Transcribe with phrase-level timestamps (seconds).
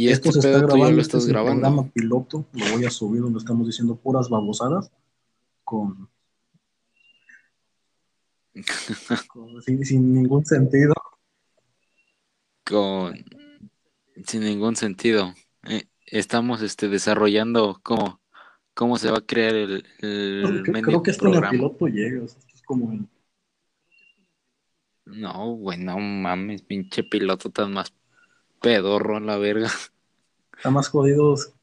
[0.00, 1.60] Y Esto este se está grabando, lo este estás es el grabando.
[1.62, 4.90] programa piloto, lo voy a subir donde estamos diciendo puras babosadas
[5.64, 6.08] con,
[9.28, 10.94] con- sin, sin ningún sentido.
[12.66, 13.14] Con
[14.24, 15.34] sin ningún sentido.
[15.68, 18.20] Eh, estamos este desarrollando cómo,
[18.74, 21.50] cómo se va a crear el, el Creo creo que esto ni a programa.
[21.50, 23.06] piloto llega, o sea, esto es como el-
[25.06, 27.92] No, güey, no mames, pinche piloto tan más
[28.60, 29.70] pedorro a la verga.
[30.60, 31.54] Está más jodidos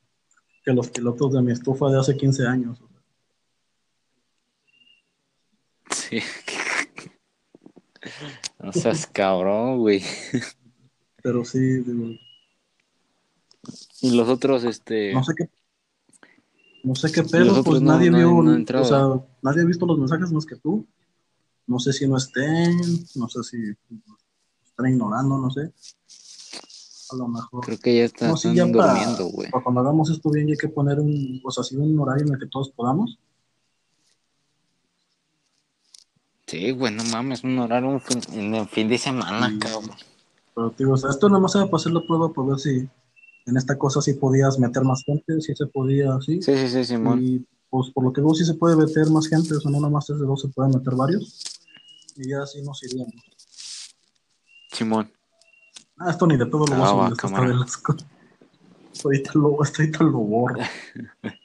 [0.66, 2.82] que los pilotos de mi estufa de hace 15 años.
[5.92, 6.20] Sí.
[8.60, 10.02] No seas cabrón, güey.
[11.22, 12.08] Pero sí, digo,
[14.02, 15.14] Y los otros, este.
[15.14, 15.50] no sé qué.
[16.84, 19.02] No sé qué pedo, pues no- nadie no vio, no o sea,
[19.44, 20.88] nadie ha visto los mensajes más que tú.
[21.68, 22.78] No sé si no estén,
[23.16, 23.58] no sé si
[24.66, 25.72] están ignorando, no sé.
[27.10, 27.64] A lo mejor.
[27.66, 29.50] Creo que ya están, No, sí, están ya para, durmiendo, güey.
[29.64, 32.40] cuando hagamos esto bien, ya hay que poner un, pues así un horario en el
[32.40, 33.18] que todos podamos.
[36.46, 39.60] Sí, güey, no mames, un horario un fin, en el fin de semana, Sí.
[39.60, 39.92] cabrón.
[40.56, 42.88] Pero digo, o sea, esto nada más era para hacer la prueba, para ver si
[43.46, 46.42] en esta cosa sí podías meter más gente, si se podía, sí.
[46.42, 47.22] Sí, sí, sí, Simón.
[47.24, 49.80] Y pues por lo que veo sí se puede meter más gente, o sea, no
[49.80, 51.44] nada más tres de dos, se pueden meter varios.
[52.16, 53.14] Y ya así nos iríamos.
[54.72, 55.12] Simón.
[56.00, 59.04] Ah, esto ni de todo lo voy a Ah, subir, esto está.
[59.04, 60.60] Ahorita lo, ahorita lo borro.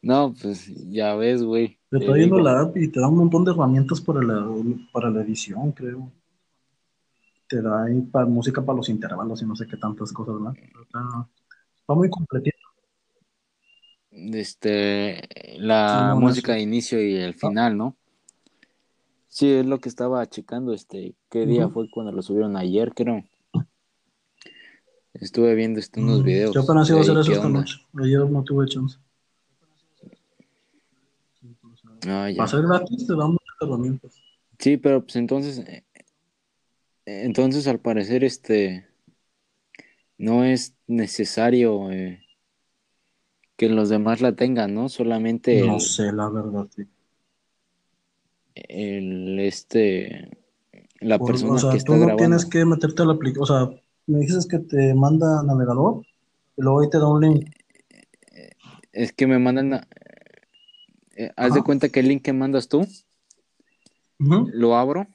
[0.00, 1.76] No, pues ya ves, güey.
[1.90, 4.48] Te está yendo la app y te da un montón de herramientas para la,
[4.92, 6.12] para la edición, creo.
[7.48, 10.54] Te da ahí para música para los intervalos y no sé qué tantas cosas, ¿verdad?
[10.56, 11.28] Está,
[11.80, 12.56] está muy completito.
[14.10, 15.20] Este,
[15.58, 17.96] la música de inicio y el final, ¿no?
[19.26, 23.24] Sí, es lo que estaba checando, este, qué día fue cuando lo subieron ayer, creo.
[25.20, 26.54] Estuve viendo este, unos Mm, videos.
[26.54, 27.76] Yo apenas iba a hacer eso ¿qué esta noche.
[27.94, 28.98] Ayer no tuve chance.
[32.06, 32.36] Ah, ya.
[32.36, 34.20] Para ser gratis te da muchas herramientas.
[34.58, 35.84] Sí, pero pues entonces, eh,
[37.06, 38.86] entonces al parecer, este,
[40.18, 42.24] no es necesario eh,
[43.56, 44.88] que los demás la tengan, ¿no?
[44.88, 46.84] Solamente No el, sé, la verdad, sí.
[48.54, 50.30] el, este,
[51.00, 52.16] la Por- persona o sea, que tú está no grabando.
[52.18, 53.42] tienes que meterte a la aplicación.
[53.42, 56.02] O sea, me dices que te manda navegador
[56.56, 57.50] y luego ahí te da un link.
[58.92, 59.88] Es que me mandan, a-
[61.14, 62.86] eh, haz de cuenta que el link que mandas tú,
[64.52, 65.06] lo abro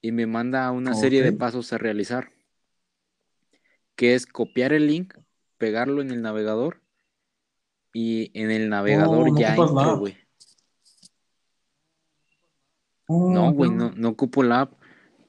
[0.00, 2.30] y me manda una serie de pasos a realizar,
[3.94, 5.14] que es copiar el link,
[5.58, 6.80] pegarlo en el navegador
[7.92, 10.16] y en el navegador Oh, no ya entro, güey.
[13.08, 14.72] Oh, No, güey, no, no ocupo la app.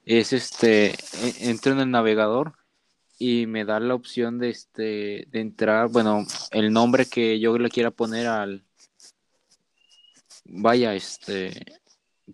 [0.10, 2.54] Es este, e- entro en el navegador
[3.20, 7.70] y me da la opción de este, de entrar, bueno, el nombre que yo le
[7.70, 8.64] quiera poner al,
[10.46, 11.66] vaya, este,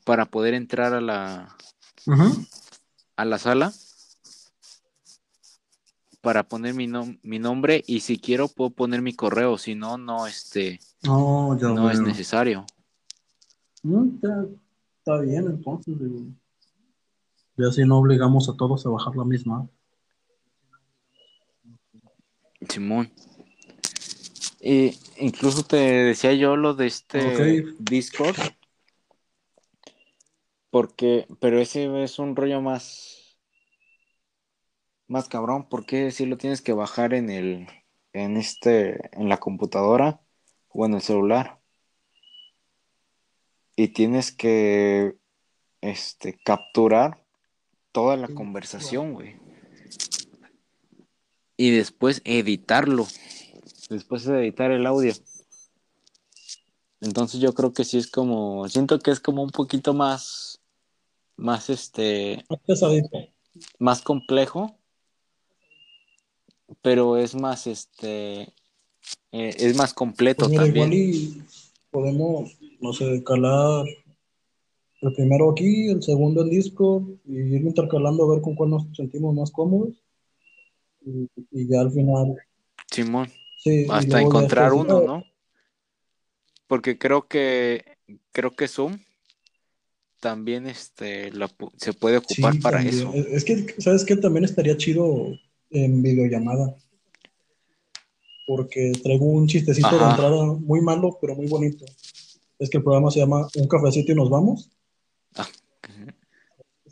[0.06, 1.58] para poder entrar a la,
[3.16, 3.74] a la sala,
[6.22, 9.98] para poner mi, nom- mi nombre y si quiero puedo poner mi correo, si no,
[9.98, 12.68] no, este, No, ya no es necesario.
[13.82, 14.46] Mm, está,
[15.00, 15.96] está bien, entonces.
[17.56, 19.70] Ya si no obligamos a todos a bajar la misma.
[22.68, 23.12] Simón.
[24.60, 27.64] Y incluso te decía yo lo de este.
[27.80, 28.38] Discord.
[30.72, 33.38] Porque, pero ese es un rollo más,
[35.08, 37.68] más cabrón, porque si lo tienes que bajar en el,
[38.14, 40.22] en este, en la computadora
[40.70, 41.60] o en el celular.
[43.76, 45.16] Y tienes que,
[45.82, 47.23] este, capturar
[47.94, 49.38] toda la conversación, güey.
[51.56, 53.08] Y después editarlo.
[53.90, 55.14] Después de editar el audio.
[57.00, 60.62] Entonces yo creo que sí es como, siento que es como un poquito más,
[61.38, 63.18] más este, Más pesadito.
[63.78, 64.78] más complejo,
[66.82, 70.94] pero es más este, eh, es más completo Pues mira, también.
[70.94, 71.44] igual y
[71.92, 73.86] podemos, no sé, calar
[75.04, 78.88] el primero aquí, el segundo en Discord, y ir intercalando a ver con cuál nos
[78.96, 80.02] sentimos más cómodos.
[81.06, 82.38] Y, y ya al final,
[82.90, 83.28] Simón,
[83.58, 85.24] sí, hasta encontrar después, uno, ¿no?
[86.68, 87.84] Porque creo que,
[88.32, 88.98] creo que Zoom
[90.22, 92.96] también este, la se puede Sí, ocupar para también.
[92.96, 93.14] eso.
[93.14, 94.16] Es que, ¿sabes qué?
[94.16, 95.28] También estaría chido
[95.70, 96.76] en videollamada.
[98.48, 101.86] Porque traigo un chistecito de entrada muy malo, pero muy bonito.
[102.60, 104.70] Es que el programa se llama Un cafecito y nos vamos.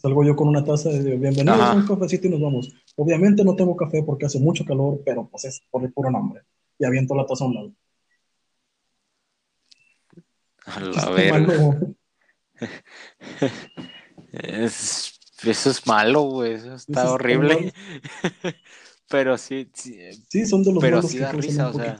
[0.02, 1.74] Salgo yo con una taza de bienvenidos Ajá.
[1.74, 2.74] a un cafecito y nos vamos.
[2.96, 6.42] Obviamente no tengo café porque hace mucho calor, pero pues es por el puro nombre.
[6.80, 7.72] Y aviento la taza a un lado.
[10.66, 11.80] A la verga.
[14.32, 16.54] Es, eso es malo, güey.
[16.54, 17.74] Eso está horrible.
[19.10, 20.00] Pero sí, sí,
[20.30, 21.98] Sí, son de los Pero sí que da risa, un o sea.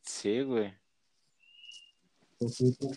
[0.00, 0.74] sí, güey.
[2.38, 2.88] Pues sí, sí.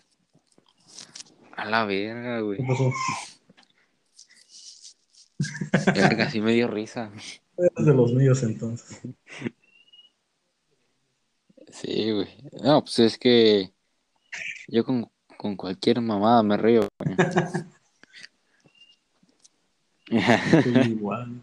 [1.60, 2.58] A la verga, güey.
[2.58, 2.94] ¿Qué pasó?
[5.94, 7.12] Verga, sí me dio risa.
[7.58, 9.02] Eres de los míos entonces.
[11.68, 12.28] Sí, güey.
[12.64, 13.74] No, pues es que
[14.70, 17.16] yo con, con cualquier mamada me río, güey.
[20.64, 21.42] Sí, igual.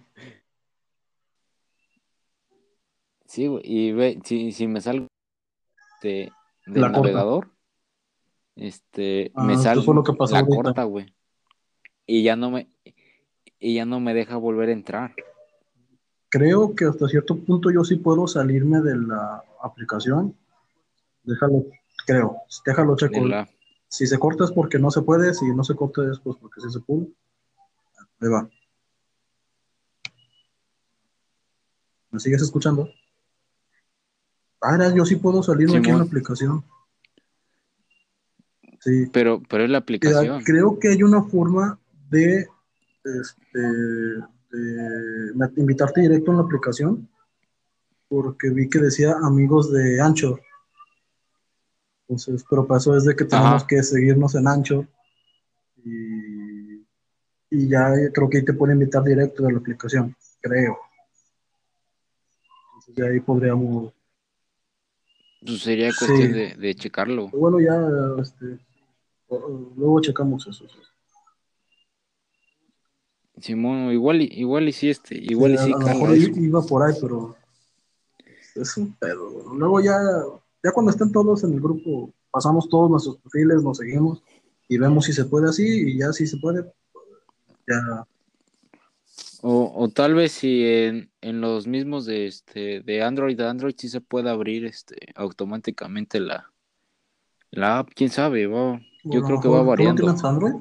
[3.26, 3.62] Sí, güey.
[3.64, 5.08] Y ve, si, si me salgo
[6.02, 6.32] de,
[6.64, 7.50] del La navegador,
[8.56, 10.62] este, Ah, me salgo fue lo que pasó la ahorita.
[10.62, 11.14] corta, güey.
[12.06, 12.68] Y ya no me,
[13.58, 15.14] y ya no me deja volver a entrar.
[16.28, 20.36] Creo que hasta cierto punto yo sí puedo salirme de la aplicación.
[21.22, 21.64] Déjalo,
[22.06, 22.36] creo.
[22.64, 23.24] Déjalo checo.
[23.26, 23.48] la-
[23.88, 26.60] Si se corta es porque no se puede, si no se corta es pues porque
[26.60, 27.06] sí se pudo.
[28.20, 28.48] Ahí va.
[32.10, 32.88] ¿Me sigues escuchando?
[34.60, 36.64] Ah, era, yo sí puedo salirme aquí en la aplicación.
[38.86, 39.10] Sí.
[39.12, 40.42] pero, pero es la aplicación.
[40.44, 41.78] Creo que hay una forma
[42.08, 42.46] de,
[43.04, 47.08] este, de invitarte directo en la aplicación,
[48.08, 50.40] porque vi que decía amigos de Anchor.
[52.08, 53.66] Entonces, pero para eso es de que tenemos Ajá.
[53.66, 54.86] que seguirnos en Anchor
[55.84, 56.76] y,
[57.50, 60.78] y ya creo que ahí te puede invitar directo de la aplicación, creo.
[62.68, 63.92] Entonces, ya ahí podríamos.
[65.44, 66.06] Pues sería Sí.
[66.06, 67.28] cuestión de, de checarlo.
[67.30, 67.74] Bueno, ya,
[68.22, 68.58] este,
[69.28, 70.64] luego checamos eso.
[73.40, 76.40] Simón, igual y, igual y sí, este, igual y Sí, a lo cala mejor eso.
[76.40, 77.36] iba por ahí, pero
[78.54, 79.54] es un pedo.
[79.54, 79.98] Luego ya,
[80.64, 84.22] ya cuando estén todos en el grupo, pasamos todos nuestros perfiles, nos seguimos
[84.68, 86.64] y vemos si se puede así y ya si se puede,
[87.68, 88.06] ya.
[89.42, 93.74] O, o tal vez si en, en los mismos de este de Android, de Android
[93.76, 96.50] sí se puede abrir este automáticamente la,
[97.50, 100.02] la app, quién sabe, va, yo creo que va mejor- ¿tú no variando.
[100.02, 100.54] tienes Android?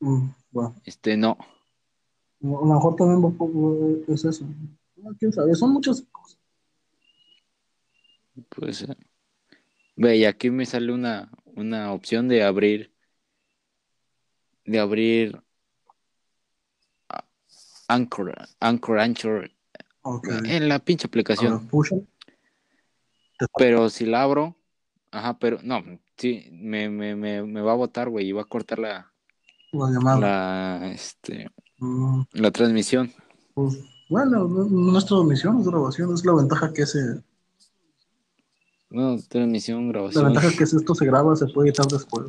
[0.00, 4.46] Mm, bueno, Este no, a lo mejor también es eso.
[4.96, 6.38] No, quién sabe, son muchas cosas.
[8.50, 8.86] pues
[9.96, 12.92] ve, y aquí me sale una, una opción de abrir
[14.66, 15.42] de abrir
[17.08, 17.24] ah,
[17.88, 19.50] Anchor, Anchor, Anchor
[20.44, 21.68] en la pinche aplicación.
[23.56, 24.56] Pero si la abro,
[25.10, 25.82] ajá, pero no,
[26.16, 29.12] sí, me, me, me, me va a botar, güey, y va a cortar la,
[29.72, 30.16] la
[30.80, 33.12] la, este, Mm, la transmisión.
[33.54, 37.22] pues, bueno, no- nuestra misión es grabación, es la ventaja que se,
[38.88, 40.24] No, transmisión, La grabación.
[40.24, 42.26] ventaja es que si esto se graba, se puede editar después.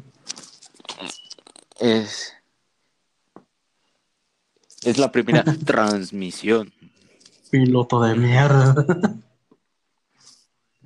[1.79, 2.33] Es,
[4.83, 6.73] es la primera transmisión.
[7.51, 8.75] Piloto de mierda.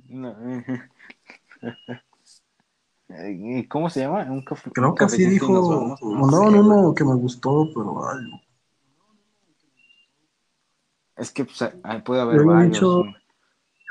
[0.08, 0.28] No,
[0.60, 0.82] eh,
[3.68, 4.22] ¿Cómo se llama?
[4.30, 5.96] Un café, Creo un que nos dijo.
[5.98, 6.04] sé,
[6.60, 8.40] uno que me gustó, pero ay.
[11.16, 12.72] Es que pues, ahí puede haber Yo varios.
[12.72, 13.14] dicho- Un,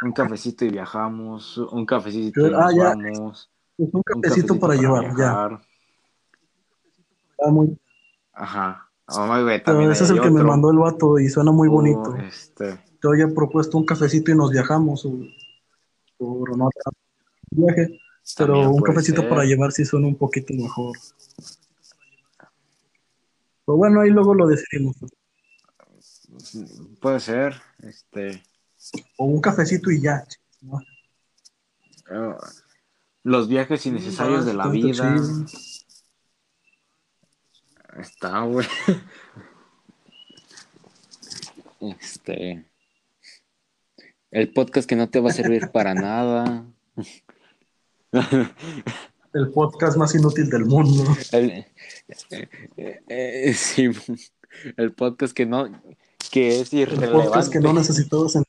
[0.04, 1.58] un cafecito y viajamos.
[1.58, 3.50] Un cafecito y ah, vamos.
[3.78, 5.60] Es un Un cafecito para llevar, ya.
[7.52, 7.78] muy-
[8.34, 8.88] Ajá.
[9.66, 12.16] También ese es el que me mandó el vato y suena muy Oh, bonito.
[12.16, 15.06] este, Yo había propuesto un cafecito y nos viajamos.
[15.06, 15.18] O,
[16.20, 16.70] o no
[17.52, 18.00] viaje,
[18.38, 19.30] pero también un cafecito ser.
[19.30, 20.98] para llevar sí suena un poquito mejor.
[23.66, 24.96] Pero bueno, ahí luego lo decidimos.
[27.00, 27.62] Puede ser.
[27.80, 28.44] Este.
[29.18, 30.24] O un cafecito y ya.
[30.62, 30.80] ¿no?
[32.10, 32.36] eh,
[33.24, 34.94] los viajes innecesarios de la vida.
[34.94, 35.46] chido.
[38.00, 38.68] Está, güey.
[42.00, 42.66] Este.
[44.30, 46.66] El podcast que no te va a servir para nada.
[49.34, 51.04] El podcast más inútil del mundo.
[51.32, 51.66] El,
[52.32, 53.90] eh, eh, sí,
[54.76, 55.70] el podcast que no.
[56.32, 57.28] Que es El irrelevante.
[57.28, 58.44] podcast que no necesitabas en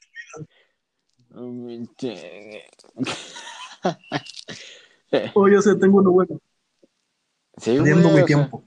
[5.34, 6.38] Oh, yo sé, tengo uno bueno.
[7.58, 8.64] Sí, Perdiendo güey, mi o sea, tiempo.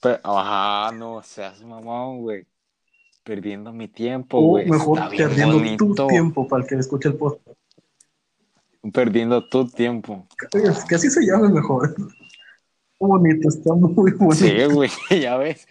[0.00, 2.46] pero- ajá, no seas mamón, güey.
[3.24, 4.68] Perdiendo mi tiempo, o güey.
[4.68, 7.58] mejor Está perdiendo tu tiempo para el que escuche el podcast.
[8.92, 10.26] Perdiendo tu tiempo.
[10.52, 11.94] Es que así se llame mejor.
[11.96, 12.04] Qué
[13.06, 14.32] bonito, está muy bonito.
[14.32, 14.90] Sí, güey,
[15.22, 15.66] ya ves.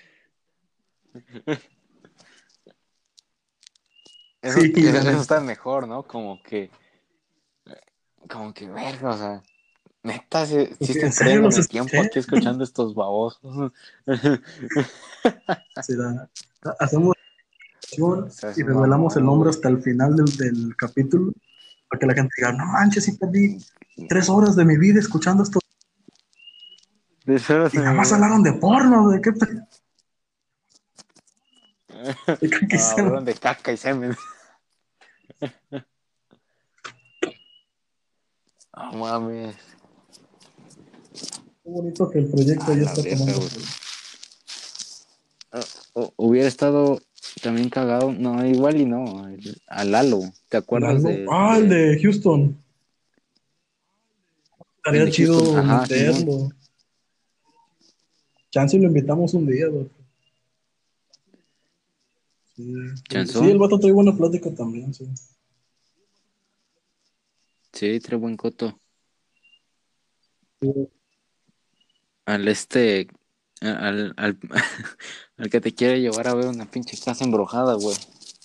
[4.41, 6.03] Eso, Sí, eso- eso está mejor, ¿no?
[6.03, 6.69] Como que,
[8.29, 9.43] como que, verga, o sea,
[10.03, 13.71] neta, sí, sí Porque, estoy ¿en serio perdiendo los mi tiempo aquí escuchando estos babosos.
[15.87, 16.29] La-
[16.79, 17.13] hacemos
[18.55, 21.31] y revelamos el nombre hasta el final del, del capítulo
[21.93, 23.59] para que la gente diga, no manches, sí perdí
[24.09, 25.59] tres horas de mi vida escuchando esto
[27.23, 29.29] De eso y nada más hablaron de porno, ¿de qué?
[32.41, 34.15] ¿De Ah, hablaron de caca y semen.
[38.75, 39.55] No mames.
[41.63, 43.47] Qué bonito que el proyecto A ya está tomando.
[46.15, 46.99] hubiera estado
[47.41, 48.11] también cagado.
[48.11, 49.27] No, igual y no.
[49.67, 50.21] A Lalo.
[50.49, 51.15] ¿Te acuerdas Lalo.
[51.15, 52.57] de, ah, el de Houston.
[54.77, 56.49] Estaría chido Houston, ajá, meterlo.
[58.51, 59.89] Chance y lo invitamos un día, güey.
[62.55, 62.71] Sí,
[63.09, 65.07] sí, sí, el vato trae buena plática también, sí.
[67.71, 68.79] Sí, trae buen coto.
[72.25, 73.07] Al este.
[73.63, 74.37] Al, al,
[75.37, 77.95] al que te quiere llevar a ver una pinche casa embrujada, güey.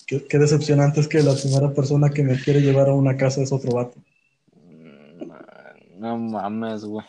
[0.06, 3.42] Qué, qué decepcionante es que la primera persona que me quiere llevar a una casa
[3.42, 3.98] es otro vato.
[5.96, 7.04] No mames, güey.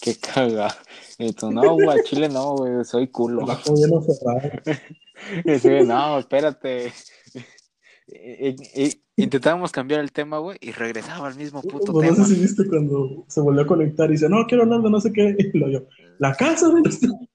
[0.00, 0.74] Qué caga.
[1.18, 3.44] Y tú, no, güey, Chile no, güey, soy culo.
[5.84, 6.92] No, espérate.
[8.10, 8.56] Y-
[8.86, 12.16] y- intentábamos cambiar el tema, güey, y regresaba al mismo puto no tema.
[12.16, 15.00] sé si viste cuando se volvió a conectar y dice, no, quiero hablar de no
[15.00, 15.36] sé qué.
[15.52, 15.86] Y lo yo,
[16.18, 16.82] la casa, güey.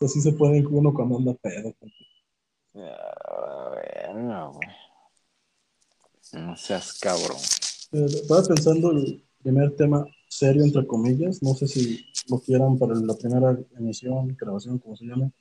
[0.00, 1.74] Así se puede uno cuando anda pedo.
[2.76, 4.68] Ah, verga, güey.
[6.32, 7.36] No seas cabrón.
[7.90, 11.42] Estaba pensando el primer tema serio, entre comillas.
[11.42, 15.32] No sé si lo quieran para la primera emisión, grabación, como se llame,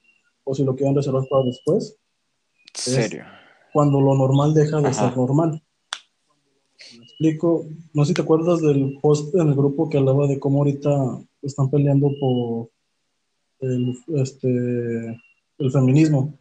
[0.47, 1.97] o si lo quieran reservar para después.
[2.73, 3.23] Serio.
[3.73, 5.09] Cuando lo normal deja de Ajá.
[5.09, 5.61] ser normal.
[6.97, 7.65] Me explico.
[7.93, 11.21] No sé si te acuerdas del post en el grupo que hablaba de cómo ahorita
[11.41, 12.69] están peleando por
[13.59, 15.21] el, este,
[15.57, 16.37] el feminismo.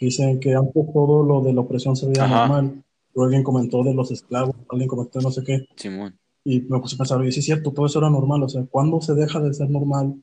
[0.00, 2.46] Dicen que antes todo lo de la opresión se veía Ajá.
[2.48, 2.84] normal.
[3.14, 5.66] Luego alguien comentó de los esclavos, alguien comentó de no sé qué.
[5.76, 6.18] Simón.
[6.44, 8.42] Y me puse a pensar, oye, sí es cierto, todo eso era normal.
[8.42, 10.14] O sea, ¿cuándo se deja de ser normal?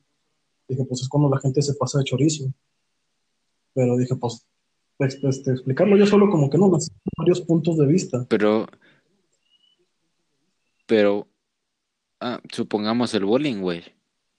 [0.68, 2.44] Dije, pues es cuando la gente se pasa de chorizo.
[3.74, 4.46] Pero dije, pues,
[4.98, 8.24] este, explicarlo yo solo como que no, las varios puntos de vista.
[8.28, 8.66] Pero.
[10.86, 11.26] Pero.
[12.20, 13.82] ah, supongamos el bullying, güey.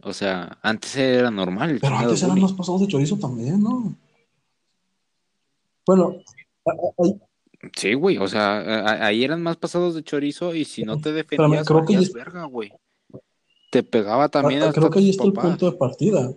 [0.03, 3.95] O sea, antes era normal Pero antes eran más pasados de chorizo también, ¿no?
[5.85, 6.15] Bueno,
[6.99, 7.19] ahí-
[7.75, 8.17] Sí, güey.
[8.19, 11.97] O sea, ahí eran más pasados de chorizo y si no te defendías, creo que
[12.13, 12.71] verga, güey.
[13.71, 16.33] Te pegaba también a- hasta creo que ahí está el punto de partida.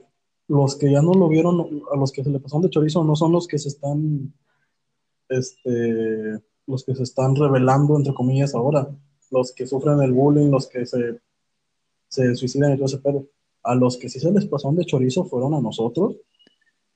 [0.49, 3.15] Los que ya no lo vieron, a los que se le pasaron de chorizo, no
[3.15, 4.33] son los que se están,
[5.29, 8.89] este, los que se están revelando, entre comillas, ahora.
[9.31, 11.21] Los que sufren el bullying, los que se,
[12.09, 13.27] se suicidan y todo ese pedo.
[13.63, 16.17] A los que sí se les pasaron de chorizo fueron a nosotros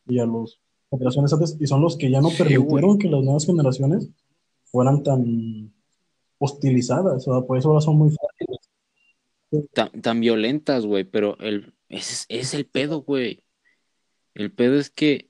[0.06, 0.58] y a los
[0.90, 2.98] generaciones antes, y son los que ya no Sí, permitieron güey.
[2.98, 4.08] que las nuevas generaciones
[4.64, 5.72] fueran tan
[6.38, 7.28] hostilizadas.
[7.28, 8.70] O sea, por eso ahora son muy fáciles.
[9.74, 13.44] tan, tan violentas, güey, pero el, ese es, es el pedo, güey.
[14.34, 15.28] El pedo es que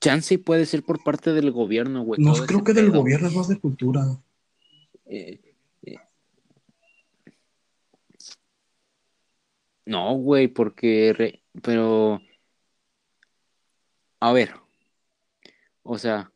[0.00, 2.20] chance puede ser por parte del gobierno, güey.
[2.22, 4.04] No creo que del gobierno es más de cultura.
[5.06, 5.40] Eh,
[5.82, 5.96] eh.
[9.86, 12.20] No, güey, porque, re- pero,
[14.20, 14.54] a ver,
[15.82, 16.32] o sea,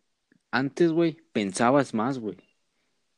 [0.51, 2.37] antes, güey, pensabas más, güey.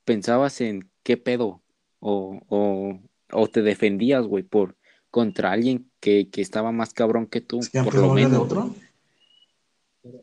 [0.04, 1.62] Pensabas en qué pedo,
[2.00, 3.00] o, o,
[3.32, 4.76] o te defendías, güey, por
[5.10, 8.30] contra alguien que, que estaba más cabrón que tú, por antes lo no había de
[8.32, 8.46] menos.
[8.52, 8.60] otra.
[8.62, 10.22] güey.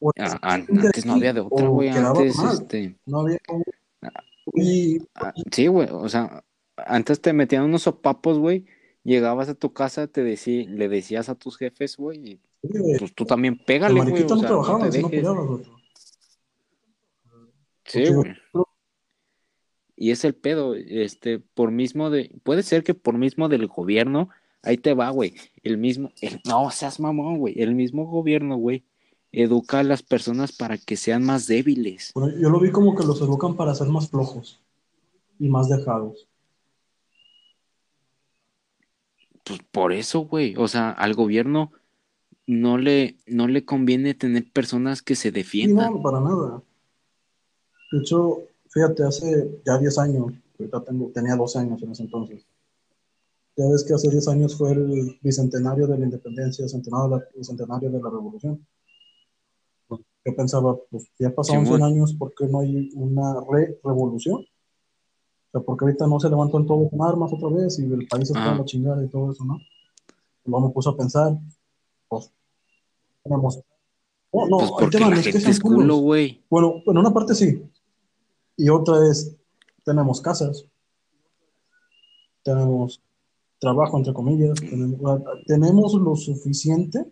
[0.00, 1.88] O Ah, antes no había de otra, güey.
[1.88, 2.54] Antes, mal.
[2.54, 3.64] este, No había un-
[4.54, 5.88] y ah, sí, güey.
[5.90, 6.42] O sea,
[6.76, 8.64] antes te metían unos sopapos, güey.
[9.04, 12.40] Llegabas a tu casa, te decí- le decías a tus jefes, güey, y
[12.98, 14.22] pues tú también pégale, güey.
[14.22, 15.24] O sea, no te dejes.
[15.26, 15.62] otro.
[17.84, 18.34] Sí, güey.
[20.00, 24.28] Y es el pedo, este, por mismo de, puede ser que por mismo del gobierno,
[24.62, 28.84] ahí te va, güey, el mismo, el- no seas mamón, güey, el mismo gobierno, güey,
[29.32, 32.12] educa a las personas para que sean más débiles.
[32.14, 34.60] Bueno, yo lo vi como que los educan para ser más flojos
[35.38, 36.28] y más dejados.
[39.44, 41.72] Pues por eso, güey, o sea, al gobierno
[42.46, 45.92] no le, no le conviene tener personas que se defiendan.
[45.94, 46.62] no, para nada.
[47.90, 48.42] De hecho,
[48.78, 52.46] fíjate, hace ya 10 años, ahorita tengo, tenía 12 años en ese entonces.
[53.56, 57.44] Ya ves que hace 10 años fue el bicentenario de la independencia, centenario de la,
[57.44, 58.64] centenario de la revolución.
[59.90, 61.80] Yo pensaba, pues ya pasaron Simón.
[61.80, 64.36] 100 años, ¿por qué no hay una re-revolución?
[64.36, 68.30] O sea, porque ahorita no se levantan todos con armas otra vez y el país
[68.30, 68.52] está Ah.
[68.52, 69.58] en la chingada y todo eso, ¿no?
[70.44, 71.36] Luego me puse a pensar,
[72.08, 72.30] pues,
[73.24, 73.60] tenemos...
[74.30, 76.44] Oh, no, pues el tema la no es que gente es culo, güey.
[76.50, 77.62] Bueno, en una parte sí.
[78.58, 79.34] Y otra es,
[79.84, 80.66] tenemos casas,
[82.42, 83.00] tenemos
[83.58, 87.06] trabajo, entre comillas, tenemos, tenemos lo suficiente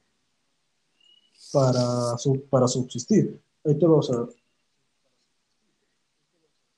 [1.53, 2.17] para,
[2.51, 3.41] para subsistir.
[3.65, 4.27] Ahí te lo, o sea,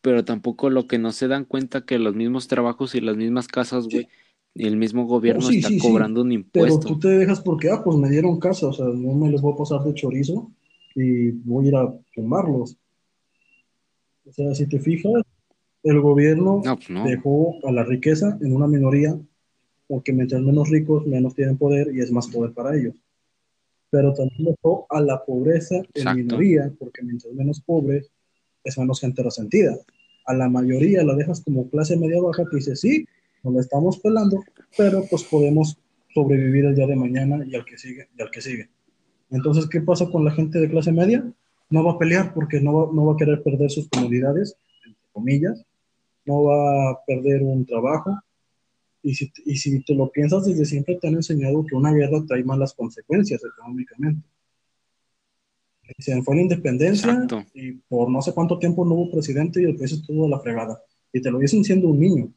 [0.00, 3.48] Pero tampoco lo que no se dan cuenta que los mismos trabajos y las mismas
[3.48, 4.08] casas, güey,
[4.54, 6.86] el mismo gobierno sí, está sí, sí, cobrando un pero impuesto.
[6.86, 9.54] tú te dejas porque, ah, pues me dieron casa, o sea, no me les voy
[9.54, 10.50] a pasar de chorizo
[10.94, 12.76] y voy a ir a tumbarlos.
[14.28, 15.22] O sea, si te fijas,
[15.82, 17.04] el gobierno No, pues no.
[17.04, 19.18] dejó a la riqueza en una minoría,
[19.86, 22.94] porque mientras menos ricos, menos tienen poder y es más poder para ellos.
[23.90, 26.18] Pero también dejó a la pobreza en Exacto.
[26.18, 28.10] minoría, porque mientras menos pobres,
[28.64, 29.76] es menos gente resentida.
[30.26, 33.06] A la mayoría la dejas como clase media baja que dice, sí,
[33.42, 34.42] nos la estamos pelando,
[34.76, 35.78] pero pues podemos
[36.12, 38.68] sobrevivir el día de mañana y al que sigue, y al que sigue.
[39.30, 41.24] Entonces, ¿qué pasa con la gente de clase media?
[41.70, 45.00] No va a pelear porque no va, no va a querer perder sus comodidades, entre
[45.12, 45.64] comillas,
[46.24, 48.18] no va a perder un trabajo.
[49.02, 52.24] Y si, y si te lo piensas, desde siempre te han enseñado que una guerra
[52.26, 54.26] trae malas consecuencias económicamente.
[55.98, 57.44] Se fue la independencia Exacto.
[57.54, 60.40] y por no sé cuánto tiempo no hubo presidente y el país estuvo de la
[60.40, 60.82] fregada.
[61.12, 62.32] Y te lo dicen siendo un niño.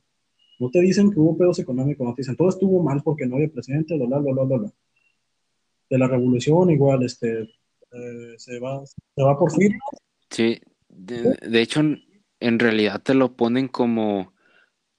[0.59, 3.35] No te dicen que hubo pedos económicos, no te dicen todo estuvo mal porque no
[3.35, 4.71] había presidente, bla, bla, bla, bla, bla.
[5.89, 7.49] De la revolución igual, este,
[7.91, 9.77] eh, se, va, se va por fin.
[10.29, 12.01] Sí, de, de hecho, en,
[12.39, 14.33] en realidad te lo ponen como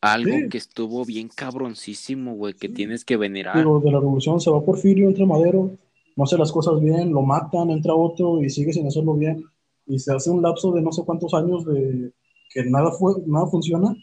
[0.01, 0.49] algo Sí.
[0.49, 3.57] que estuvo bien cabroncísimo, güey, que tienes que venerar.
[3.57, 5.71] Digo, de la revolución se va Porfirio, entra Madero,
[6.17, 9.45] no hace las cosas bien, lo matan, entra otro y sigue sin hacerlo bien.
[9.87, 12.13] Y se hace un lapso de no sé cuántos años de
[12.52, 13.95] que nada, fue, nada funciona.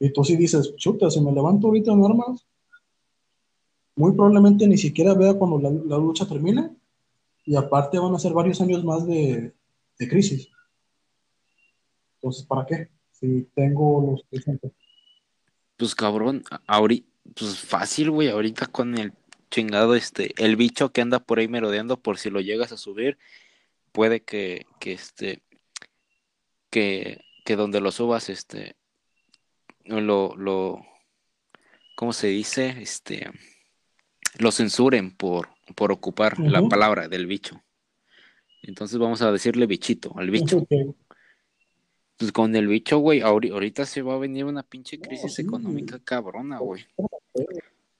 [0.00, 2.46] Y tú sí dices, chuta, si me levanto ahorita en armas,
[3.94, 6.70] muy probablemente ni siquiera vea cuando la, la lucha termine.
[7.44, 9.52] Y aparte van a ser varios años más de,
[9.98, 10.48] de crisis.
[12.16, 12.88] Entonces, ¿para qué?
[13.10, 14.72] Si tengo los suficientes.
[15.76, 19.12] Pues cabrón, ahorita, pues fácil, güey, ahorita con el
[19.50, 23.18] chingado, este, el bicho que anda por ahí merodeando, por si lo llegas a subir,
[23.92, 25.42] puede que, que este,
[26.70, 28.76] que, que donde lo subas, este,
[29.84, 30.84] lo, lo,
[31.96, 32.76] ¿cómo se dice?
[32.80, 33.30] Este,
[34.38, 37.62] lo censuren por, por ocupar la palabra del bicho.
[38.62, 40.66] Entonces vamos a decirle bichito, al bicho.
[42.16, 45.38] Pues con el bicho, güey, ahori- ahorita se va a venir una pinche No, crisis
[45.40, 46.84] económica cabrona, güey.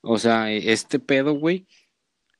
[0.01, 1.65] O sea, e- este pedo, güey,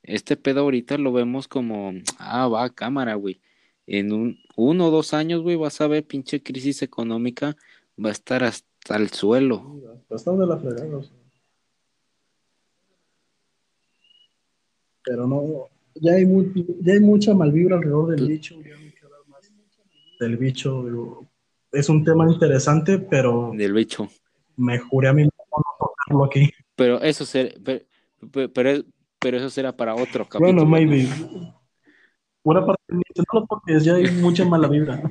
[0.02, 3.40] este pedo ahorita lo vemos como, ah, va, cámara, güey.
[3.86, 7.54] En un, uno o dos años, güey, vas a ver pinche crisis económica,
[8.02, 10.02] va a estar hasta el suelo.
[10.08, 10.96] Está de la fregada.
[10.96, 11.12] o sea.
[15.04, 18.54] Pero no, ya hay, mu- ya hay mucha malvibra alrededor del bicho.
[18.62, 19.52] ya no hay que hablar más
[20.18, 20.84] del bicho.
[20.84, 21.26] digo,
[21.72, 24.08] es un tema interesante, pero Del bicho.
[24.56, 26.50] me juré a mí mismo no tocarlo aquí.
[26.76, 27.84] Pero eso será, pero,
[28.52, 28.82] pero,
[29.20, 30.40] pero eso será para otro capítulo.
[30.40, 30.70] Bueno, ¿no?
[30.70, 31.08] maybe.
[32.42, 35.02] Buena parte de mí dice, no lo toques, ya hay mucha mala vibra.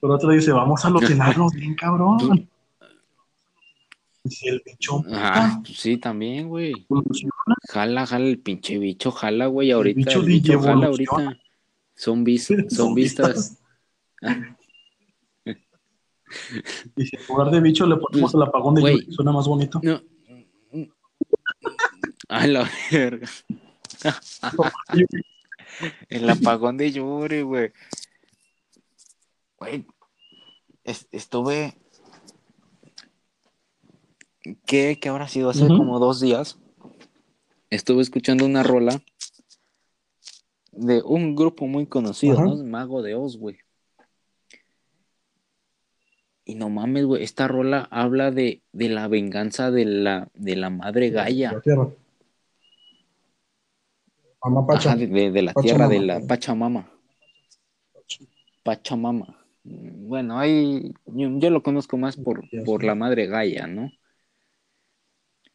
[0.00, 2.48] Pero otro dice, vamos a alucinarnos bien, cabrón.
[4.24, 6.86] Si el bicho Ajá, pues sí, también, güey.
[7.70, 9.96] Jala, jala el pinche bicho, jala, güey, ahorita.
[9.96, 11.24] bicho El bicho, jala evoluciona.
[11.24, 11.42] ahorita.
[11.94, 13.58] Son, vis, son son vistas.
[16.96, 19.00] Y si en lugar de bicho le ponemos el apagón de güey.
[19.00, 19.80] Yuri, suena más bonito.
[19.82, 20.00] No.
[22.28, 23.28] A la verga.
[26.08, 27.72] El apagón de Yuri, güey.
[29.56, 29.86] Güey.
[30.84, 31.74] es- estuve.
[34.66, 35.50] ¿Qué, ¿Qué habrá sido?
[35.50, 36.58] Hace como dos días.
[37.68, 39.00] Estuve escuchando una rola
[40.72, 42.42] de un grupo muy conocido.
[42.42, 42.64] ¿no?
[42.64, 43.58] Mago de Oz, güey.
[46.44, 50.70] Y no mames, güey, esta rola habla de, de la venganza de la, de la
[50.70, 51.52] madre Gaia.
[51.52, 51.88] La tierra.
[54.42, 54.88] Mamá Pacha.
[54.90, 56.20] Ajá, de, de- de la tierra, de Pachamama.
[56.20, 56.90] la Pachamama.
[58.64, 59.36] Pachamama.
[59.62, 63.92] Bueno, ahí yo, yo lo conozco más por, por la madre Gaia, ¿no?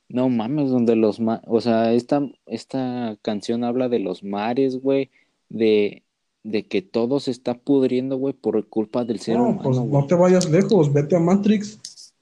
[0.08, 5.10] No mames, donde los ma o sea, esta, esta canción habla de los mares, güey,
[5.50, 6.04] de,
[6.44, 10.14] de que todo se está pudriendo, güey, por culpa del ser No, pues no te
[10.16, 12.14] vayas lejos, vete a Matrix.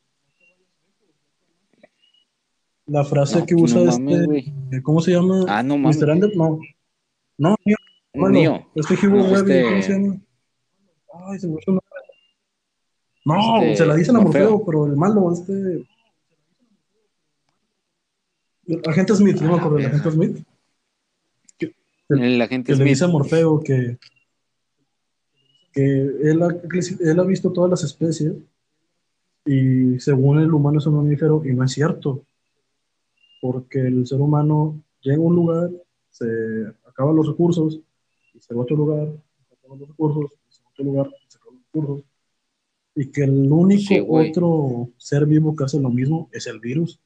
[2.85, 4.81] La frase No, que usa no mames, este, güey.
[4.83, 5.45] ¿cómo se llama?
[5.47, 5.99] Ah, no mames.
[6.35, 6.59] No.
[7.37, 7.77] No, Neo,
[8.13, 8.65] bueno, Neo.
[8.75, 10.17] este Hugo No, Weaving, este- ¿cómo se llama?
[11.29, 11.87] Ay, se me su nombre.
[13.25, 14.65] No, Este, se la dicen a Morfeo.
[14.65, 15.85] pero el malo, este.
[18.85, 20.37] Agente Smith, no me Ah, acuerdo, agente Smith.
[22.09, 22.89] El agente que le Smith.
[22.89, 23.97] dice a Morfeo que,
[25.71, 26.47] que él, ha,
[26.99, 28.33] él ha visto todas las especies
[29.45, 32.23] y según el humano es un mamífero y no es cierto,
[33.41, 35.69] porque el ser humano llega a un lugar,
[36.09, 36.25] se
[36.87, 37.79] acaban los recursos
[38.33, 39.07] y se va a otro lugar,
[39.49, 42.05] se acaban los recursos, y se va a otro lugar, y se acaban los recursos,
[42.95, 46.99] y que el único Sí, otro ser vivo que hace lo mismo es el virus.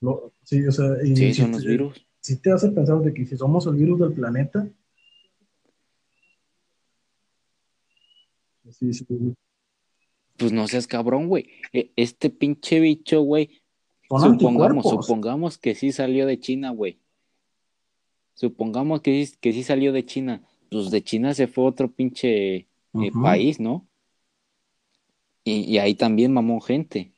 [0.00, 2.06] Lo- sí, o sea, y Sí, si son te- los virus.
[2.20, 4.68] si te hace pensar de que si somos el virus del planeta,
[8.70, 9.06] sí, sí,
[10.36, 11.48] Pues no seas cabrón, güey.
[11.72, 13.62] E- Este pinche bicho, güey,
[14.08, 16.98] supongamos, supongamos que sí salió de China, güey.
[18.34, 20.42] Supongamos que sí, que sí salió de China.
[20.70, 22.66] Pues de China se fue otro pinche eh,
[23.22, 23.86] país, ¿no?
[25.44, 27.12] Y, y ahí también mamó gente.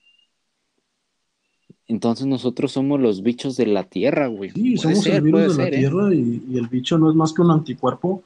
[1.89, 4.51] Entonces nosotros somos los bichos de la tierra, güey.
[4.51, 5.79] Sí, Puede somos ser, el virus de la ¿eh?
[5.79, 8.23] Tierra y, y el bicho no es más que un anticuerpo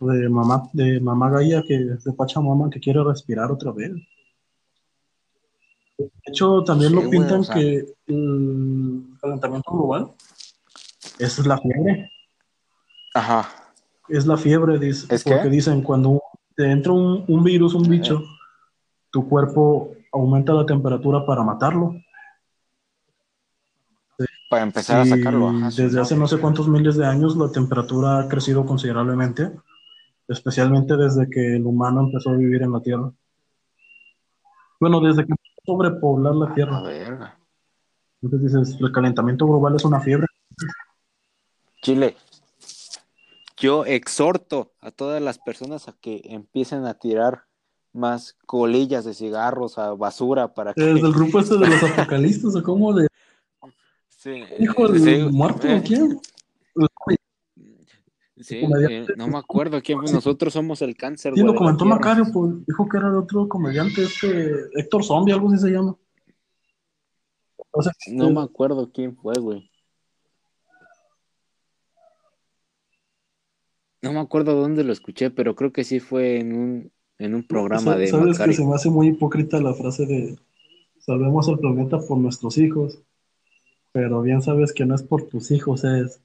[0.00, 3.92] de mamá, de mamá Gaia que de Pachamama que quiere respirar otra vez.
[5.96, 7.54] De hecho, también Sí, lo güey, pintan o sea.
[7.56, 10.12] que el calentamiento global
[11.18, 12.10] es la fiebre.
[13.14, 13.48] Ajá.
[14.08, 15.48] Es la fiebre, dice, ¿Es porque qué?
[15.48, 16.22] dicen cuando
[16.54, 18.22] te entra un, un virus, un bicho,
[19.10, 21.94] tu cuerpo aumenta la temperatura para matarlo.
[24.48, 25.48] Para empezar a sacarlo.
[25.48, 26.02] Ajá, desde ¿no?
[26.02, 29.52] hace no sé cuántos miles de años la temperatura ha crecido considerablemente,
[30.26, 33.12] especialmente desde que el humano empezó a vivir en la Tierra.
[34.80, 36.82] Bueno, desde que empezó a sobrepoblar la Tierra.
[36.82, 37.38] verga.
[38.22, 40.26] Entonces dices, el calentamiento global es una fiebre.
[41.82, 42.16] Chile,
[43.56, 47.44] yo exhorto a todas las personas a que empiecen a tirar
[47.92, 50.82] más colillas de cigarros a basura para que...
[50.82, 53.08] Desde el grupo este de los apocalistas, o como de
[54.18, 56.18] Sí, hijo del sí, muerto, eh, ¿quién?
[58.40, 58.56] sí,
[58.90, 60.10] eh, no me acuerdo quién fue.
[60.10, 61.84] Nosotros somos el cáncer, Sí, lo de comentó.
[61.84, 65.96] Macario, pues dijo que era de otro comediante, este Héctor Zombie, algo así se llama.
[67.70, 69.70] O sea, No me acuerdo quién fue, güey.
[74.02, 77.46] No me acuerdo dónde lo escuché, pero creo que sí fue en un, en un
[77.46, 80.36] programa Sa- de Sabes que se me hace muy hipócrita la frase de
[80.98, 82.98] salvemos el planeta por nuestros hijos,
[83.98, 86.20] pero bien sabes que no es por tus hijos, es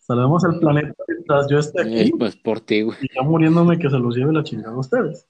[0.00, 2.98] salvemos el planeta mientras yo esté aquí pues por ti, güey.
[3.00, 5.26] y ya muriéndome que se los lleve la chingada a ustedes.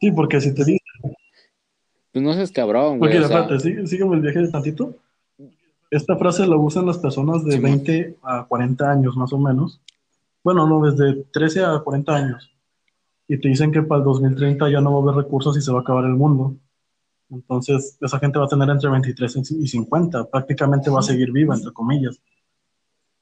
[0.00, 0.78] Sí, porque si te dicen,
[2.12, 3.10] Pues no seas cabrón, güey.
[3.20, 4.94] porque o sea, sí- sígueme el viaje de tantito.
[5.90, 9.80] Esta frase la usan las personas de Sí, 20 a 40 años más o menos.
[10.44, 12.48] Bueno, no, desde 13 a 40 años.
[13.26, 15.72] Y te dicen que para el 2030 ya no va a haber recursos y se
[15.72, 16.54] va a acabar el mundo.
[17.32, 20.24] Entonces, esa gente va a tener entre 23 y 50.
[20.28, 22.20] Prácticamente va a seguir viva, entre comillas.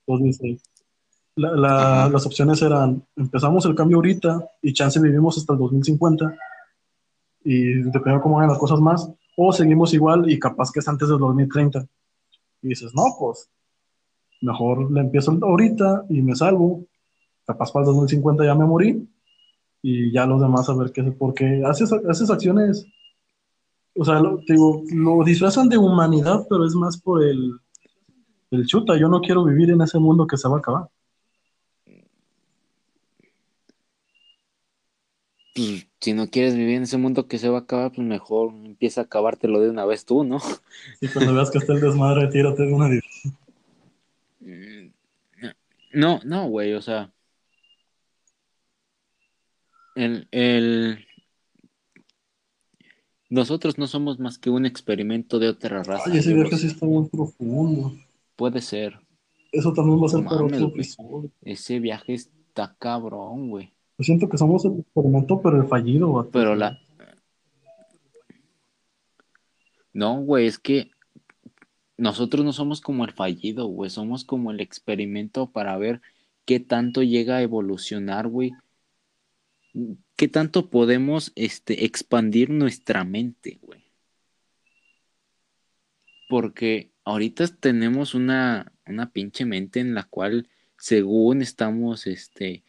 [0.07, 0.59] Entonces, eh,
[1.37, 6.37] la- la- las opciones eran, empezamos el cambio ahorita y chance vivimos hasta el 2050
[7.45, 10.89] y dependiendo de cómo vayan las cosas más, o seguimos igual y capaz que es
[10.89, 11.87] antes del 2030.
[12.63, 13.49] Y dices, no, pues,
[14.43, 16.85] mejor le empiezo ahorita y me salvo.
[17.47, 19.09] Capaz para el 2050 ya me morí
[19.83, 22.87] y ya los demás a ver qué, porque haces, haces acciones,
[24.01, 27.53] o sea, lo, digo, lo disfrazan de humanidad, pero es más por el,
[28.51, 28.99] el chuta.
[28.99, 30.89] Yo no quiero vivir en ese mundo que se va a acabar.
[35.61, 38.55] pues, si no quieres vivir en ese mundo que se va a acabar, pues mejor
[38.65, 40.39] empieza a acabártelo de una vez tú, ¿no?
[41.01, 42.89] Y cuando veas que está el desmadre, tírate de una
[44.41, 44.93] Mm,
[45.93, 47.13] No, no, güey, o sea.
[49.95, 51.07] El, el...
[53.31, 56.11] Nosotros no somos más que un experimento de otra raza.
[56.11, 57.93] Ay, ese viaje sí está muy profundo.
[58.35, 58.99] Puede ser.
[59.53, 60.65] Eso también va a ser para otro güey.
[60.65, 61.31] episodio.
[61.43, 63.73] Ese viaje está cabrón, güey.
[63.99, 66.13] Yo siento que somos el experimento, pero el fallido.
[66.13, 66.31] vato.
[66.33, 66.81] Pero la.
[69.93, 70.91] No, güey, es que
[71.97, 73.91] nosotros no somos como el fallido, güey.
[73.91, 76.01] Somos como el experimento para ver
[76.47, 78.53] qué tanto llega a evolucionar, güey.
[80.17, 83.81] Qué tanto podemos este, expandir nuestra mente, güey.
[86.31, 92.63] porque ahorita tenemos una, una pinche mente en la cual, según estamos, este,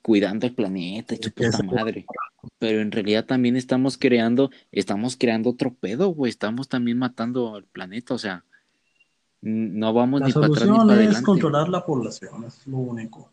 [0.00, 2.06] cuidando el planeta y su puta madre.
[2.58, 6.30] Pero en realidad también estamos creando, estamos creando otro pedo, güey.
[6.30, 8.44] Estamos también matando al planeta, o sea,
[9.42, 11.26] no vamos La ni para atrás ni solución para es adelante.
[11.26, 13.30] controlar la población, es lo único.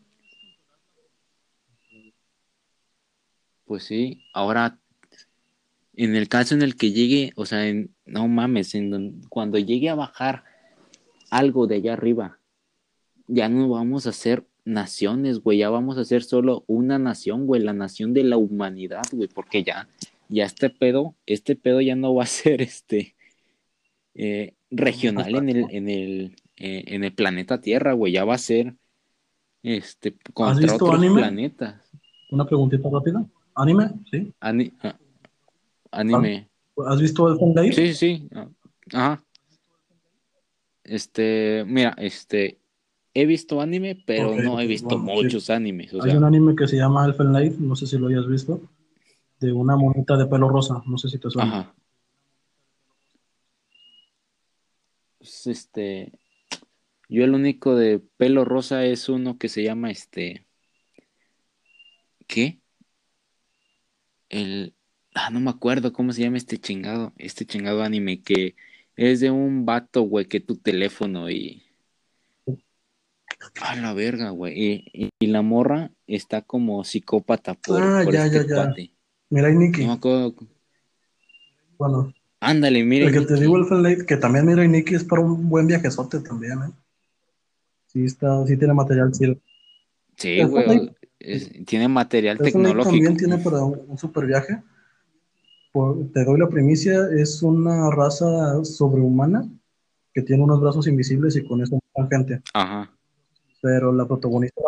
[3.72, 4.78] Pues sí, ahora,
[5.94, 9.56] en el caso en el que llegue, o sea, en- no mames, en don- cuando
[9.58, 10.44] llegue a bajar
[11.30, 12.38] algo de allá arriba,
[13.28, 17.62] ya no vamos a ser naciones, güey, ya vamos a ser solo una nación, güey,
[17.62, 19.88] la nación de la humanidad, güey, porque ya,
[20.28, 23.16] ya este pedo, este pedo ya no va a ser este
[24.14, 28.38] eh, regional en el, en el, eh, en el planeta Tierra, güey, ya va a
[28.38, 28.74] ser
[29.62, 31.20] este contra visto otros anime?
[31.22, 31.88] planetas.
[32.32, 33.26] Una preguntita rápida.
[33.54, 33.90] ¿Anime?
[34.10, 34.32] ¿Sí?
[34.40, 34.98] Ani- ah,
[35.90, 36.48] anime.
[36.86, 37.72] ¿Has visto el Life?
[37.74, 38.28] Sí, sí, sí.
[38.92, 39.22] Ajá.
[40.84, 42.58] Este, mira, este,
[43.14, 45.24] he visto anime, pero no he visto bueno, sí.
[45.24, 45.92] muchos animes.
[45.94, 48.26] O Hay sea, un anime que se llama Elfen Life, no sé si lo hayas
[48.26, 48.60] visto,
[49.38, 51.60] de una monita de pelo rosa, no sé si te suena.
[51.60, 51.74] ajá.
[55.18, 56.12] Pues, este,
[57.08, 60.46] yo el único de pelo rosa es uno que se llama este,
[62.26, 62.61] ¿qué?
[64.32, 64.74] El,
[65.14, 68.56] ah, no me acuerdo cómo se llama este chingado, este chingado anime que
[68.96, 71.62] es de un vato, güey, que tu teléfono y
[73.60, 74.84] a la verga, güey.
[74.92, 78.74] Y, la morra está como psicópata por, Ah, por ya, este ya, ya.
[79.30, 79.82] Mirai Nikki.
[79.82, 80.34] No me acuerdo.
[81.78, 83.06] Bueno, Ándale, mire.
[83.06, 86.20] el que te digo Elfen Life, que también Mirai Nikki es para un buen viajezote
[86.20, 86.72] también, ¿eh?
[87.86, 89.36] Sí, está, sí tiene material chido.
[90.16, 90.90] Sí, el güey.
[91.24, 92.84] Es- tiene material tecnológico.
[92.90, 94.62] también tiene para un, un super viaje.
[95.72, 99.48] Por- te doy la primicia, es una raza sobrehumana
[100.12, 102.42] que tiene unos brazos invisibles y con eso matan gente.
[102.52, 102.90] Ajá.
[103.62, 104.60] Pero la protagonista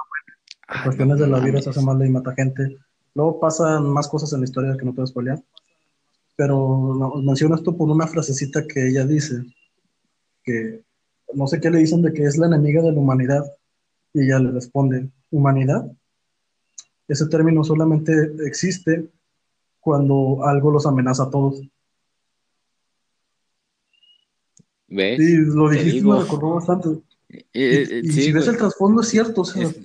[0.67, 2.79] por cuestiones no de la vida se hace mala y mata gente.
[3.15, 5.43] Luego pasan más cosas en la historia que no te voy a spoilear.
[6.37, 9.45] Pero no, menciono esto por una frasecita que ella dice,
[10.43, 10.83] que
[11.35, 13.45] no sé qué le dicen de que es la enemiga de la humanidad.
[14.15, 15.91] Y ella le responde, ¿humanidad?
[17.09, 18.13] Ese término solamente
[18.47, 19.11] existe
[19.81, 21.61] cuando algo los amenaza a todos.
[24.89, 25.19] ¿Ves?
[25.19, 26.89] Sí, lo Te dijiste, me recordó bastante.
[27.29, 29.81] Eh, eh, y sí, si ves el trasfondo es cierto, o sea, Es-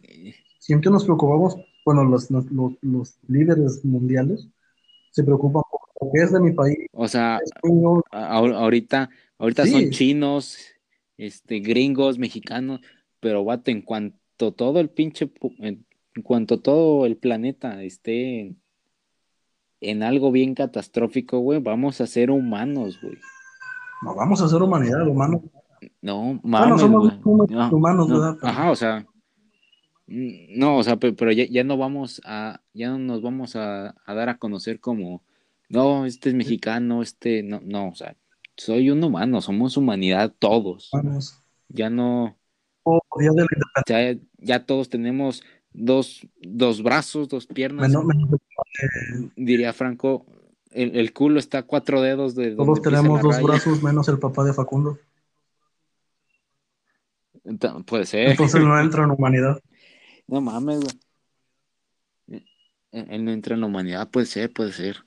[0.59, 4.47] siempre nos preocupamos, bueno, los, los, los- los líderes mundiales
[5.11, 7.39] se preocupan por lo que es de mi país, o sea,
[8.11, 9.71] ahorita, ahorita Sí.
[9.71, 10.57] son chinos,
[11.17, 12.81] este, gringos, mexicanos,
[13.19, 15.85] pero vato, en cuanto todo el pinche, en
[16.19, 18.61] en cuanto todo el planeta esté en,
[19.79, 23.17] en algo bien catastrófico, güey, vamos a ser humanos, güey.
[24.03, 25.41] no vamos a ser humanidad, humanos.
[26.01, 27.21] No, Bueno, mames, somos güey.
[27.23, 28.37] humanos, No, humanos, no, ¿verdad?
[28.41, 29.05] Ajá, o sea,
[30.07, 33.95] no, o sea, pe- pero, ya, ya no vamos a, ya no nos vamos a,
[34.05, 35.23] a dar a conocer como,
[35.69, 38.17] no, este es mexicano, este, no, no, o sea,
[38.57, 40.89] soy un humano, somos humanidad todos.
[40.91, 41.41] Humanos.
[41.69, 42.37] Ya no,
[42.83, 48.39] O día de la ya, ya todos tenemos dos, dos brazos, dos piernas, menos-
[49.35, 50.25] diría Franco,
[50.71, 53.47] el, el culo está a cuatro dedos de todos tenemos dos raya.
[53.47, 54.99] brazos menos el papá de Facundo.
[57.45, 58.29] Ent- Puede ser.
[58.29, 59.59] Entonces no entra en humanidad.
[60.27, 62.41] No mames, güey.
[62.91, 64.97] Él, él no entra en la humanidad, puede ser, puede ser.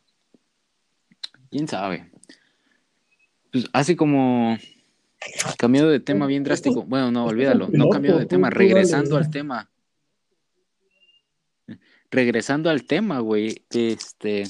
[1.50, 2.10] ¿Quién sabe?
[3.52, 4.56] Pues así como
[5.58, 6.84] cambiado de tema bien drástico.
[6.84, 7.68] Bueno, no, olvídalo.
[7.72, 9.68] No cambiado de tema, regresando al tema.
[12.12, 13.64] Regresando al tema, güey.
[13.70, 14.44] Este,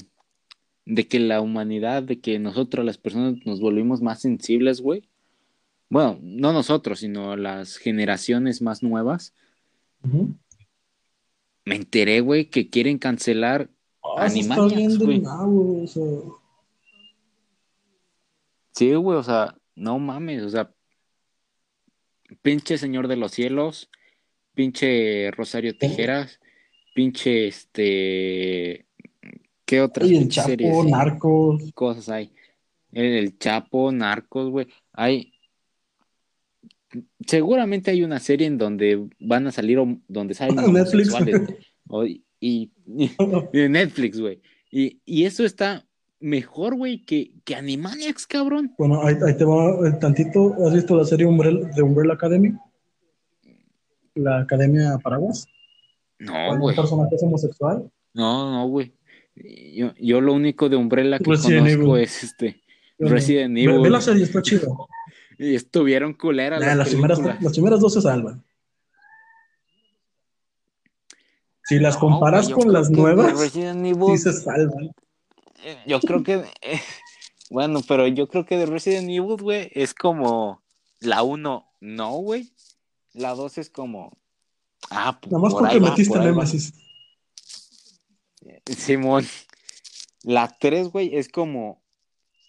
[0.85, 5.09] de que la humanidad, de que nosotros las personas nos volvimos más sensibles, güey.
[5.89, 9.33] Bueno, no nosotros, sino las generaciones más nuevas.
[11.65, 13.71] Me enteré, güey, que quieren cancelar
[14.27, 15.21] bien del güey.
[15.21, 16.03] nabo, o sea,
[18.75, 20.73] Sí, güey, o sea, no mames, o sea,
[22.41, 23.89] pinche Señor de los Cielos,
[24.55, 26.39] pinche Rosario Tijeras,
[26.93, 28.85] pinche este,
[29.65, 31.71] ¿qué otras el Chapo, series y Narcos.
[31.73, 32.31] cosas hay?
[32.91, 35.33] El, el Chapo, Narcos, güey, hay,
[37.25, 41.13] seguramente hay una serie en donde van a salir, hom- donde salen Netflix.
[41.87, 45.85] o- y, y, y de Netflix, güey, y, y eso está
[46.19, 48.73] mejor, güey, que, que Animaniacs, cabrón.
[48.77, 50.55] Bueno, ahí, ahí te va el tantito.
[50.65, 52.53] ¿Has visto la serie Umbrella, de Umbrella Academy?
[54.15, 55.47] La Academia Paraguas.
[56.25, 56.75] No, güey.
[56.75, 57.91] personaje es homosexual.
[58.13, 58.93] No, no, güey.
[59.35, 62.03] Yo, yo lo único de Umbrella que Resident conozco Evil.
[62.03, 62.61] es este
[62.99, 63.81] Resident Evil.
[63.81, 64.67] ve la serie, está chida.
[65.39, 68.43] Y estuvieron culeras Nah, las, las, primeras, las primeras dos se salvan.
[71.63, 74.91] Si las No, comparas yo con las nuevas, Resident sí Evil, se salvan.
[75.63, 76.79] eh, yo creo que, eh,
[77.49, 80.61] bueno, pero yo creo que de Resident Evil, güey, es como
[80.99, 82.53] la 1, no, güey.
[83.13, 84.17] La 2 es como,
[84.93, 86.31] ah, pues, Nada más por porque va, metiste ahí va.
[86.31, 86.73] Nemesis.
[88.65, 89.25] Simón.
[90.23, 91.81] La 3, güey, es como,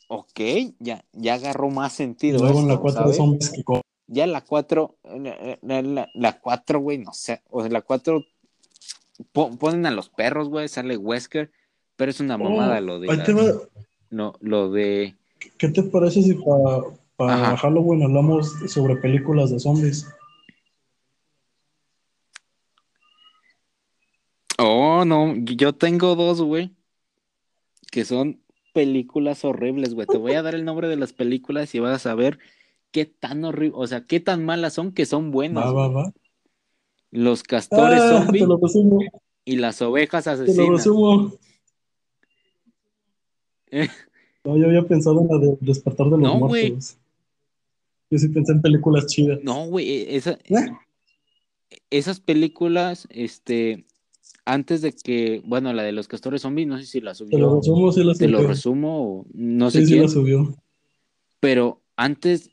[0.07, 0.41] ok,
[0.79, 2.39] ya, ya agarró más sentido.
[2.39, 3.17] luego en la esto, 4 ¿sabes?
[3.17, 3.63] zombies que
[4.07, 8.23] Ya la 4, la, la, la- la 4, güey, no sé, o sea, la 4
[9.33, 11.51] po- ponen a los perros, güey, sale Wesker,
[11.97, 13.61] pero es una mamada Oh, lo de la- va.
[14.11, 15.17] lo, lo de
[15.59, 16.35] ¿Qué te parece si
[17.17, 17.57] para Ajá.
[17.57, 20.07] Halloween hablamos sobre películas de zombies?
[25.05, 26.71] No, yo tengo dos, güey,
[27.91, 28.41] que son
[28.73, 30.07] películas horribles, güey.
[30.07, 32.39] Te voy a dar el nombre de las películas y vas a saber
[32.91, 35.65] qué tan horrible, o sea, qué tan malas son que son buenas.
[35.65, 36.05] Va, va, güey.
[36.07, 36.13] va.
[37.11, 38.27] Los castores Ah,
[39.45, 40.71] y las ovejas te lo asesinas.
[40.71, 41.33] resumo.
[43.71, 43.89] Eh.
[44.47, 46.99] No, yo había pensado en la de Despertar de los No, Muertos.
[48.11, 49.39] Yo sí pensé en películas chidas.
[49.43, 50.67] No, güey, e- esa, ¿Eh?
[51.89, 53.87] esas películas, este,
[54.45, 57.51] antes de que, bueno, la de los castores zombies, no sé si la Te lo
[57.51, 58.49] subió, resumo, sí la te lo subió.
[58.49, 60.55] resumo o no sé Sí, sí la subió.
[61.41, 62.51] pero antes,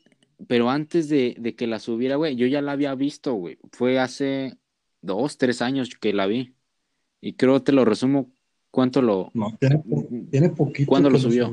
[0.48, 4.00] pero antes de, de que la subiera, güey, yo ya la había visto, güey, fue
[4.00, 4.58] hace
[5.02, 6.56] dos, tres años que la vi,
[7.22, 8.32] y creo te lo resumo
[8.72, 11.52] cuánto lo, No, tiene, po- tiene poquito ¿Cuándo que lo subió?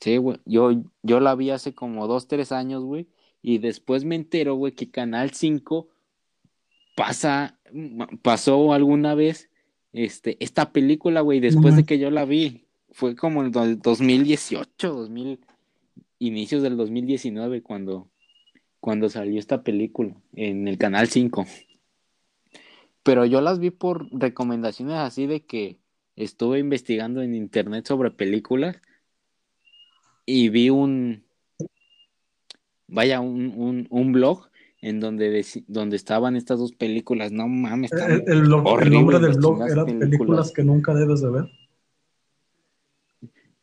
[0.00, 0.70] sí, güey, yo,
[1.02, 3.08] yo la vi hace como dos, tres años, güey,
[3.42, 5.88] y después me entero, güey, que Canal 5
[6.98, 7.56] pasa,
[8.22, 9.50] pasó alguna vez
[9.92, 12.64] este, esta película, güey, después de que yo la vi.
[12.90, 15.38] Fue como en el 2018, 2000,
[16.18, 18.10] inicios del 2019, cuando,
[18.80, 21.46] cuando salió esta película en el Canal 5.
[23.04, 25.78] Pero yo las vi por recomendaciones así de que
[26.16, 28.76] estuve investigando en internet sobre películas
[30.26, 31.22] y vi un,
[32.88, 34.48] vaya, un, un, un blog
[34.80, 37.32] en donde, donde estaban estas dos películas.
[37.32, 40.08] No mames, El, estaban el nombre del blog era películas.
[40.10, 41.50] películas que nunca debes de ver.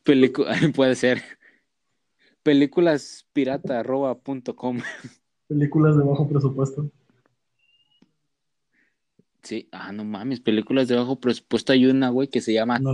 [0.04, 1.23] Pelicu- puede ser.
[2.43, 4.80] Películaspirata.com.
[5.47, 6.91] Películas de bajo presupuesto.
[9.41, 11.71] Sí, ah, no mames, películas de bajo presupuesto.
[11.71, 12.93] Hay una, güey, que se llama No.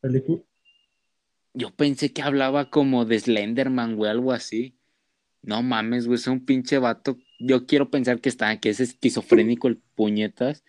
[0.00, 0.42] Película.
[1.54, 4.77] Yo pensé que hablaba como de Slenderman, güey, algo así.
[5.48, 7.16] No mames, güey, es un pinche vato.
[7.38, 10.62] Yo quiero pensar que está, que es esquizofrénico el puñetas.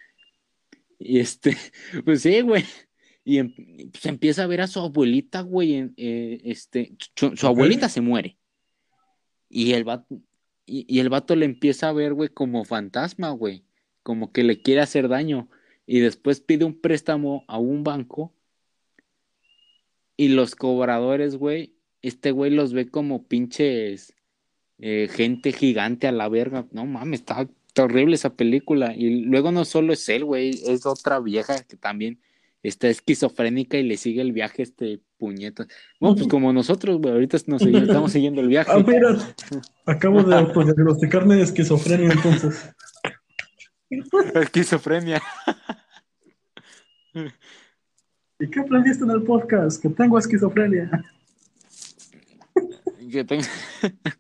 [0.98, 1.58] Y este,
[2.06, 2.64] pues sí, güey.
[3.26, 3.54] Y em-
[3.92, 5.74] pues empieza a ver a su abuelita, güey.
[5.74, 8.38] en- eh, este, su, abuelita se muere.
[9.50, 10.22] Y el vato,
[10.66, 13.66] y, y el vato le empieza a ver, güey, como fantasma, güey.
[14.02, 15.50] Como que le quiere hacer daño.
[15.88, 18.34] Y después pide un préstamo a un banco.
[20.16, 24.14] Y los cobradores, güey, este güey los ve como pinches
[24.80, 26.66] eh, gente gigante a la verga.
[26.72, 28.94] No mames, está, horrible esa película.
[28.96, 32.20] Y luego no solo es él, güey, es otra vieja que también
[32.64, 35.66] está esquizofrénica y le sigue el viaje a este puñeta.
[36.00, 38.70] Bueno, pues como nosotros, güey, ahorita nos seguimos- estamos siguiendo el viaje.
[38.74, 39.18] Ah, mira,
[39.86, 42.70] acabo de autodiagnosticarme de esquizofrenia entonces.
[44.36, 45.22] Esquizofrenia.
[48.40, 49.82] ¿Y qué aprendiste en el podcast?
[49.82, 50.90] Que tengo esquizofrenia.
[53.12, 53.44] Que tengo-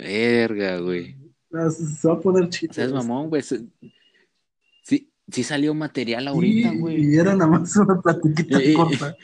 [0.00, 1.16] Verga, güey.
[1.52, 2.72] Ah, Se va a poner chido.
[2.72, 3.42] ¿Sabes, mamón, güey?
[3.42, 7.12] Sí, sí salió material ahorita, güey.
[7.12, 9.16] y era nada más una platiquita Eh, eh, corta.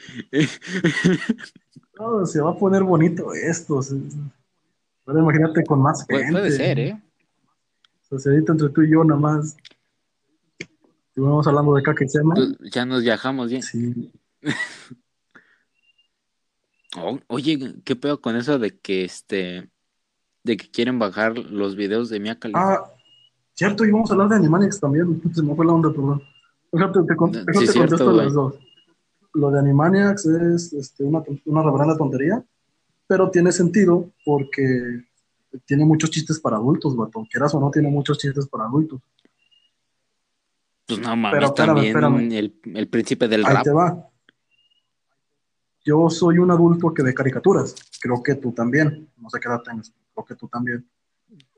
[1.98, 3.80] No, se va a poner bonito esto.
[5.06, 6.30] Ahora imagínate con más gente.
[6.30, 7.02] Puede, puede ser, ¿eh?
[8.10, 9.56] O sea, ahorita entre tú y yo nada más.
[11.16, 12.34] Y vamos hablando de caca y sema.
[12.34, 13.62] Pues ya nos viajamos bien.
[13.62, 14.12] Sí.
[16.98, 19.68] Oh, oye, ¿qué pedo con eso de que este
[20.46, 22.74] de que quieren bajar los videos de Mia Khalifa?
[22.74, 22.90] Ah,
[23.54, 25.20] cierto, y vamos a hablar de Animaniacs también.
[25.34, 26.22] Se me fue la onda, perdón.
[26.72, 28.24] Déjate, te, con- Sí, déjate cierto, contesto güey.
[28.24, 28.54] las dos.
[29.34, 32.42] Lo de Animaniacs es este, una, una reverenda tontería,
[33.06, 35.02] pero tiene sentido porque
[35.66, 37.26] tiene muchos chistes para adultos, vato.
[37.30, 39.00] Quieras o no, tiene muchos chistes para adultos.
[40.86, 42.32] Pues no mames, pero espérame, también espérame.
[42.32, 43.64] El, el príncipe del Ahí rap.
[43.64, 44.08] te va.
[45.84, 47.74] Yo soy un adulto que ve caricaturas.
[48.00, 49.08] Creo que tú también.
[49.16, 49.92] No sé qué edad tengas.
[50.16, 50.88] Creo que tú también.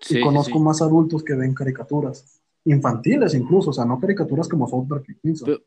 [0.00, 0.64] Sí, y conozco sí.
[0.64, 2.40] más adultos que ven caricaturas.
[2.64, 3.70] Infantiles incluso.
[3.70, 5.06] O sea, no caricaturas como South Park.
[5.22, 5.62] Pero-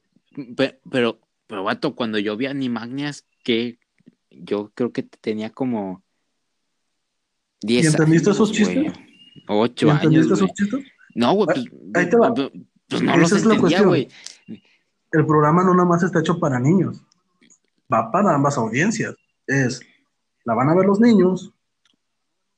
[0.55, 3.79] Pe- Pero, pero, vato, cuando yo vi Animagnias, que
[4.29, 6.03] yo creo que tenía como
[7.61, 8.93] 10 ¿Y entendiste años, esos chistes?
[9.47, 10.83] Ocho ¿Y años, entendiste esos chistes?
[11.15, 11.65] No, güey, Ah, pues,
[11.95, 12.33] ahí te va.
[12.33, 12.51] pues,
[12.87, 13.87] pues los Esa es la cuestión.
[13.89, 14.07] güey.
[15.11, 17.03] El programa no nada más está hecho para niños,
[17.93, 19.15] va para ambas audiencias.
[19.45, 19.81] Es,
[20.45, 21.53] la van a ver los niños,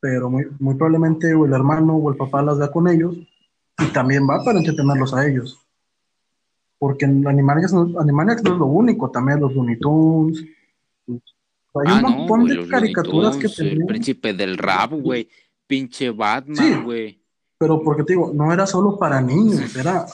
[0.03, 3.15] pero muy, muy probablemente o el hermano o el papá las vea con ellos,
[3.79, 5.65] y también va para entretenerlos a ellos.
[6.77, 10.43] Porque en Animaniacs no, Animaniacs no es lo único, también los Looney Tunes.
[11.07, 13.87] Hay Ah, un no, montón güey, de caricaturas Tunes, que El tenían.
[13.87, 15.29] príncipe del rap, güey.
[15.65, 16.11] Pinche Sí.
[16.11, 17.23] Batman, güey.
[17.57, 20.05] Pero porque te digo, no era solo para niños, era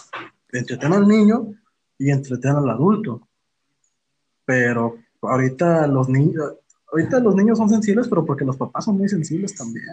[0.52, 1.48] entretener al niño
[1.98, 3.28] y entretener al adulto.
[4.46, 6.54] Pero ahorita los niños,
[6.92, 9.86] ahorita los niños son sensibles, pero porque los papás son muy sensibles también.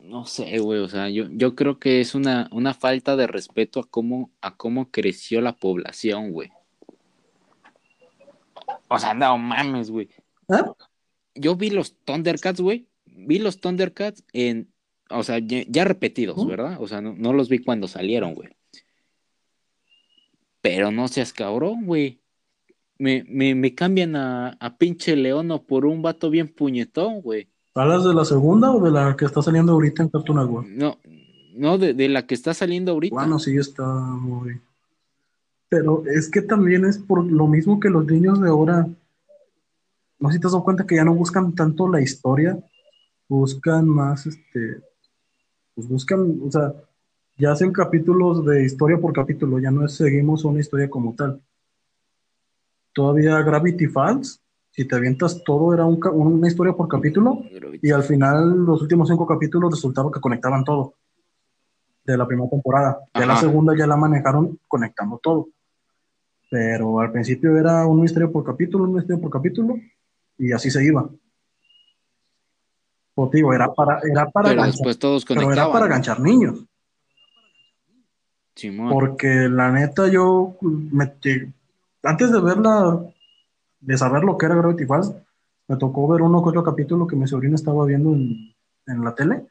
[0.00, 3.80] No sé, güey, o sea, yo, yo creo que es una, una falta de respeto
[3.80, 6.50] a cómo, a cómo creció la población, güey.
[8.88, 10.08] O sea, no mames, güey.
[10.48, 10.72] ¿Ah?
[11.34, 12.86] Yo vi los Thundercats, güey.
[13.04, 14.72] Vi los Thundercats en,
[15.10, 16.48] o sea, ya, ya repetidos, ¿Mm?
[16.48, 16.76] ¿verdad?
[16.80, 18.50] O sea, no, no los vi cuando salieron, güey.
[20.60, 22.20] Pero no seas cabrón, güey.
[22.98, 27.48] Me, me, me cambian a, a pinche Leono por un vato bien puñetón, güey.
[27.74, 30.66] ¿Hablas de la segunda o de la que está saliendo ahorita en Cartoon Network?
[30.68, 30.98] No,
[31.54, 33.14] no, de, de la que está saliendo ahorita.
[33.14, 34.60] Bueno, sí está muy...
[35.68, 38.86] Pero es que también es por lo mismo que los niños de ahora,
[40.18, 42.58] no sé si te has dado cuenta que ya no buscan tanto la historia,
[43.28, 44.80] buscan más, este,
[45.74, 46.72] pues buscan, o sea,
[47.36, 51.42] ya hacen capítulos de historia por capítulo, ya no seguimos una historia como tal.
[52.96, 54.40] Todavía Gravity Falls,
[54.70, 57.42] si te avientas todo, era un una historia por capítulo,
[57.82, 60.94] y al final los últimos cinco capítulos resultaba que conectaban todo
[62.04, 63.00] de la primera temporada.
[63.14, 63.42] Ya la Ajá.
[63.42, 65.48] segunda ya la manejaron conectando todo.
[66.50, 69.74] Pero al principio era una historia por capítulo, una historia por capítulo,
[70.38, 71.06] y así se iba.
[73.14, 76.64] Pues digo, era para, era para Pero ganchar, después todos pero era para ganchar niños.
[78.54, 78.88] Simón.
[78.90, 81.12] Porque la neta, yo me,
[82.06, 83.04] antes de verla,
[83.80, 85.12] de saber lo que era Gravity Falls,
[85.68, 88.54] me tocó ver uno que otro capítulo que mi sobrino estaba viendo en,
[88.86, 89.46] en la tele.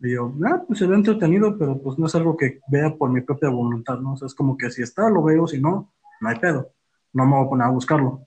[0.00, 3.10] Y yo, ah, pues se ve entretenido, pero pues no es algo que vea por
[3.10, 4.14] mi propia voluntad, ¿no?
[4.14, 6.72] O sea, es como que si está, lo veo, si no, no hay pedo.
[7.12, 8.24] No me voy a poner a buscarlo.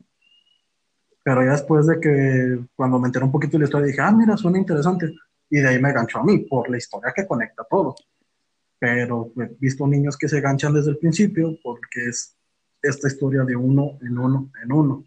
[1.24, 4.12] Pero ya después de que, cuando me enteré un poquito de la historia, dije, ah,
[4.12, 5.14] mira, suena interesante.
[5.50, 7.96] Y de ahí me ganchó a mí, por la historia que conecta todo.
[8.80, 12.37] Pero he visto niños que se ganchan desde el principio porque es
[12.82, 15.06] esta historia de uno en uno en uno.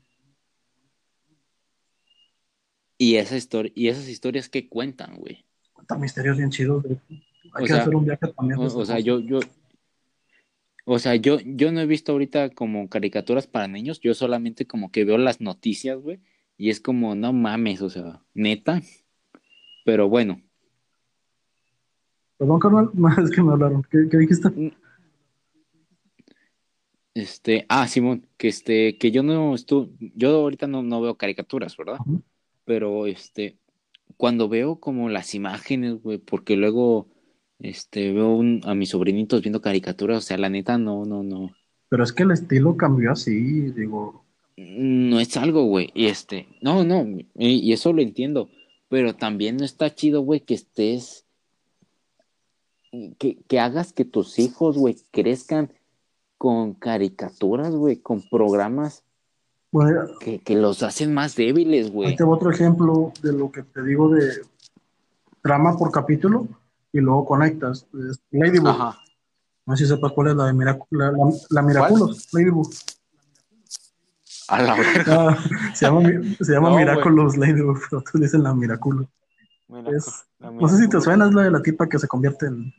[2.99, 5.47] Y, esa historia, y esas historias que cuentan, güey.
[5.73, 6.85] Cuenta misterios bien chidos.
[7.55, 8.61] Hay O que sea, hacer un viaje también.
[8.61, 9.41] O, sea, yo, yo,
[10.85, 14.93] o sea, yo, yo no he visto ahorita como caricaturas para niños, yo solamente como
[14.93, 16.21] que veo las noticias, güey,
[16.59, 18.83] y es como, no mames, o sea, neta.
[19.87, 20.43] Pero bueno,
[22.41, 22.91] Perdón, carnal,
[23.23, 23.83] es que me hablaron.
[23.91, 24.49] ¿Qué, qué dijiste?
[27.15, 31.77] Este, ah, Simón, que este, que yo no estu, yo ahorita no, no veo caricaturas,
[31.77, 31.99] ¿verdad?
[32.65, 33.57] Pero este,
[34.17, 37.09] cuando veo como las imágenes, güey, porque luego,
[37.59, 41.51] este, veo un- a mis sobrinitos viendo caricaturas, o sea, la neta, no, no, no.
[41.89, 44.25] Pero es que el estilo cambió así, digo.
[44.57, 45.91] No es algo, güey.
[45.95, 48.49] Y este, no, no, y, y eso lo entiendo.
[48.89, 51.25] Pero también no está chido, güey, que estés.
[53.19, 55.73] Que, que hagas que tus hijos, güey, crezcan
[56.41, 59.05] con caricaturas, güey, con programas
[59.71, 62.17] Bueno, que, que los hacen más débiles, güey.
[62.17, 64.41] te va otro ejemplo de lo que te digo de
[65.43, 66.49] trama por capítulo
[66.95, 67.87] y luego conectas.
[68.09, 68.69] Es Ladybug.
[68.69, 68.99] Ajá.
[69.67, 71.19] No sé si sepas cuál es la de Mirac- la, la,
[71.51, 72.71] la Miraculous, Ladybug.
[74.49, 74.77] A la.
[75.09, 75.37] Ah,
[75.75, 76.09] se llama,
[76.41, 79.07] se llama No, Miraculous Ladybug, pero tú dicen la Miraculous.
[79.69, 82.09] Mira, Es- la No sé si te suena, es la de la tipa que se
[82.09, 82.73] convierte en,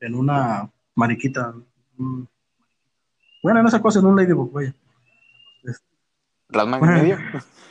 [0.00, 1.54] en una mariquita.
[1.98, 4.74] Bueno, en esa cosa, en un Ladybug, vaya.
[6.48, 7.18] Rasma en medio.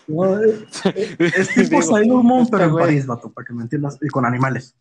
[0.08, 0.86] No, es,
[1.20, 2.76] es tipo Sailor Moon, pero en.
[2.76, 3.98] París, vato, para que me entiendas.
[4.02, 4.76] Y con animales.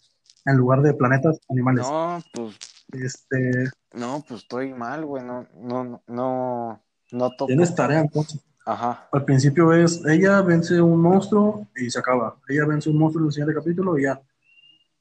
[0.45, 1.87] En lugar de planetas, animales.
[1.89, 2.57] No, pues,
[2.93, 5.25] Este, no, pues estoy mal, güey.
[5.25, 6.83] No, no, no,
[7.13, 7.47] no toco.
[7.47, 8.41] tienes tarea, entonces.
[8.67, 9.09] Ajá.
[9.13, 12.37] Al principio es, ella vence un monstruo y se acaba.
[12.49, 14.21] Ella vence un monstruo en el siguiente capítulo y ya.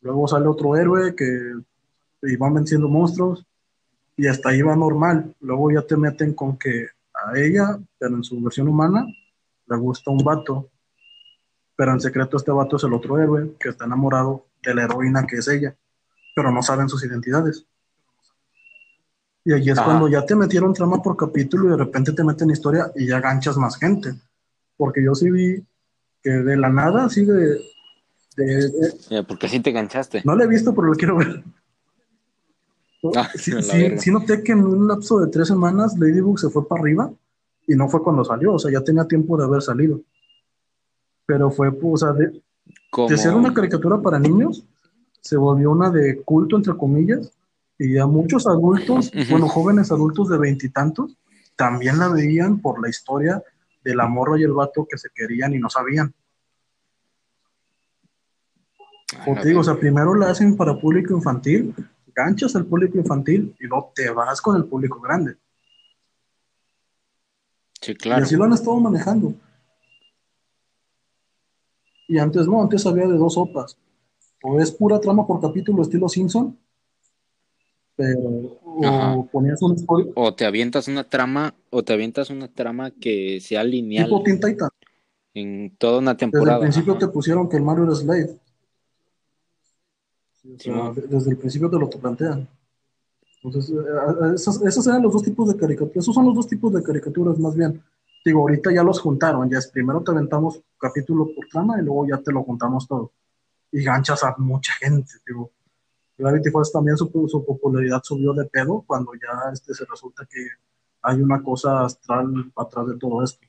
[0.02, 1.54] Luego sale otro héroe que
[2.24, 3.46] y van venciendo monstruos
[4.18, 5.34] y hasta ahí va normal.
[5.42, 9.06] Luego ya te meten con que a ella, pero en su versión humana,
[9.68, 10.70] le gusta un vato.
[11.76, 15.26] Pero en secreto este vato es el otro héroe que está enamorado de la heroína
[15.26, 15.76] que es ella.
[16.36, 17.66] Pero no saben sus identidades.
[19.46, 19.86] Y ahí es Ajá.
[19.86, 23.20] cuando ya te metieron trama por capítulo y de repente te meten historia y ya
[23.20, 24.14] ganchas más gente.
[24.78, 25.64] Porque yo sí vi
[26.22, 27.60] que de la nada, así de.
[28.38, 30.22] de- de- Ya, porque así te enganchaste.
[30.26, 31.44] no la he visto, pero lo quiero ver.
[33.16, 36.66] Ah, sí, sí- sí noté que en un lapso de tres semanas Ladybug se fue
[36.68, 37.12] para arriba
[37.68, 40.02] y no fue cuando salió, o sea, ya tenía tiempo de haber salido.
[41.26, 42.42] Pero fue, o sea, de,
[43.10, 44.66] de ser una caricatura para niños,
[45.22, 47.32] se volvió una de culto, entre comillas,
[47.78, 49.32] y ya muchos adultos, Ujú.
[49.32, 51.18] bueno, jóvenes adultos de veintitantos,
[51.56, 53.44] también la veían por la historia
[53.84, 56.14] de la morra y el vato que se querían y no sabían.
[59.24, 61.74] Como te digo, o sea, primero la hacen para público infantil,
[62.16, 65.36] ganchas al público infantil y luego te vas con el público grande.
[67.82, 68.24] Sí, Y claro.
[68.24, 69.34] así lo han estado manejando.
[72.08, 73.78] Y antes no, antes había de dos sopas.
[74.44, 76.58] O es pura trama por capítulo estilo Simpson,
[77.96, 78.20] pero
[78.66, 83.40] o ponías una historia O te avientas una trama, o te avientas una trama que
[83.40, 84.70] sea lineal tipo Teen Titan.
[85.34, 86.60] en toda una Desde el temporada.
[86.60, 87.00] principio Ajá.
[87.00, 88.40] te pusieron que el Mario era Slade.
[90.44, 90.96] Sí, o sea, Simón.
[90.96, 92.48] de- desde el principio te lo plantean.
[93.42, 95.98] Entonces, eh, esos, esos eran los dos tipos de caricaturas.
[95.98, 97.82] Esos son los dos tipos de caricaturas, más bien.
[98.26, 99.50] Digo, ahorita ya los juntaron.
[99.50, 103.12] Ya es primero te aventamos capítulo por trama y luego ya te lo juntamos todo.
[103.72, 105.12] Y ganchas a mucha gente.
[105.26, 105.52] Digo,
[106.18, 110.40] Gravity Falls también su, su popularidad subió de pedo cuando ya este, se resulta que
[111.02, 113.40] hay una cosa astral atrás de todo esto.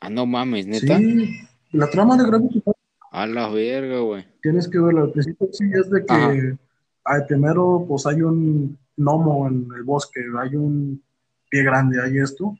[0.00, 0.96] Ah, no mames, neta.
[0.98, 1.40] Sí,
[1.72, 2.77] la trama de Gravity Falls
[3.18, 4.24] A la verga, güey.
[4.40, 5.02] tienes que verla.
[5.02, 6.56] Al principio sí es de que
[7.02, 11.02] ay, primero pues hay un gnomo en el bosque, hay un
[11.50, 12.56] pie grande, hay esto,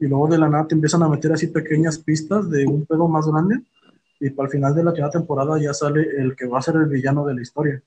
[0.00, 3.06] y luego de la nada te empiezan a meter así pequeñas pistas de un pedo
[3.06, 3.60] más grande,
[4.18, 6.74] y para el final de la primera temporada ya sale el que va a ser
[6.76, 7.80] el villano de la historia.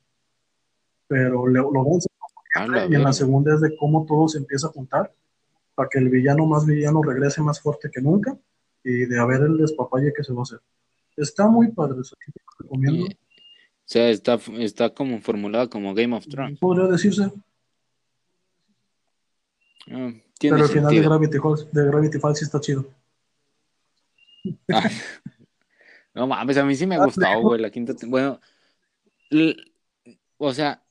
[1.06, 2.08] Pero lo, lo ves
[2.56, 5.12] A la y en la segunda es de cómo todo se empieza a juntar
[5.76, 8.38] para que el villano más villano regrese más fuerte que nunca
[8.86, 10.60] y de haber el despapalle que se va a hacer.
[11.22, 13.06] Está muy padre, eso lo recomiendo.
[13.06, 13.10] O
[13.86, 16.60] sea, está, está como formulada como Game of Thrones.
[16.60, 17.32] Podría decirse,
[19.92, 21.02] Ah, tiene pero el final de.
[21.02, 22.86] Gravity Falls, de Gravity Falls sí está chido.
[24.72, 24.88] Ah,
[26.14, 27.42] no mames, a mí sí me Ah, gustó, sí.
[27.42, 27.94] güey, la quinta.
[28.06, 28.40] Bueno,
[30.38, 30.84] o sea,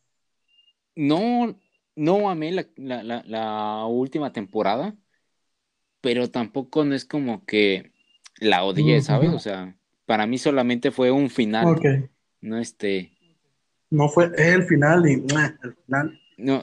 [0.96, 1.56] no,
[1.94, 4.96] no amé la, la, la, la última temporada,
[6.00, 7.92] pero tampoco no es como que
[8.40, 9.30] la odié, ¿sabes?
[9.32, 9.76] O sea,
[10.08, 11.78] para mí solamente fue un final,
[12.40, 13.12] no este.
[13.90, 16.20] no fue el final y el final.
[16.38, 16.62] No,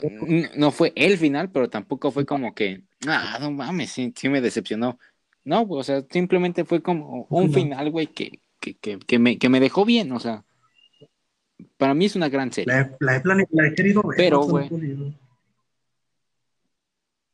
[0.58, 4.42] no fue el final, pero tampoco fue como que, ah, no mames, sí, sí me
[4.42, 4.98] decepcionó.
[5.44, 7.92] No, o sea, simplemente fue como un Final.
[7.92, 10.44] güey, que, que, que, que me, que me dejó bien, o sea,
[11.78, 12.74] para mí es una gran serie.
[12.74, 14.18] La he, la he plane- la he querido ver.
[14.18, 14.70] Pero, güey.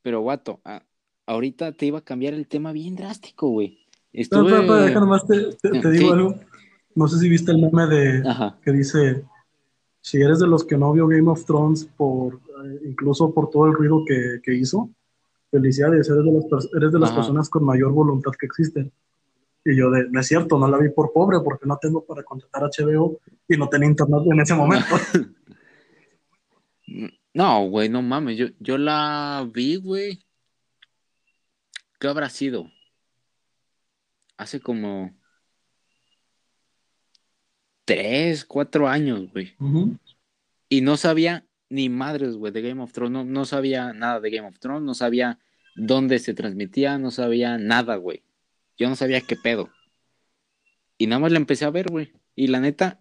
[0.02, 0.60] Pero, guato,
[1.26, 3.81] ahorita te iba a cambiar el tema bien drástico, güey.
[4.14, 4.62] Estuve...
[4.86, 5.86] deja nomás te, te- te Ok.
[5.94, 6.36] digo algo.
[6.96, 9.24] No sé si viste el meme de Ajá, que dice,
[10.02, 13.68] si eres de los que no vio Game of Thrones por eh, incluso por todo
[13.68, 14.90] el ruido que, que hizo,
[15.50, 17.16] felicidades, eres de las, eres de las Ajá.
[17.20, 18.92] personas con mayor voluntad que existen.
[19.64, 22.24] Y yo de, no es cierto, no la vi por pobre porque no tengo para
[22.24, 24.96] contratar HBO y no tenía internet en ese momento.
[27.34, 30.20] No, güey, no mames, yo, yo la vi, güey.
[31.98, 32.70] ¿Qué habrá sido?
[34.42, 35.14] Hace como
[37.86, 39.54] tres, cuatro años, güey.
[40.68, 43.12] Y no sabía ni madres, güey, de Game of Thrones.
[43.12, 45.38] No, no sabía nada de Game of Thrones, no sabía
[45.76, 48.24] dónde se transmitía, no sabía nada, güey.
[48.78, 49.70] Yo no sabía qué pedo.
[50.98, 52.12] Y nada más la empecé a ver, güey.
[52.36, 53.00] Y la neta,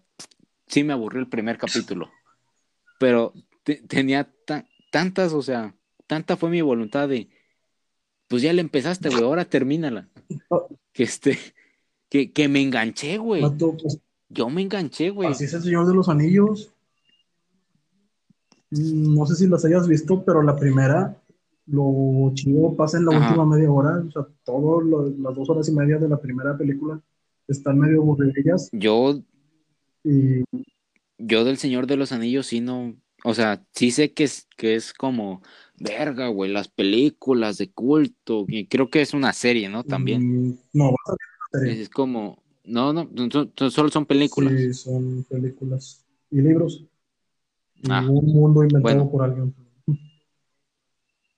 [0.67, 2.11] sí me aburrió el primer capítulo.
[2.99, 3.33] Pero
[3.63, 5.73] te- tenía ta- tantas, o sea,
[6.05, 7.29] tanta fue mi voluntad de,
[8.27, 10.07] pues ya la empezaste, güey, ahora termínala.
[10.93, 11.37] Que este,
[12.09, 13.41] que, que me enganché, güey.
[13.57, 15.29] Pues, Yo me enganché, güey.
[15.29, 16.71] así es el Señor de los Anillos.
[18.69, 21.15] Mm, No sé si las hayas visto, pero la primera,
[21.67, 23.27] lo chido pasa en la Ajá.
[23.29, 24.03] última media hora.
[24.07, 24.87] O sea, todas
[25.17, 26.99] las dos horas y media de la primera película
[27.47, 28.69] están medio aburridillas.
[28.71, 29.21] Yo,
[30.03, 30.43] Y
[31.17, 34.75] yo del Señor de los Anillos sí no, o sea, sí sé que es, que
[34.75, 35.41] es como,
[35.81, 39.83] verga, güey, las películas de culto, y creo que es una serie, ¿no?
[39.83, 40.49] También.
[40.49, 40.95] mm, no.
[41.65, 43.09] Es como, no, no,
[43.69, 44.53] solo son películas.
[44.55, 46.83] Sí, son películas y libros.
[47.75, 49.11] Y Ah, un mundo inventado bueno.
[49.11, 49.53] por alguien.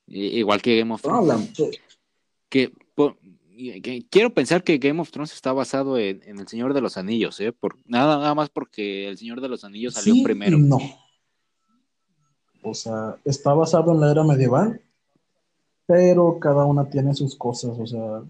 [0.07, 1.53] Igual que Game of Thrones.
[2.49, 3.17] Que, por-
[3.55, 6.97] que- quiero pensar que Game of Thrones está basado en, en El Señor de los
[6.97, 7.51] Anillos, ¿eh?
[7.53, 10.57] Por, nada, nada más porque El Señor de los Anillos salió Sí primero.
[10.57, 10.79] no.
[12.63, 14.81] O sea, está basado en la era medieval,
[15.85, 17.77] pero cada una tiene sus cosas.
[17.77, 18.23] O sea,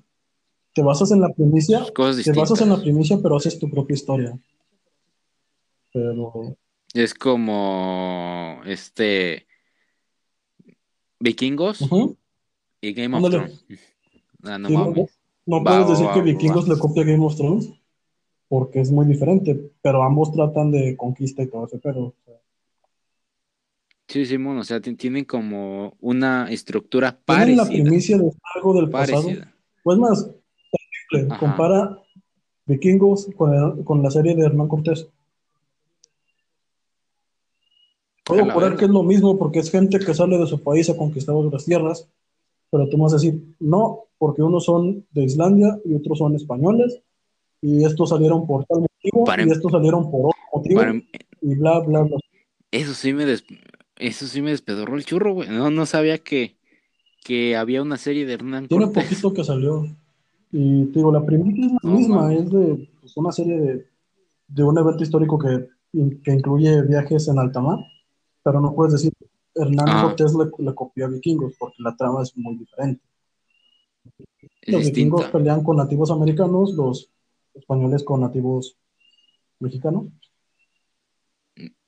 [0.74, 1.84] te basas en la primicia,
[2.24, 4.38] te basas en la primicia, pero haces tu propia historia.
[5.92, 6.56] Pero,
[6.94, 9.46] Es como este
[11.20, 11.82] Vikingos
[12.82, 13.38] y Game of ándale.
[13.38, 13.80] Thrones.
[14.44, 14.70] Ah, no
[15.46, 16.74] no, puedes va, decir va, que Vikingos va.
[16.74, 17.70] le copia Game of Thrones,
[18.48, 22.36] porque es muy diferente, pero ambos tratan de conquista y todo eso, pero o sea,
[24.14, 28.74] Sí, Simón, o sea, ti- tienen como una estructura tienen la parecida, primicia de algo
[28.76, 29.24] del pasado.
[29.24, 29.52] parecida.
[29.82, 30.30] Pues más,
[31.30, 31.40] Ajá.
[31.40, 31.98] compara
[32.68, 35.08] Vikingos con, el- con la serie de Hernán Cortés.
[38.24, 40.96] Puedo jurar que es lo mismo porque es gente que sale de su país a
[40.96, 42.08] conquistar otras tierras,
[42.70, 46.36] pero tú me vas a decir, no, porque unos son de Islandia y otros son
[46.36, 47.02] españoles,
[47.64, 50.94] y estos salieron por tal motivo, Para- y estos salieron por otro motivo, Para-
[51.42, 52.18] y bla, bla, bla.
[52.72, 53.44] eso sí me des-
[53.98, 55.50] eso sí me despedorró el churro, güey.
[55.50, 56.58] No, no sabía que,
[57.24, 59.04] que había una serie de Hernán Tiene Cortés.
[59.04, 59.86] poquito que salió.
[60.52, 63.88] Y te digo, la primera es la No misma, es de pues, una serie de,
[64.48, 65.68] de un evento histórico que,
[66.24, 67.80] que incluye viajes en alta mar,
[68.44, 69.14] pero no puedes decir
[69.56, 70.04] Hernán Ah.
[70.04, 73.04] Cortés le, le copió a vikingos, porque la trama es muy diferente.
[74.62, 77.10] Es los vikingos pelean con nativos americanos, los
[77.54, 78.78] españoles con nativos
[79.60, 80.06] mexicanos.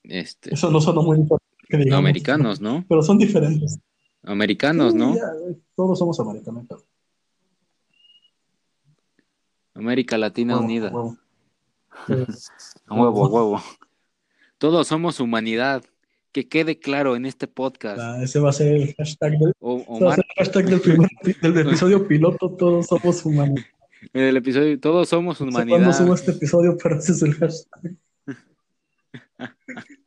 [0.04, 1.18] Este, Eso no son muy
[1.66, 1.70] diferentes.
[1.70, 2.86] que digamos, americanos, ¿no?
[2.88, 3.80] Pero son diferentes.
[4.24, 5.16] Americanos, Sí, ¿no?
[5.16, 5.22] ya,
[5.76, 6.66] todos somos americanos.
[9.74, 10.92] América Latina huevo, Unida.
[12.90, 13.28] huevo.
[13.28, 13.64] Huevo.
[14.58, 15.84] Todos somos humanidad.
[16.32, 17.98] Que quede claro en este podcast.
[17.98, 21.10] ah, ese va a ser el hashtag del, O, Omar, el hashtag del, primer,
[21.42, 22.50] del episodio piloto.
[22.52, 23.62] Todos somos humanos.
[24.14, 25.98] en el episodio, todos somos No sé cuándo humanidad.
[25.98, 27.96] subo este episodio, pero ese es el hashtag.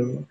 [0.00, 0.26] Luego,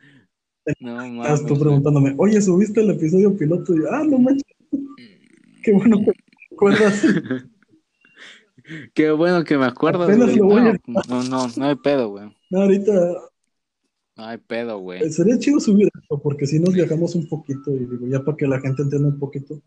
[0.79, 1.59] No tú güey.
[1.59, 3.73] preguntándome, oye, ¿subiste el episodio piloto?
[3.73, 4.43] Y yo, ah, no manches.
[5.63, 7.03] Qué bueno que te acuerdas.
[8.93, 10.37] Qué bueno que me acuerdas, Apenas güey.
[10.37, 12.35] lo voy No, a- no, no, no hay pedo, güey.
[12.49, 12.93] No, ahorita
[14.17, 15.09] No hay pedo, güey.
[15.11, 18.47] sería chido subir esto, porque si nos viajamos un poquito, y digo, ya para que
[18.47, 19.61] la gente entienda un poquito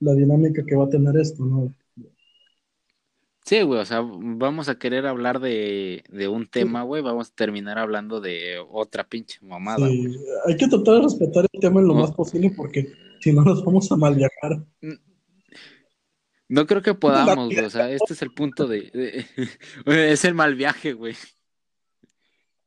[0.00, 1.72] la dinámica que va a tener esto, ¿no?
[3.44, 7.34] Sí, güey, o sea, vamos a querer hablar de, de un tema, güey, vamos a
[7.34, 9.88] terminar hablando de otra pinche mamada.
[9.88, 10.18] Sí, güey.
[10.46, 12.00] hay que tratar de respetar el tema en lo No.
[12.02, 14.64] más posible, porque si no nos vamos a mal viajar.
[16.48, 18.90] No creo que podamos, güey, o sea, este es el punto de...
[18.92, 19.26] de-
[20.12, 21.14] es el mal viaje, güey.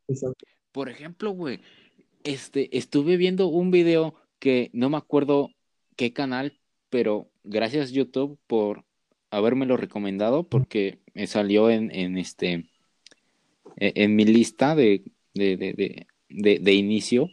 [0.07, 0.45] Exacto.
[0.71, 1.61] Por ejemplo, güey,
[2.23, 5.49] este, estuve viendo un video que no me acuerdo
[5.95, 6.59] qué canal,
[6.89, 8.83] pero gracias YouTube por
[9.35, 12.69] habérmelo recomendado porque me salió en, en este
[13.77, 17.29] e- en mi lista de, de, de, de, inicio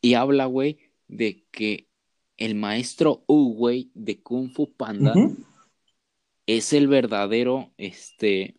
[0.00, 0.78] y habla, güey,
[1.08, 1.88] de que
[2.36, 5.14] el maestro U, güey, de Kung Fu Panda
[6.46, 8.56] es el verdadero este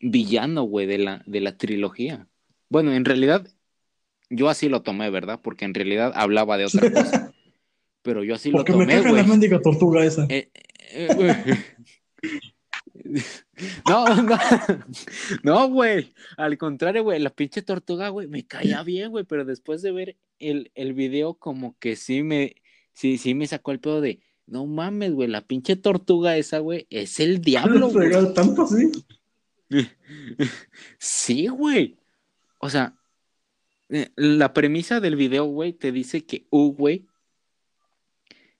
[0.00, 2.26] villano, güey, de la, de la trilogía.
[2.68, 3.46] Bueno, en realidad,
[4.30, 5.40] yo así lo tomé, ¿verdad?
[5.42, 7.32] Porque en realidad hablaba de otra cosa.
[8.02, 9.22] Pero yo así lo Porque me tomé, caga güey.
[9.22, 10.26] la mendiga tortuga esa.
[10.28, 10.66] Eh, güey.
[13.88, 14.38] No, no,
[15.42, 16.12] no, güey.
[16.36, 20.16] Al contrario, güey, la pinche tortuga, güey, me caía bien, güey, pero después de ver
[20.38, 22.56] el, el video, como que sí me,
[22.92, 26.86] sí, sí me sacó el pedo de, no mames, güey, la pinche tortuga esa, güey,
[26.90, 28.10] es el diablo, güey.
[28.34, 28.92] Tanto así.
[30.98, 31.98] Sí, güey.
[32.58, 32.96] O sea,
[33.88, 37.06] eh, la premisa del video, güey, te dice que U, güey,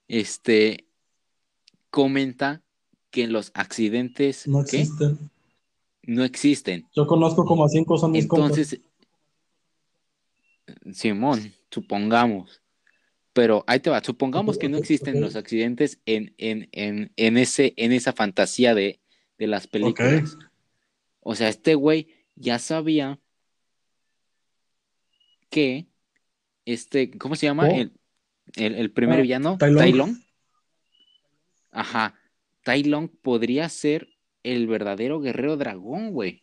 [0.07, 0.86] este,
[1.89, 2.61] comenta
[3.09, 4.81] que los accidentes No ¿qué?
[4.81, 5.31] existen.
[6.03, 6.87] no existen.
[6.95, 8.79] Yo conozco como a cinco son mis Entonces,
[10.91, 12.61] Simón, supongamos.
[13.33, 17.73] Pero ahí te va, supongamos que no existen los accidentes en, en, en, en, ese,
[17.77, 18.99] en esa fantasía de,
[19.37, 20.37] de las películas.
[21.19, 23.19] O sea, este güey ya sabía
[25.49, 25.87] que
[26.65, 27.67] este, ¿cómo se llama?
[27.69, 27.75] Oh.
[27.75, 27.93] El,
[28.55, 29.57] el, el primer Ah, villano.
[31.77, 32.15] Ajá.
[32.63, 34.09] Tai Lung podría ser
[34.41, 36.41] el verdadero guerrero dragón, güey.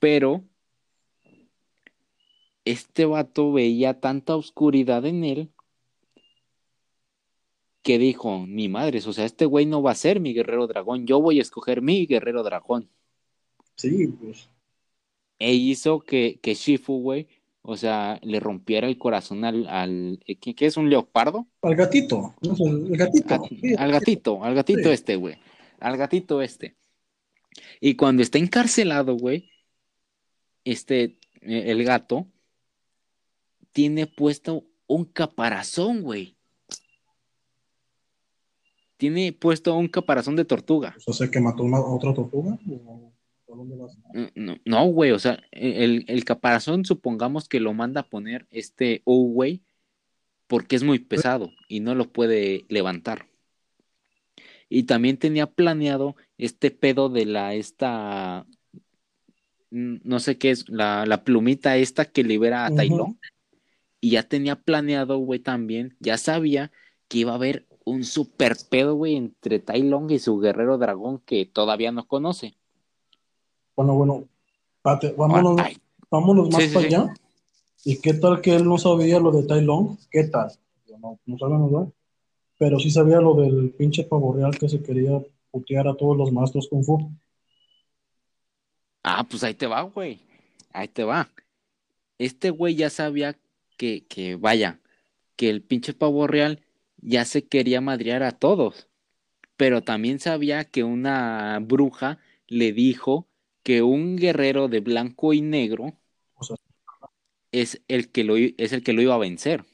[0.00, 0.42] Pero
[2.64, 5.52] este vato veía tanta oscuridad en él
[7.82, 11.06] que dijo, ni madres, o sea, este güey no va a ser mi guerrero dragón,
[11.06, 12.90] yo voy a escoger mi guerrero dragón.
[13.76, 14.50] Sí, pues.
[15.38, 17.28] E hizo que, que Shifu, güey,
[17.70, 21.46] o sea, le rompiera el corazón al, al ¿qué, qué es un leopardo?
[21.62, 22.34] Al gatito.
[22.42, 23.34] El gatito.
[23.34, 24.90] A- Sí, al gatito, al gatito Sí.
[24.90, 25.36] este, güey.
[25.78, 26.74] Al gatito este.
[27.80, 29.50] Y cuando está encarcelado, güey,
[30.64, 32.26] este, eh, el gato,
[33.72, 36.36] tiene puesto un caparazón, güey.
[38.96, 40.96] Tiene puesto un caparazón de tortuga.
[41.06, 42.58] O sea, que mató una, otra tortuga.
[44.64, 49.18] No, güey, o sea, el, el, caparazón supongamos que lo manda a poner este O,
[49.24, 49.62] güey,
[50.46, 53.26] porque es muy pesado y no lo puede levantar.
[54.68, 58.46] Y también tenía planeado este pedo de la, esta,
[59.70, 63.16] no sé qué es, la, la plumita esta que libera a uh
[64.00, 66.70] Y ya tenía planeado, güey, también, ya sabía
[67.08, 71.18] que iba a haber un super pedo, güey, entre Tai Long y su guerrero dragón
[71.20, 72.56] que todavía no conoce.
[73.76, 74.24] Bueno, bueno,
[75.16, 75.56] vámonos,
[76.10, 77.14] vámonos más para allá.
[77.84, 79.96] ¿Y qué tal que él no sabía lo de Tai Long?
[80.10, 80.50] ¿Qué tal?
[81.00, 81.88] No, no sabemos, ¿verdad?
[82.58, 85.18] Pero sí sabía lo del pinche pavo real que se quería
[85.50, 87.10] putear a todos los maestros Kung Fu.
[89.02, 90.20] Ah, pues ahí te va, güey.
[90.72, 91.30] Ahí te va.
[92.18, 93.38] Este güey ya sabía
[93.78, 94.78] que, que, vaya,
[95.36, 96.60] que el pinche pavo real
[96.98, 98.88] ya se quería madrear a todos.
[99.56, 103.26] Pero también sabía que una bruja le dijo
[103.62, 105.94] que un guerrero de blanco y negro
[107.52, 109.64] es, el que lo, es el que lo iba a vencer.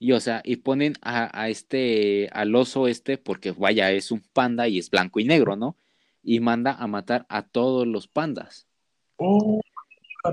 [0.00, 4.68] Y o sea, y ponen a, este, al oso este, porque vaya, es un panda
[4.68, 5.76] y es blanco y negro, ¿no?
[6.22, 8.68] Y manda a matar a todos los pandas.
[9.16, 9.60] Oh,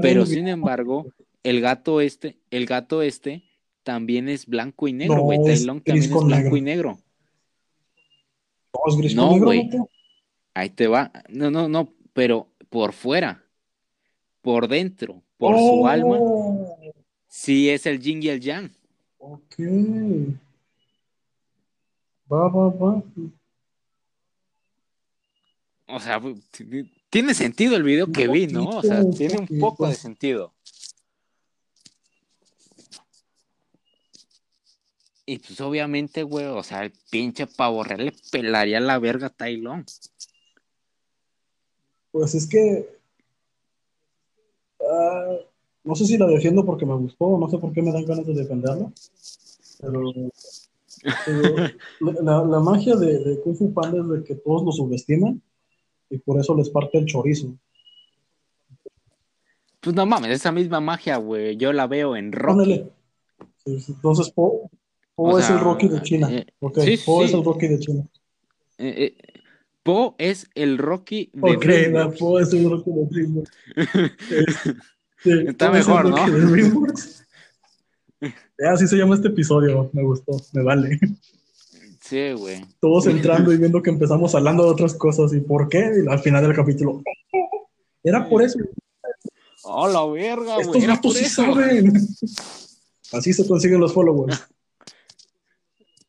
[0.01, 1.07] Pero sin embargo,
[1.41, 3.43] el gato este, el gato este
[3.81, 5.39] también es blanco y negro, güey.
[5.39, 6.99] No, también es blanco y negro.
[8.73, 9.69] No, gris no, güey.
[10.53, 11.11] Ahí te va.
[11.29, 13.41] No, no, no, pero por fuera,
[14.41, 16.77] por dentro, por su alma, oh.
[17.25, 18.69] sí es el yin y el yang.
[19.17, 19.55] Ok.
[22.29, 23.01] Va, va, va.
[25.87, 26.21] O sea,
[27.09, 28.67] tiene sentido el video que vi, ¿no?
[28.67, 30.53] O sea, tiene un poco de sentido.
[35.25, 39.29] Y pues obviamente, güey, o sea, el pinche pavo real le pelaría la verga a
[39.29, 39.85] Tailón.
[42.15, 42.87] Pues es que.
[44.79, 45.35] Ah,
[45.83, 48.25] no sé si la defiendo porque me gustó, no sé por qué me dan ganas
[48.25, 48.89] de defenderla.
[49.81, 50.13] Pero.
[51.99, 55.41] la, magia de, de, Kung Fu Panda es de que todos lo subestiman
[56.09, 57.53] y por eso les parte el chorizo.
[59.81, 62.85] Pues no mames, esa misma magia, güey, yo la veo en Rocky.
[63.65, 64.71] Entonces, Po,
[65.15, 66.29] Po es el Rocky de China.
[66.31, 68.07] Eh, ok, Po es el Rocky de China.
[68.77, 69.34] Eh, eh,
[69.85, 73.51] Po es el Rocky de Ok, no, Po es el Rocky de DreamWorks.
[75.47, 76.17] Está mejor, ¿no?
[78.73, 80.99] Así se llama este episodio, me gustó, me vale.
[82.01, 82.65] Sí, güey.
[82.79, 86.19] Todos entrando y viendo que empezamos hablando de otras cosas y por qué, y al
[86.19, 87.03] final del capítulo.
[88.03, 88.57] Era por eso.
[89.65, 90.61] Oh, la verga, güey.
[90.61, 91.93] Estos gatos sí saben.
[93.11, 94.47] Así se consiguen los followers.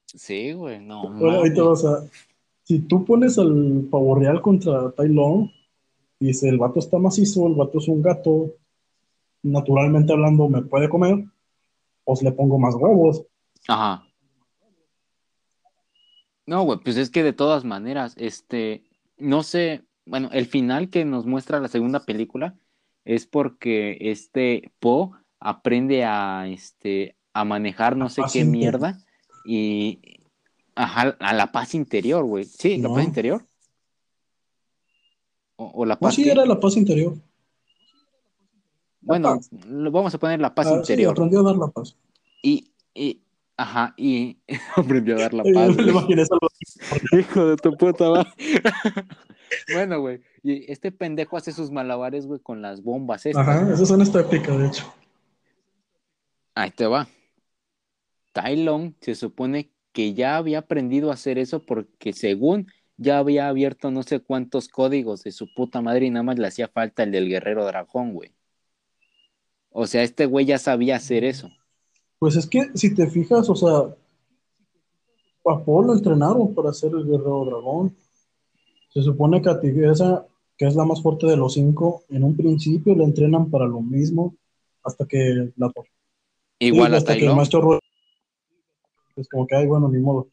[0.07, 1.11] Sí, güey, no.
[1.11, 2.07] Bueno, ahorita vas a.
[2.67, 5.49] Si tú pones al pavo real contra Tai Long,
[6.19, 8.55] dice el vato está macizo, el vato es un gato,
[9.45, 11.27] naturalmente hablando me puede comer,
[12.03, 13.25] pues le pongo más huevos.
[13.69, 14.05] Ajá.
[16.45, 18.83] No, güey, pues es que de todas maneras, este,
[19.17, 22.57] no sé, bueno, el final que nos muestra la segunda película
[23.05, 28.99] es porque este Po aprende a, este, a manejar no sé qué mierda
[29.45, 30.16] y
[30.77, 32.45] ajá, a la paz interior, güey.
[32.45, 33.45] Sí, la paz interior.
[35.57, 36.14] O, la paz.
[36.14, 37.14] sí, era la paz interior.
[39.01, 39.41] bueno,
[39.91, 41.11] vamos a poner la paz ah, interior.
[41.11, 41.97] Sí, aprendió a dar la paz.
[42.43, 43.22] Y, y,
[43.59, 44.39] Ajá, y
[44.77, 45.77] aprendió a dar la paz.
[47.12, 48.31] Hijo de tu puta madre.
[49.72, 50.20] bueno, güey.
[50.43, 53.24] Y este pendejo hace sus malabares, güey, con las bombas.
[53.24, 54.93] Estas, Ajá, esas son esta épica, de hecho.
[56.55, 57.09] Ahí te va.
[58.33, 62.66] Tai Long se supone que ya había aprendido a hacer eso porque según
[62.99, 66.47] ya había abierto no sé cuántos códigos de su puta madre y nada más le
[66.47, 68.34] hacía falta el del guerrero dragón, güey.
[69.70, 71.49] O sea, este güey ya sabía hacer eso.
[72.18, 73.97] Pues es que si te fijas, o sea,
[75.47, 77.97] a Paul lo entrenaron para ser el guerrero dragón.
[78.92, 80.26] Se supone que a Tigresa,
[80.59, 83.80] que es la más fuerte de los cinco, en un principio le entrenan para lo
[83.80, 84.36] mismo
[84.84, 85.72] hasta que la
[86.59, 87.80] Igual hasta que el maestro
[89.17, 90.29] es como que ay bueno ni modo.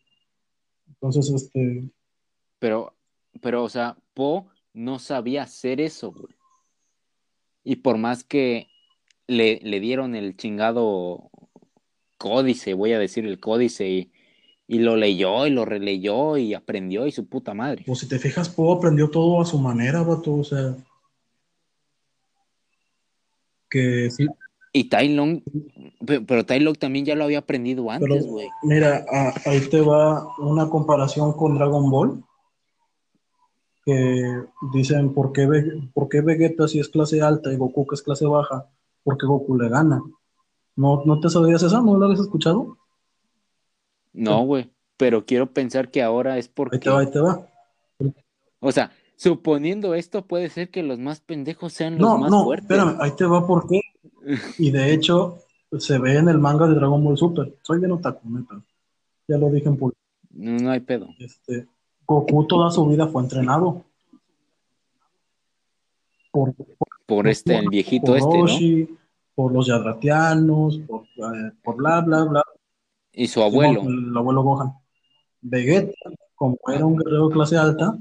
[0.88, 1.90] Entonces este
[2.60, 2.94] pero
[3.42, 6.36] pero o sea, Po no sabía hacer eso, güey.
[7.64, 8.68] Y por más que
[9.28, 11.30] le, le dieron el chingado
[12.18, 14.12] códice, voy a decir el códice, y,
[14.68, 17.84] y, lo leyó y lo releyó y aprendió y su puta madre.
[17.86, 20.76] Pues si te fijas, Poe aprendió todo a su manera, vato, o sea.
[23.70, 24.28] que sí.
[24.76, 25.42] Y Tai Long,
[26.06, 28.48] pe- pero Tai Long también ya lo había aprendido Pero antes, güey.
[28.64, 29.06] mira,
[29.46, 32.24] ahí te va una comparación con Dragon Ball.
[33.86, 34.42] Que
[34.74, 35.48] dicen, ¿por qué,
[35.94, 38.70] por qué Vegeta si es clase alta y Goku que es clase baja?
[39.04, 40.02] Porque Goku le gana.
[40.76, 41.82] ¿No, ¿No te sabías esa?
[41.82, 42.78] ¿No lo habías escuchado?
[44.14, 44.72] No, güey.
[44.98, 46.80] Pero quiero pensar que ahora es Ahí porque.
[46.80, 47.48] te va, ahí te va.
[48.60, 52.44] O sea, suponiendo esto, puede ser que los más pendejos sean los No, más no,
[52.46, 52.64] fuertes.
[52.72, 53.82] espérame, ahí te va por qué.
[54.58, 55.40] Y de hecho,
[55.80, 57.54] se ve en el manga de Dragon Ball Super.
[57.62, 58.62] Soy bien otaku, neta.
[59.28, 60.00] Ya lo dije en público.
[60.32, 61.10] No, no hay pedo.
[61.20, 61.68] Este,
[62.06, 63.84] Goku toda su vida fue entrenado.
[66.32, 66.54] Por,
[67.06, 68.42] Por este, el viejito por este, ¿no?
[68.42, 68.98] Roshi,
[69.36, 72.44] por los Yadratianos, por, eh, por bla, bla, bla.
[73.12, 73.82] Y su abuelo.
[73.82, 74.74] Simón, el abuelo Gohan.
[75.42, 75.94] Vegeta,
[76.36, 77.98] como era un guerrero de clase alta,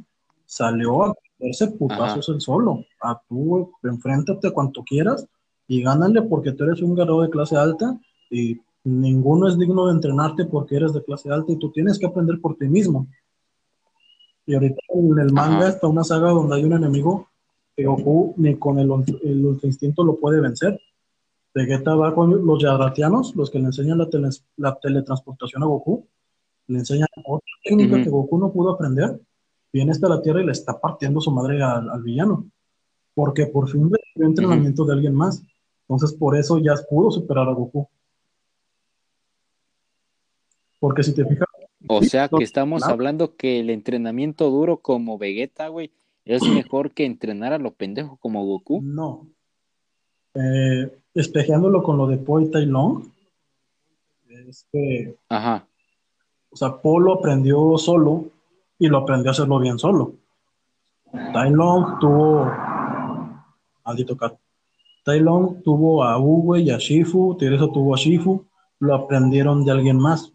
[0.46, 2.84] salió a hacerse putazos el solo.
[3.02, 5.26] A tú, enfréntate cuanto quieras
[5.72, 7.98] y gánale porque tú eres un guerrero de clase alta
[8.30, 12.06] y ninguno es digno de entrenarte porque eres de clase alta y tú tienes que
[12.06, 13.06] aprender por ti mismo.
[14.44, 15.68] Y ahorita en el manga Ajá.
[15.68, 17.28] está una saga donde hay un enemigo
[17.74, 18.90] que Goku ni con el,
[19.22, 20.78] el ultra instinto lo puede vencer.
[21.54, 26.06] Vegeta va con los Yadratianos, los que le enseñan la, tele- la teletransportación a Goku,
[26.66, 29.18] le enseñan otra técnica que Goku no pudo aprender,
[29.72, 32.44] viene hasta la Tierra y le está partiendo su madre al, al villano,
[33.14, 35.42] porque por fin recibió entrenamiento de alguien más.
[35.88, 37.88] Entonces por eso ya pudo superar a Goku.
[40.80, 41.46] Porque si te fijas,
[41.88, 42.94] O sea que estamos Claro.
[42.94, 45.90] hablando que el entrenamiento duro como Vegeta, güey,
[46.24, 48.80] es mejor que entrenar a lo pendejo como Goku.
[48.82, 49.26] no.
[50.34, 53.04] Eh, espejeándolo con lo de Po y Tai Long,
[54.48, 55.66] es que Ajá.
[56.50, 58.30] O sea, Paul lo aprendió solo
[58.78, 60.14] y lo aprendió a hacerlo bien solo.
[61.34, 62.50] Tai Long tuvo.
[63.84, 64.38] Maldito caro.
[65.04, 68.46] Tai Long tuvo a Uwe y a Shifu, Teresa tuvo a Shifu,
[68.80, 70.32] lo aprendieron de alguien más.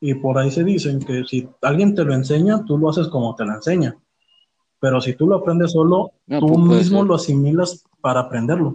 [0.00, 3.34] Y por ahí se dicen que si alguien te lo enseña, tú lo haces como
[3.34, 3.96] te lo enseña.
[4.80, 7.06] Pero si tú lo aprendes solo, No, tú pues mismo ser.
[7.08, 8.68] lo asimilas para aprenderlo.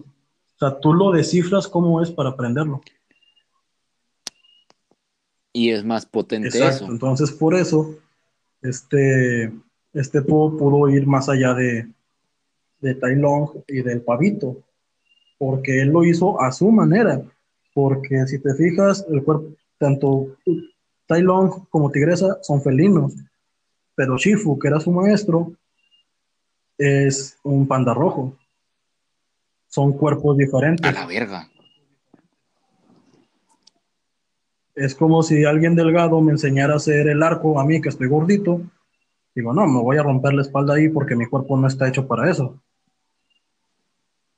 [0.56, 2.82] O sea, tú lo descifras cómo es para aprenderlo.
[5.54, 6.92] Y es más potente Exacto, eso.
[6.92, 7.96] entonces por eso
[8.62, 9.54] este,
[9.94, 11.88] este Po pudo ir más allá de,
[12.80, 14.58] de Tai Long y del pavito,
[15.44, 17.22] porque él lo hizo a su manera,
[17.74, 20.38] porque si te fijas, el cuerpo, tanto
[21.06, 23.14] Tai Long como Tigresa son felinos,
[23.94, 25.52] pero Shifu, que era su maestro,
[26.78, 28.38] es un panda rojo.
[29.68, 30.90] Son cuerpos diferentes.
[30.90, 31.50] A la verga.
[34.76, 38.08] Es como si alguien delgado me enseñara a hacer el arco a mí, que estoy
[38.08, 38.62] gordito.
[39.36, 42.08] Digo, no, me voy a romper la espalda ahí porque mi cuerpo no está hecho
[42.08, 42.62] para eso.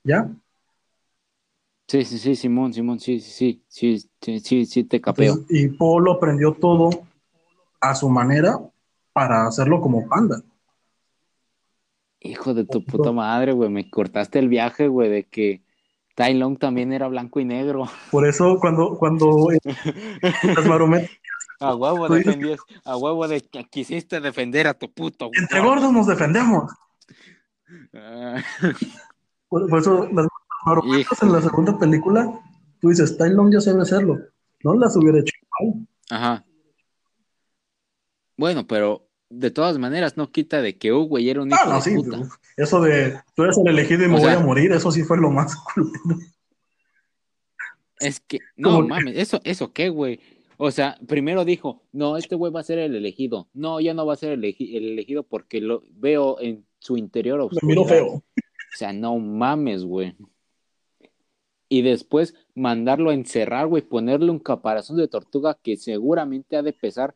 [0.02, 0.28] ¿Ya?
[1.88, 5.34] Sí, sí, sí, Simón, Simón, sí, sí, sí, sí, sí, sí, te capeo.
[5.34, 6.90] Entonces, y Polo aprendió todo
[7.80, 8.58] a su manera
[9.12, 10.42] para hacerlo como panda.
[12.20, 15.62] Hijo de tu puta madre, güey, me cortaste el viaje, güey, de que
[16.16, 17.84] Tai Long también era blanco y negro.
[18.10, 19.48] Por eso cuando, cuando
[20.42, 21.10] las marometas,
[21.60, 25.30] A huevo defendías, a huevo de que quisiste defender a tu puto.
[25.38, 26.72] entre gordos nos defendemos.
[27.94, 28.42] Ah,
[29.48, 30.26] Por, por eso las
[30.66, 32.40] marometas en la segunda película,
[32.80, 34.18] tú dices, Tai Long ya sabe hacerlo.
[34.62, 35.86] No las hubiera hecho igual.
[36.10, 36.44] Ajá.
[38.36, 41.74] Bueno, pero de todas maneras no quita de que Hugo era un hijo Ah, no,
[41.76, 41.94] de sí.
[41.96, 42.20] puta.
[42.56, 45.02] Eso de tú eres el elegido y me O voy sea- a morir, eso sí
[45.04, 45.92] fue lo más culero.
[47.98, 50.20] Es que, no que- mames, eso, eso qué, güey.
[50.58, 53.48] O sea, primero dijo, no, este güey va a ser el elegido.
[53.52, 56.96] No, ya no va a ser el, elegi- el elegido porque lo veo en su
[56.96, 57.66] interior Me oscuridad.
[57.68, 58.06] miro feo.
[58.08, 58.22] O
[58.78, 60.14] sea, no mames, güey.
[61.68, 66.72] Y después mandarlo a encerrar, güey, ponerle un caparazón de tortuga que seguramente ha de
[66.72, 67.14] pesar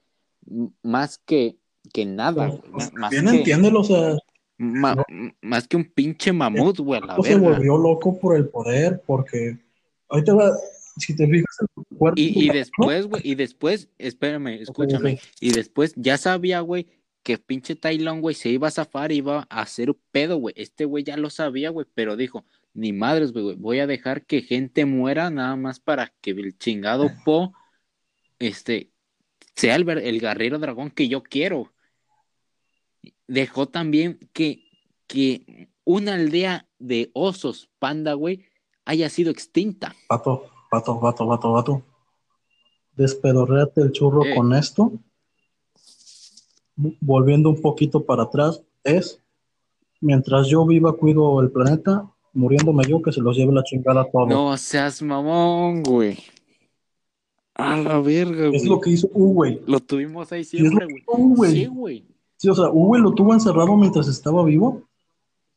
[0.82, 1.56] más que,
[1.92, 2.60] que nada, güey.
[2.72, 4.16] Pues, Más, bien que, entiéndelo, o sea,
[4.58, 5.04] ma-
[5.40, 9.58] más que un pinche mamut, güey, la se volvió loco por el poder, porque
[10.24, 10.52] te va,
[10.96, 11.56] si te fijas
[11.96, 12.20] cuerpo.
[12.20, 16.88] Y, y después, güey, y después, espérame, escúchame, y después ya sabía, güey,
[17.22, 20.54] que pinche Tai Lung, güey, se iba a zafar, iba a hacer un pedo, güey.
[20.56, 22.44] Este güey ya lo sabía, güey, pero dijo,
[22.74, 27.10] ni madres, güey, voy a dejar que gente muera nada más para que el chingado
[27.24, 27.52] Po,
[28.38, 28.90] este,
[29.54, 31.72] sea el, el guerrero dragón que yo quiero.
[33.26, 34.64] Dejó también que,
[35.06, 38.44] que una aldea de osos panda, güey,
[38.84, 39.94] haya sido extinta.
[40.08, 41.82] Vato, vato, vato, vato, vato.
[42.96, 44.34] Despedorréate el churro Eh.
[44.34, 44.92] con esto.
[46.76, 49.20] Volviendo un poquito para atrás, es
[50.00, 54.10] mientras yo viva, cuido el planeta, muriéndome yo, que se los lleve la chingada a
[54.10, 54.28] todos.
[54.28, 56.18] No seas mamón, güey.
[57.54, 58.56] A la verga, güey.
[58.56, 59.60] es lo que hizo Uwe.
[59.66, 61.02] Lo tuvimos ahí Sí, es lo siempre, que güey.
[61.02, 61.48] hizo Uwe.
[61.50, 62.04] Sí, güey.
[62.36, 64.82] Sí, o sea, Uwe lo tuvo encerrado mientras estaba vivo,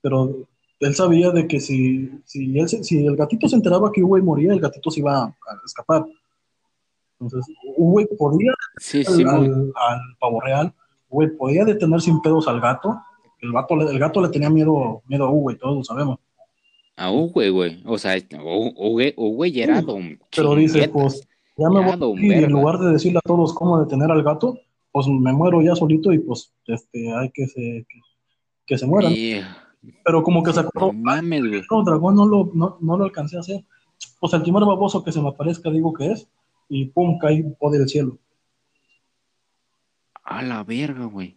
[0.01, 0.35] pero
[0.79, 4.51] él sabía de que si, si, él si el gatito se enteraba que Uwe moría,
[4.51, 6.05] el gatito se iba a, a escapar.
[7.21, 9.35] Entonces, Uwe podía Sí, al, sí, güey.
[9.35, 9.45] al,
[9.75, 10.73] al pavo real,
[11.09, 12.97] Uwe podía detener sin pedos al gato.
[13.39, 16.19] El gato, le- el gato le tenía miedo, miedo a Uwe, todos lo sabemos.
[16.95, 17.81] A Uwe, güey.
[17.85, 18.15] O sea,
[18.75, 21.27] Uwe, Uwe era Sí, don Pero dice, pues,
[21.57, 24.59] ya me Ya, voy y en lugar de decirle a todos cómo detener al gato,
[24.91, 27.99] pues me muero ya solito y pues este, hay que se, que,
[28.67, 29.13] que se mueran.
[30.05, 31.61] Pero como que se acordó, No mames, güey.
[31.69, 33.63] no, dragón no lo, no, no lo alcancé a hacer.
[34.19, 36.27] Pues el primer baboso que se me aparezca digo que es,
[36.69, 38.17] y pum, cae o del cielo.
[40.23, 41.35] A la verga, güey.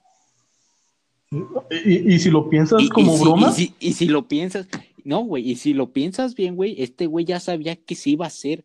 [1.70, 4.68] Y, y si lo piensas Y- como si- broma, si, y si lo piensas,
[5.06, 8.26] no, güey, y si lo piensas bien, güey, este güey ya sabía que se iba
[8.26, 8.64] a ser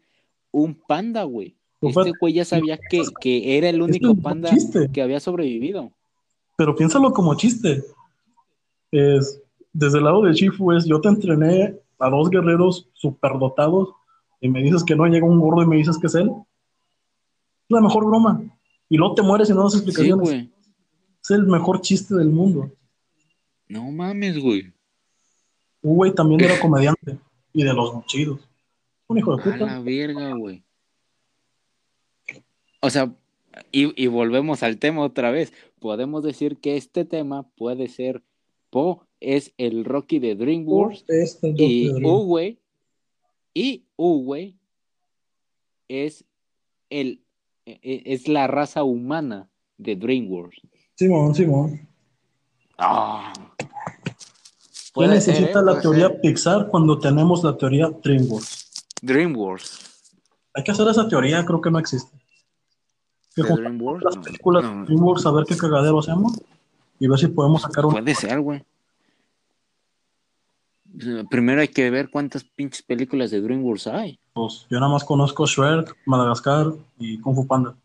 [0.49, 1.55] un panda, güey.
[1.81, 4.89] Este güey ya sabía que, que era el único panda chiste.
[4.91, 5.91] que había sobrevivido.
[6.57, 7.83] pero piénsalo como chiste.
[8.91, 9.39] Es,
[9.71, 13.89] desde el lado de Shifu es, yo te entrené a dos guerreros superdotados
[14.41, 16.31] y me dices que no llega un gordo y me dices que es él.
[16.31, 18.41] Es la mejor broma.
[18.89, 20.49] Y luego te mueres y no das explicaciones.
[21.23, 22.71] es el mejor chiste del mundo.
[23.67, 24.73] No mames, güey.
[25.81, 27.17] Uwe también era comediante
[27.53, 28.39] y de los chidos.
[29.07, 29.65] Un hijo de A puta.
[29.65, 30.63] la verga, güey.
[32.81, 33.13] O sea,
[33.71, 35.53] y, y volvemos al tema otra vez.
[35.79, 38.23] Podemos decir que este tema puede ser
[38.69, 41.89] Po es el Rocky de DreamWorks Este y.
[42.03, 42.57] Uwe
[43.53, 44.55] y Uwe
[45.89, 46.23] es
[46.89, 47.21] el
[47.65, 50.61] e- e- es la raza humana de DreamWorks.
[50.95, 51.87] Simón, Simón.
[52.77, 53.33] Ah.
[53.33, 53.50] ¿Qué
[54.91, 55.65] Puede necesita ser, ¿eh?
[55.65, 56.21] la teoría ser.
[56.21, 58.71] Pixar cuando tenemos la teoría DreamWorks?
[59.01, 59.91] DreamWorks.
[60.53, 62.11] Hay que hacer esa teoría, creo que no existe.
[63.35, 64.81] Las películas no.
[64.81, 66.33] de DreamWorks a ver qué cagadero hacemos
[66.99, 67.93] y ver si podemos sacar un...
[67.93, 68.63] Puede ser, güey.
[71.29, 74.19] Primero hay que ver cuántas pinches películas de DreamWorks hay.
[74.33, 77.75] Pues, yo nada más conozco Shrek, Madagascar y Kung Fu Panda.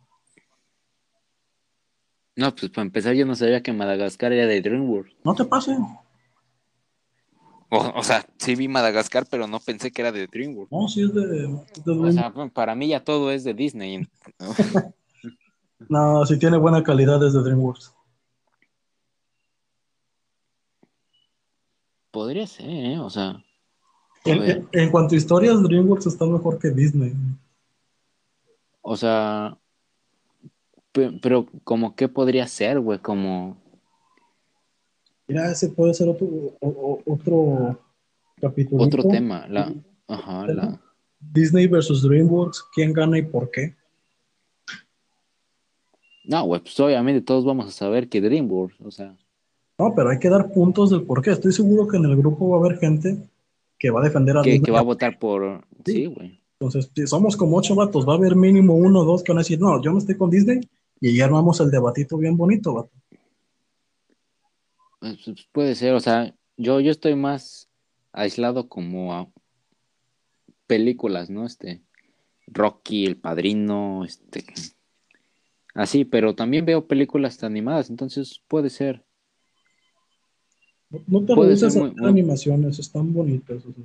[2.35, 5.13] No, pues para empezar yo no sabía que Madagascar era de DreamWorks.
[5.25, 5.77] No te pase.
[7.69, 10.71] O, o sea, sí vi Madagascar, pero no pensé que era de DreamWorks.
[10.73, 12.15] No, sí es de, de O DreamWorks.
[12.15, 13.99] sea, para mí ya todo es de Disney.
[14.39, 14.55] ¿no?
[16.27, 17.95] Si tiene buena calidad es de DreamWorks.
[22.11, 22.99] Podría ser, ¿eh?
[22.99, 23.43] O sea,
[24.25, 24.51] En, ver.
[24.51, 27.13] en- en cuanto a historias, DreamWorks está mejor que Disney.
[28.81, 29.59] o sea,
[30.93, 33.57] pe- pero como qué podría ser, güey, como
[35.29, 37.79] Mira, ese puede ser otro, o- o- otro
[38.41, 38.85] capítulo.
[38.85, 39.75] otro tema, la,
[40.07, 40.81] ajá, la,
[41.19, 43.75] Disney versus DreamWorks, ¿quién gana y por qué?
[46.25, 49.17] no, pues obviamente todos vamos a saber que DreamWorks, o sea,
[49.79, 51.31] No, pero hay que dar puntos del por qué.
[51.31, 53.17] Estoy seguro que en el grupo va a haber gente
[53.79, 54.65] que va a defender a que, Disney.
[54.65, 58.17] que va a votar por, sí, güey, Entonces, si somos como ocho vatos, va a
[58.17, 60.61] haber mínimo uno o dos que van a decir, no, yo no estoy con Disney
[61.01, 62.91] y ya armamos el debatito bien bonito, vato.
[64.99, 67.69] Pues, pues, puede ser, o sea, yo, yo estoy más
[68.13, 69.29] aislado como a
[70.67, 71.47] películas, ¿no?
[71.47, 71.83] Este,
[72.47, 74.45] Rocky, El Padrino, este,
[75.75, 79.05] así, pero también veo películas animadas, entonces puede ser.
[80.91, 83.65] No, no te Puede ser muy- muy- animaciones, están bonitas.
[83.67, 83.85] o sea.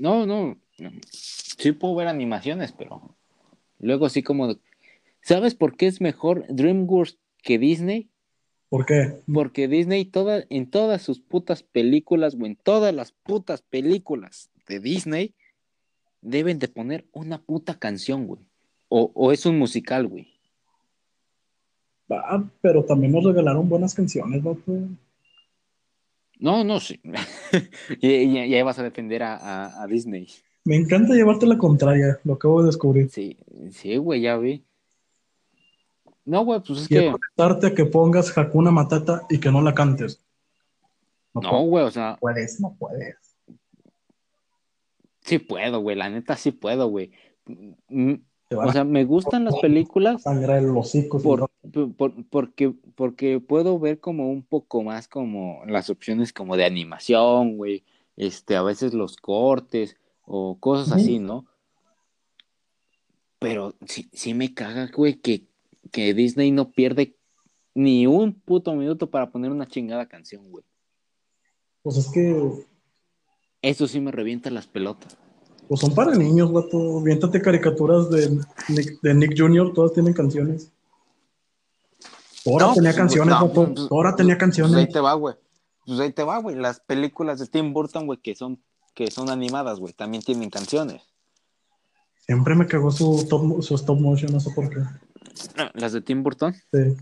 [0.00, 0.90] No, no, no.
[1.10, 3.16] sí puedo ver animaciones, pero
[3.78, 4.56] luego sí como,
[5.22, 8.10] ¿sabes por qué es mejor DreamWorks que Disney?
[8.74, 9.20] ¿Por qué?
[9.32, 14.80] Porque Disney toda, en todas sus putas películas, o en todas las putas películas de
[14.80, 15.32] Disney,
[16.22, 18.40] deben de poner una puta canción, güey.
[18.88, 20.26] O, o es un musical, güey.
[22.10, 24.60] Ah, pero también nos regalaron buenas canciones, vato.
[26.40, 27.00] No, no, sí.
[28.00, 30.26] y, y- y ahí vas a defender a, a- a Disney.
[30.64, 33.08] Me encanta llevarte la contraria, lo acabo de descubrir.
[33.08, 33.36] Sí,
[33.70, 34.64] sí, güey, ya vi.
[36.24, 39.74] No, güey, pues es Quiero que, a que pongas Hakuna Matata y que no la
[39.74, 40.24] cantes.
[41.34, 43.16] no, güey, o sea, puedes, no puedes.
[45.20, 47.12] sí puedo, güey, la neta sí puedo, güey.
[47.88, 48.14] Mm,
[48.56, 51.20] O sea, me gustan las películas sangrar el hocico.
[51.20, 56.56] por, no- por- porque, porque puedo ver como un poco más como las opciones como
[56.56, 57.84] de animación, güey,
[58.16, 61.44] este, a veces los cortes o cosas así, ¿no?
[63.38, 65.44] Pero sí, sí me caga, güey, que,
[65.94, 67.16] que Disney no pierde
[67.72, 70.64] ni un puto minuto para poner una chingada canción, güey.
[71.82, 72.64] Pues es que
[73.62, 75.16] Eso sí me revienta las pelotas.
[75.68, 77.00] Pues son para niños, vato.
[77.00, 78.38] Viéntate caricaturas de
[78.68, 80.72] Nick, de Nick Jr., todas tienen canciones.
[82.44, 83.72] Ahora No, tenía pues, canciones, no, vato.
[83.72, 84.92] pues, Ahora tenía Pues ahí canciones.
[84.92, 85.36] te va, güey.
[85.86, 86.56] Pues ahí te va, güey.
[86.56, 88.60] Las películas de Tim Burton, güey, que son,
[88.94, 91.02] que son animadas, güey, también tienen canciones.
[92.26, 94.80] Siempre me cagó su, top, su stop motion, no sé por qué.
[95.74, 96.54] Las de Tim Burton.
[96.72, 96.96] Sí.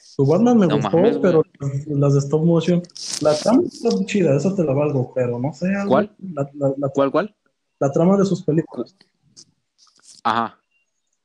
[0.00, 2.82] Su Batman me No gustó, mames, pero las, las de stop motion.
[3.20, 5.66] La trama está chida, esa te la valgo, pero no sé.
[5.74, 6.16] algo- ¿Cuál?
[6.32, 7.36] La, la- la- ¿Cuál, cuál?
[7.78, 8.96] la trama de sus películas
[10.24, 10.58] Ajá.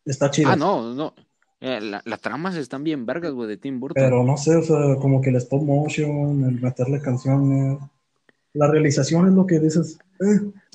[0.04, 0.52] está chida.
[0.52, 1.14] Ah, no, no.
[1.62, 4.04] Eh, la- las tramas están bien vergas, güey, de Tim Burton.
[4.04, 7.78] Pero no sé, o sea, como que el stop motion, el meterle canciones.
[8.54, 10.00] La realización es lo que dices.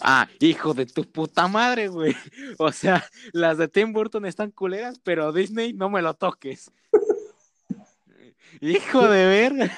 [0.01, 2.15] Ah, hijo de tu puta madre, güey.
[2.59, 6.71] O sea, las de Tim Burton están culeras, pero Disney no me lo toques.
[8.61, 9.71] Hijo de verga.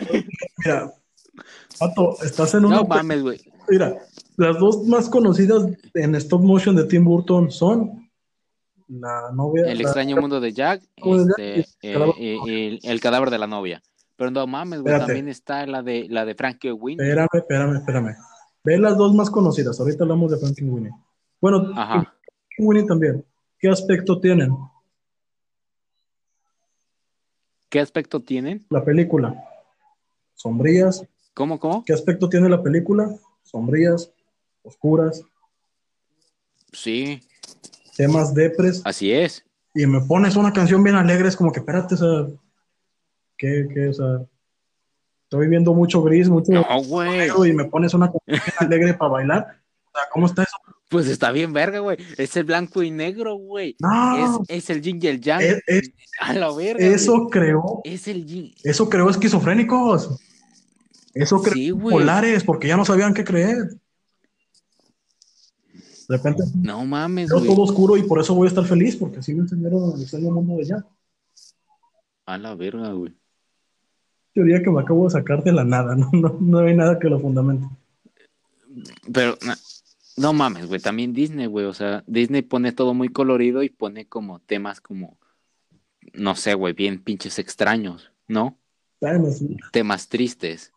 [0.58, 0.92] mira,
[1.78, 2.76] Pato, estás en una.
[2.76, 3.40] No mames, güey.
[3.68, 3.98] Mira,
[4.36, 5.64] las dos más conocidas
[5.94, 8.08] en stop motion de Tim Burton son
[8.88, 9.66] la novia.
[9.66, 10.82] El la- extraño mundo de Jack
[11.36, 11.66] este,
[12.18, 13.28] y el cadáver.
[13.28, 13.82] el de la novia.
[14.16, 17.00] Pero no mames, güey, también está la de la de Frankie Wynn.
[17.00, 18.16] Espérame, espérame, espérame.
[18.64, 19.78] Ve las dos más conocidas.
[19.80, 20.92] Ahorita hablamos de Frankie Winnie.
[21.40, 22.14] Bueno, Ajá.
[22.58, 23.24] Winnie también.
[23.58, 24.50] ¿Qué aspecto tienen
[27.68, 28.66] ¿Qué aspecto tienen?
[28.70, 29.44] la película?
[30.34, 31.04] Sombrías.
[31.34, 31.84] ¿Cómo, cómo?
[31.84, 33.14] ¿Qué aspecto tiene la película?
[33.42, 34.10] Sombrías,
[34.62, 35.22] oscuras,
[36.72, 37.22] Sí,
[37.96, 38.82] temas depres.
[38.84, 39.42] así es.
[39.74, 41.28] Y me pones una canción bien alegre.
[41.28, 42.26] Es como que, espérate, o sea,
[43.38, 44.26] ¿qué, qué, o sea?
[45.30, 47.28] Estoy viendo mucho gris, mucho No, güey.
[47.50, 48.10] y me pones una
[48.58, 49.60] alegre para bailar.
[49.84, 50.56] O sea, ¿cómo está eso?
[50.88, 51.98] Pues está bien verga, güey.
[52.16, 53.76] Es el blanco y negro, güey.
[53.78, 55.42] No, Es, es el yin y el yang.
[55.42, 56.82] es- es- A la verga.
[56.82, 56.94] güey.
[56.94, 58.54] eso creó Es el yin.
[58.64, 60.18] Eso creó esquizofrénicos.
[61.12, 61.92] Eso creó Sí, güey.
[61.94, 63.68] polares, porque ya no sabían qué creer.
[66.08, 67.46] De repente No mames, güey.
[67.46, 70.56] todo oscuro y por eso voy a estar feliz, porque así me enseñaron el mundo
[70.56, 70.82] de ya.
[72.24, 73.14] A la verga, güey.
[74.32, 77.08] Teoría que me acabo de sacar de la nada, no, no, no hay nada que
[77.08, 77.66] lo fundamente.
[79.12, 79.54] Pero no,
[80.16, 80.80] no mames, güey.
[80.80, 81.66] También Disney, güey.
[81.66, 85.18] O sea, Disney pone todo muy colorido y pone como temas como,
[86.12, 88.58] no sé, güey, bien pinches extraños, ¿no?
[89.00, 89.56] Bueno, sí.
[89.72, 90.72] Temas tristes.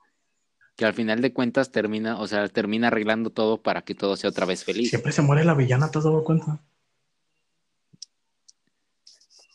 [0.75, 4.29] Que al final de cuentas termina, o sea, termina arreglando todo para que todo sea
[4.29, 4.89] otra vez feliz.
[4.89, 6.61] Siempre se muere la villana, ¿te has dado cuenta?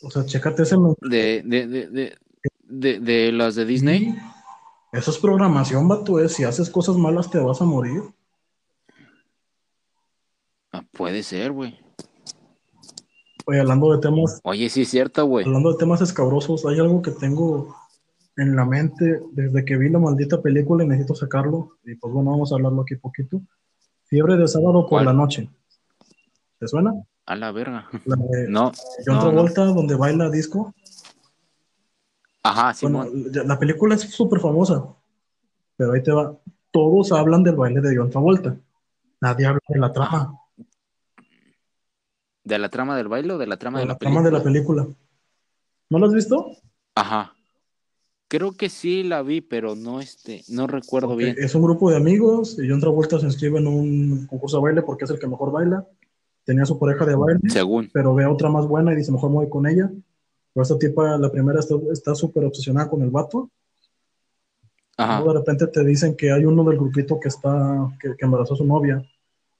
[0.02, 0.76] O sea, chécate ese.
[1.00, 2.18] De, de, de, de,
[2.68, 4.16] de, de las de Disney.
[4.92, 6.20] Eso es programación, vato.
[6.20, 6.28] eh.
[6.28, 8.02] Si haces cosas malas, te vas a morir.
[10.72, 11.78] Ah, puede ser, güey.
[13.48, 15.44] Oye, hablando de temas Oye, sí es cierto, güey.
[15.46, 17.76] Hablando de temas escabrosos, hay algo que tengo
[18.36, 21.78] en la mente desde que vi la maldita película y necesito sacarlo.
[21.84, 23.40] Y pues bueno, vamos a hablarlo aquí poquito.
[24.06, 25.04] Fiebre de sábado por ¿Cuál?
[25.06, 25.48] la noche.
[26.58, 26.92] ¿Te suena?
[27.26, 27.88] A la verga.
[28.04, 28.72] La de No.
[29.04, 29.20] John no, no.
[29.30, 30.74] Travolta, donde baila disco.
[32.48, 33.32] Ajá, Bueno, Simón.
[33.32, 34.84] ya- la película es súper famosa,
[35.76, 36.36] pero ahí te va.
[36.70, 38.56] Todos hablan del baile de John Travolta.
[39.20, 40.38] Nadie habla de la trama,
[42.44, 44.30] ¿De la trama del baile o de la trama de de la la trama película?
[44.30, 44.86] de la película.
[45.90, 46.52] ¿No lo has visto?
[46.94, 47.32] Ajá.
[48.28, 51.34] Creo que sí la vi, pero no este, no recuerdo bien.
[51.38, 54.82] Es un grupo de amigos y John Travolta se inscribe en un concurso de baile
[54.82, 55.86] porque es el que mejor baila.
[56.44, 57.90] Tenía su pareja de baile, Según.
[57.92, 59.90] pero ve a otra más buena y dice, mejor me voy con ella.
[60.56, 63.50] Pero esta tipa, la primera, está súper obsesionada con el vato.
[64.96, 65.22] Ajá.
[65.22, 68.56] De repente te dicen que hay uno del grupito que está, que, que embarazó a
[68.56, 69.04] su novia.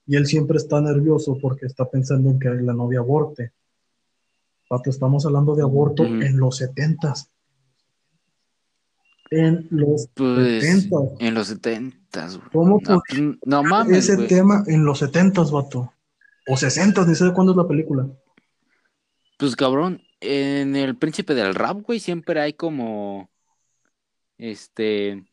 [0.07, 3.51] Y él siempre está nervioso porque está pensando en que la novia aborte.
[4.67, 6.13] Pato, estamos hablando de aborto Ujú.
[6.13, 7.29] en los setentas.
[9.29, 11.09] En los Pues setentas.
[11.19, 12.37] en los setentas.
[12.37, 12.49] güey.
[12.51, 14.27] ¿Cómo No, pues, no mames, ese güey.
[14.29, 15.93] tema en los setentas, vato?
[16.47, 18.07] O sesentas, ni sé de cuándo es la película.
[19.37, 23.29] Pues cabrón, en el príncipe del rap, güey, siempre hay como
[24.37, 25.23] este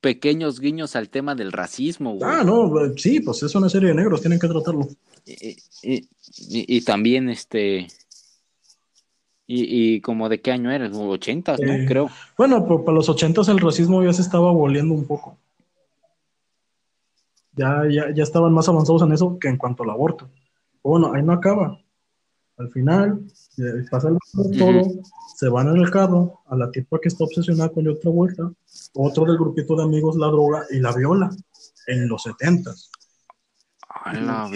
[0.00, 2.30] pequeños guiños al tema del racismo, güey.
[2.30, 4.86] Ah, no, sí, pues es una serie de negros, tienen que tratarlo.
[5.24, 6.08] Y, y-
[6.38, 7.88] y- y también este
[9.48, 11.72] y, y como de qué año eres, ochentas, ¿no?
[11.72, 12.10] Eh, Creo.
[12.36, 15.38] Bueno, pero para los ochentas el racismo ya se estaba aboliendo un poco.
[17.52, 20.28] Ya, ya, ya estaban más avanzados en eso que en cuanto al aborto.
[20.82, 21.80] Bueno, ahí no acaba.
[22.58, 23.20] Al final,
[23.58, 24.18] eh, pasa el-
[24.58, 24.82] todo,
[25.36, 28.50] se van en el carro, a la tipa que está obsesionada con otra vuelta,
[28.94, 31.30] otro del grupito de amigos la droga y la viola
[31.86, 32.90] en los setentas.
[34.04, 34.50] A la.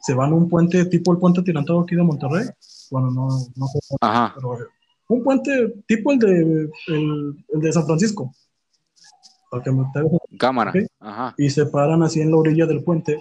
[0.00, 2.48] Se van a un puente tipo el puente tirantado aquí de Monterrey.
[2.90, 4.32] Bueno, no, no sé, Ajá.
[4.36, 4.56] pero
[5.08, 8.32] un puente tipo el de, el, el de San Francisco.
[9.50, 9.84] para que me
[10.38, 10.72] Cámara.
[11.00, 11.34] Ajá.
[11.38, 13.18] y se paran así en la orilla del puente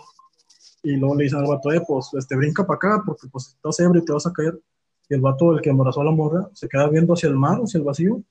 [0.83, 3.79] y luego le dicen al vato, eh, pues, este, brinca para acá porque pues estás
[3.79, 4.59] ebrio y te vas a caer.
[5.09, 7.59] Y el vato, el que embarazó a la morra, se queda viendo hacia el mar,
[7.63, 8.21] hacia el vacío,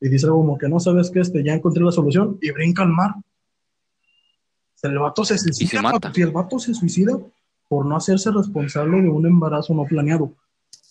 [0.00, 2.90] y dice como que no sabes que este, ya encontré la solución, y brinca al
[2.90, 3.14] mar.
[4.82, 5.98] El vato se suicida, se mata.
[6.08, 7.18] papi, el vato se suicida
[7.68, 10.32] por no hacerse responsable de un embarazo no planeado.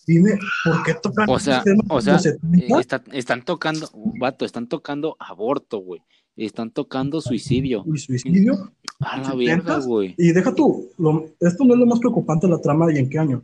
[0.06, 2.56] Dime, ¿por qué tocan O sea, o sea, los 70?
[2.76, 3.88] eh, está- están tocando,
[4.18, 6.02] vato, están tocando aborto, güey.
[6.36, 7.84] Están tocando suicidio.
[7.86, 8.72] y suicidio?
[9.00, 10.14] A la 70s, verga, güey.
[10.18, 13.08] Y deja tú, lo- esto no es lo más preocupante de la trama y en
[13.08, 13.42] qué año.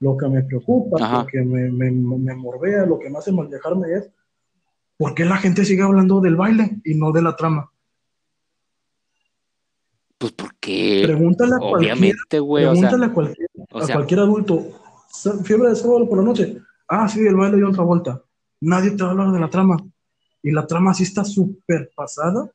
[0.00, 1.20] Lo que me preocupa, Ajá.
[1.22, 4.10] lo que me, me, me morbea, lo que me hace mal dejarme es
[4.96, 7.70] ¿por qué la gente sigue hablando del baile y no de la trama?
[10.18, 13.94] Pues porque, Pregúntale a cualquier, obviamente, güey, o sea, pregúntale a cualquier, o a sea,
[13.96, 14.66] cualquier adulto.
[15.10, 16.58] "Sa- Fiebre de sábado por la noche.
[16.88, 18.22] Ah, sí, el baile de otra vuelta.
[18.60, 19.76] Nadie te va a hablar de la trama.
[20.42, 22.50] Y la trama sí está súper pasada.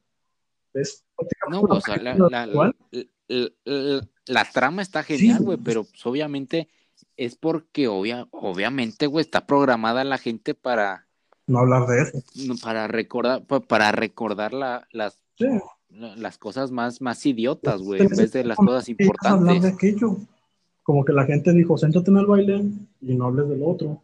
[0.74, 2.16] Es no, prácticamente o sea, la,
[2.48, 2.74] la,
[4.26, 5.44] la- trama está genial, Sí.
[5.44, 6.68] güey, pero pues, obviamente
[7.18, 11.08] es porque, obvia, obviamente, güey, está programada la gente para,
[11.48, 12.22] No hablar de eso.
[12.62, 15.46] para recordar, pa- para recordar la, las, Sí.
[15.90, 19.74] las cosas más, más idiotas, güey, en vez de las cosas hablar de importantes.
[19.74, 20.18] aquello.
[20.84, 22.64] Como que la gente dijo, siéntate en el baile
[23.02, 24.02] y no hables del otro.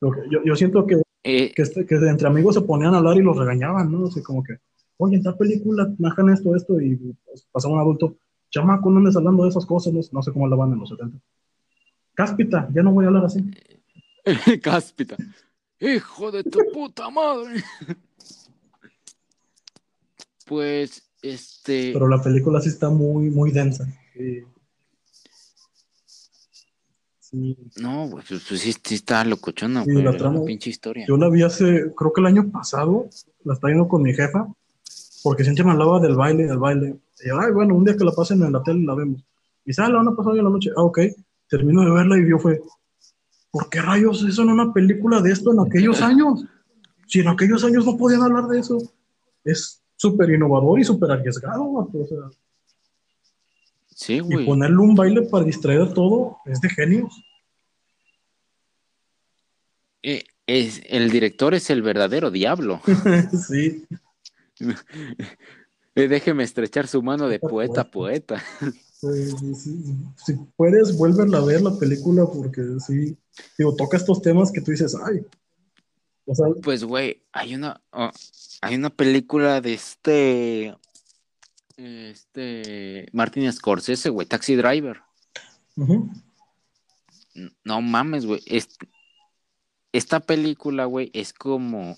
[0.00, 0.10] Yo,
[0.44, 3.36] yo siento que, Eh, que, este- que entre amigos se ponían a hablar y los
[3.36, 4.06] regañaban, ¿no?
[4.06, 4.58] Así como que,
[4.96, 8.16] oye, en tal película majan esto, esto, y pues, pasaba un adulto,
[8.50, 10.88] chamaco, no andes hablando de esas cosas, no, no sé cómo la van en los
[10.88, 11.18] 70.
[12.14, 13.44] Cáspita, ya no voy a hablar así.
[14.62, 15.16] Cáspita.
[15.80, 17.62] Hijo de tu puta madre.
[20.46, 21.90] Pues, este.
[21.92, 23.86] Pero la película sí está muy, muy densa.
[24.14, 24.42] Sí.
[27.30, 27.56] Sí.
[27.80, 30.04] No, pues, pues sí, sí está locochona, Sí, güey.
[30.04, 31.04] la La, trama- pinche historia.
[31.06, 33.08] Yo la vi hace, creo que el año pasado,
[33.44, 34.46] la estaba viendo con mi jefa,
[35.22, 36.96] porque siempre me hablaba del baile, del baile.
[37.22, 39.22] Y yo, ay, bueno, un día que la pasen en la tele la vemos.
[39.66, 40.70] Y sale, la van a pasar hoy en la noche.
[40.76, 41.00] Ah, ok.
[41.48, 42.62] Termino de verla y vio fue,
[43.50, 46.44] ¿por qué rayos eso en una película de esto en aquellos años?
[47.06, 48.78] Si en aquellos años no podían hablar de eso.
[49.44, 52.18] Es súper innovador y súper arriesgado, o sea,
[53.98, 57.20] Sí, y ponerle un baile para distraer todo es de genios.
[60.04, 62.80] Eh, es, el director es el verdadero diablo.
[63.48, 63.84] sí.
[65.96, 68.40] Eh, Déjeme estrechar su mano de poeta a poeta.
[69.00, 69.32] Sí,
[70.16, 73.18] si puedes, vuélvela a ver la película porque sí,
[73.58, 75.26] digo, toca estos temas que tú dices, ay,
[76.24, 78.10] o sea, Pues, güey, hay una, oh,
[78.60, 80.76] hay una película de este,
[81.78, 85.00] este, Martin Scorsese, güey, Taxi Driver.
[87.64, 88.42] No mames, güey.
[88.46, 88.76] es-
[89.92, 91.96] esta película, güey, es como.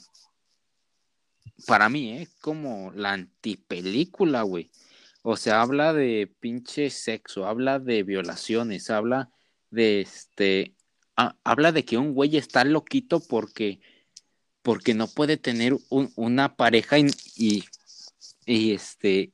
[1.66, 2.28] Para mí, ¿eh?
[2.40, 4.70] Como la antipelícula, güey.
[5.22, 9.30] O sea, habla de pinche sexo, habla de violaciones, habla
[9.70, 10.74] de este.
[11.16, 13.80] ha- habla de que un güey está loquito porque.
[14.62, 17.64] Porque no puede tener un- una pareja y, y,
[18.44, 19.32] y, este.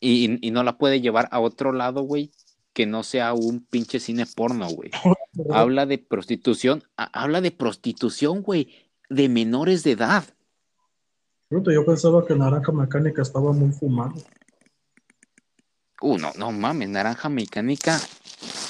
[0.00, 2.30] Y, y no la puede llevar a otro lado, güey,
[2.72, 4.90] que no sea un pinche cine porno, güey
[5.50, 8.74] habla de prostitución, ha- habla de prostitución, güey,
[9.08, 10.24] de menores de edad.
[11.50, 14.14] Yo pensaba que Naranja Mecánica estaba muy fumado.
[16.02, 17.98] Uh, no, no mames, Naranja Mecánica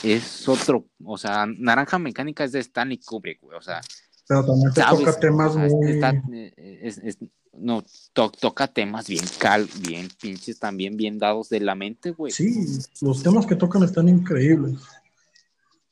[0.05, 3.81] es otro, o sea, Naranja Mecánica es de Stanley Kubrick, güey, o sea,
[4.29, 5.91] Pero también te sabes, toca temas sea, muy...
[5.91, 7.19] está- eh, es- es-
[7.59, 7.83] no,
[8.13, 12.33] to- toca temas bien cal, bien pinches, también bien dados de la mente, güey.
[12.33, 12.67] Sí,
[13.01, 14.79] los temas que tocan están increíbles.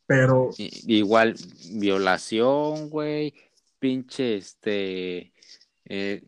[0.06, 1.35] Pero Igual,
[1.70, 3.32] violación, güey,
[3.78, 5.32] pinche, este,
[5.86, 6.23] eh,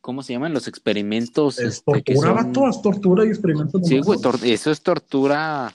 [0.00, 0.52] ¿cómo se llaman?
[0.52, 3.78] Los experimentos, es este, que tortura, son- vato, es tortura y experimento.
[3.84, 5.72] Sí, güey, eso es tortura.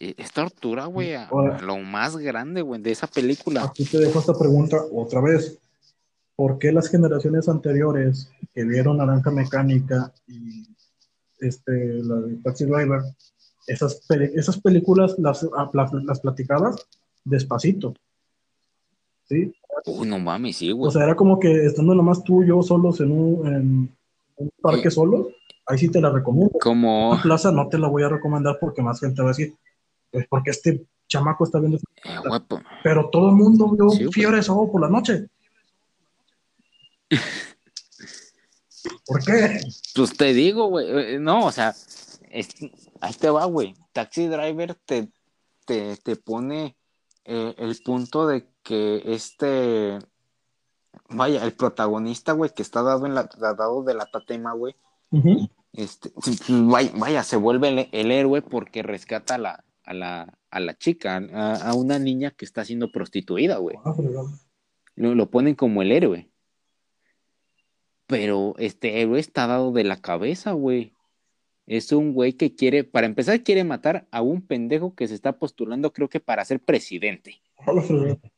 [0.00, 3.64] Eh, Es tortura, güey, a, Ahora- a lo más grande, güey, de esa película.
[3.64, 5.58] Aquí te dejo esta pregunta otra vez.
[6.36, 10.66] ¿Por qué las generaciones anteriores que vieron Naranja Mecánica y
[11.38, 11.70] este,
[12.02, 13.02] la de Taxi Driver,
[13.66, 14.00] esas,
[14.34, 16.76] esas películas las, ah, las, las platicabas
[17.24, 17.94] despacito?
[19.28, 19.52] ¿Sí?
[19.86, 20.88] Uy, no mames, sí, güey.
[20.88, 23.96] O sea, era como que estando nomás tú y yo solos en un, en
[24.36, 24.90] un parque Eh.
[24.90, 25.28] solos,
[25.66, 26.58] ahí sí te la recomiendo.
[26.60, 29.54] Como, En plaza no te la voy a recomendar porque más gente va a decir,
[30.10, 32.16] pues porque este chamaco está viendo eh,
[32.48, 35.26] po- pero todo el mundo vio Sí, fiebre sábado por la noche.
[39.06, 39.60] ¿Por qué?
[39.94, 41.74] pues te digo, güey, eh, no, o sea,
[42.30, 42.54] es-
[43.00, 43.74] ahí te va, güey.
[43.92, 45.08] Taxi Driver te,
[45.66, 46.76] te, te pone
[47.24, 49.98] eh, el punto de que este,
[51.08, 54.74] vaya, el protagonista, güey, que está dado, en la, dado de la tatema, güey,
[55.72, 60.60] este, pues, vaya, vaya, se vuelve el, el héroe porque rescata la, a la, a
[60.60, 63.76] la chica, a, a una niña que está siendo prostituida, güey.
[63.84, 64.30] Ah, fregado.
[64.94, 66.30] Lo, lo ponen como el héroe.
[68.06, 70.94] Pero este héroe está dado de la cabeza, güey.
[71.66, 75.38] Es un güey que quiere, para empezar, quiere matar a un pendejo que se está
[75.38, 77.42] postulando, creo que para ser presidente.
[77.58, 77.72] Ah.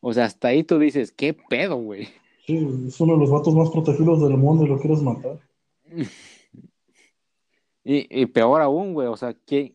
[0.01, 2.09] O sea, hasta ahí tú dices, ¿qué pedo, güey?
[2.47, 5.39] Sí, es uno de los vatos más protegidos del mundo y lo quieres matar.
[7.85, 9.74] Y, y peor aún, güey, o sea, que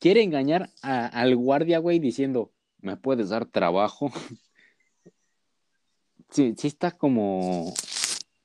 [0.00, 4.10] quiere engañar a- al guardia, güey, diciendo, ¿me puedes dar trabajo?
[6.30, 7.74] Sí, sí está como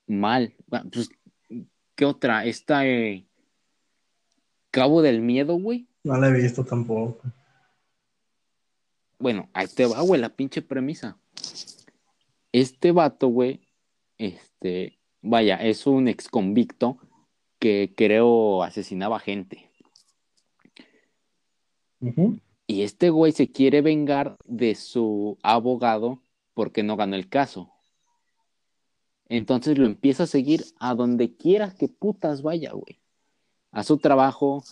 [0.08, 0.56] mal.
[0.72, 1.08] Ah, Pues,
[1.94, 2.44] ¿qué otra?
[2.46, 3.28] Está eh,
[4.72, 5.88] Cabo del Miedo, güey.
[6.04, 7.22] No la he visto tampoco.
[9.20, 11.18] Bueno, ahí te va, güey, la pinche premisa.
[12.52, 13.68] Este vato, güey,
[14.18, 16.98] este, vaya, es un ex convicto
[17.60, 19.70] que creo asesinaba gente.
[22.68, 26.22] Y este güey se quiere vengar de su abogado
[26.54, 27.72] porque no ganó el caso.
[29.28, 33.00] Entonces lo empieza a seguir a donde quiera que putas vaya, güey.
[33.72, 34.64] A su trabajo,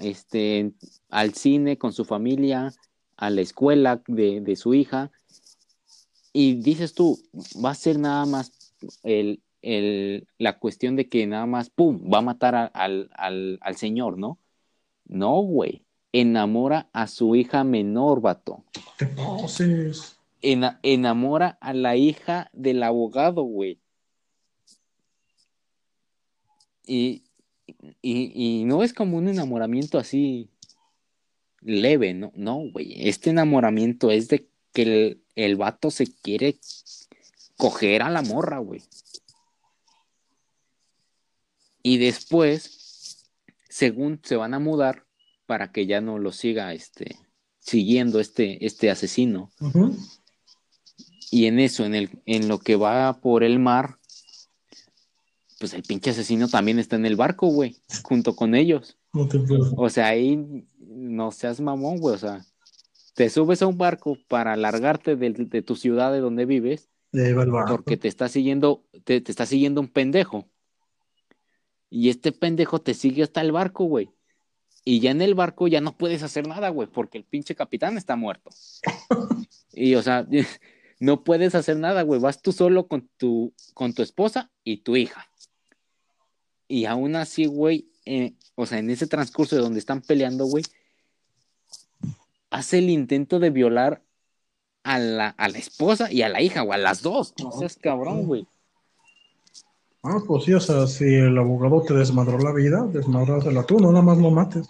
[0.00, 0.72] este,
[1.08, 2.72] al cine con su familia,
[3.16, 5.10] a la escuela de, de su hija.
[6.32, 7.18] Y dices tú,
[7.62, 8.72] va a ser nada más
[9.02, 13.76] el, el- la cuestión de que nada más, ¡pum!, va a matar al, al, al
[13.76, 14.38] señor, ¿no?
[15.04, 15.84] No, güey.
[16.12, 18.64] Enamora a su hija menor, vato.
[18.98, 20.16] Te pases.
[20.42, 23.78] Ena- enamora a la hija del abogado, güey.
[26.86, 27.22] Y,
[28.02, 30.50] y, y no es como un enamoramiento así
[31.60, 33.08] leve, no, no, güey.
[33.08, 36.56] Este enamoramiento es de que el, el vato se quiere
[37.56, 38.82] coger a la morra, güey.
[41.82, 43.28] Y después,
[43.68, 45.06] según se van a mudar
[45.50, 47.16] para que ya no lo siga este,
[47.58, 49.50] siguiendo este, este asesino.
[51.32, 53.98] Y en eso, en, el, en lo que va por el mar,
[55.58, 57.74] pues el pinche asesino también está en el barco, güey,
[58.04, 58.96] junto con ellos.
[59.12, 59.74] No te puedo.
[59.76, 60.38] O sea, ahí
[60.78, 62.14] no seas mamón, güey.
[62.14, 62.46] O sea,
[63.14, 66.90] te subes a un barco para largarte de, de tu ciudad de donde vives,
[67.66, 70.48] porque te está siguiendo, te, te está siguiendo un pendejo.
[71.90, 74.10] Y este pendejo te sigue hasta el barco, güey.
[74.84, 77.96] Y ya en el barco ya no puedes hacer nada, güey, porque el pinche capitán
[77.96, 78.50] está muerto.
[79.72, 80.26] Y, o sea,
[81.00, 82.20] no puedes hacer nada, güey.
[82.20, 85.30] Vas tú solo con tu, con tu esposa y tu hija.
[86.66, 90.64] Y aún así, güey, eh, o sea, en ese transcurso de donde están peleando, güey,
[92.50, 94.02] hace el intento de violar
[94.82, 97.32] a la, a la esposa y a la hija, o a las dos.
[97.38, 98.46] No seas cabrón, güey.
[100.02, 103.92] Ah, pues sí, o sea, si el abogado te desmadró la vida, desmadrásela tú, no
[103.92, 104.68] nada más lo mates.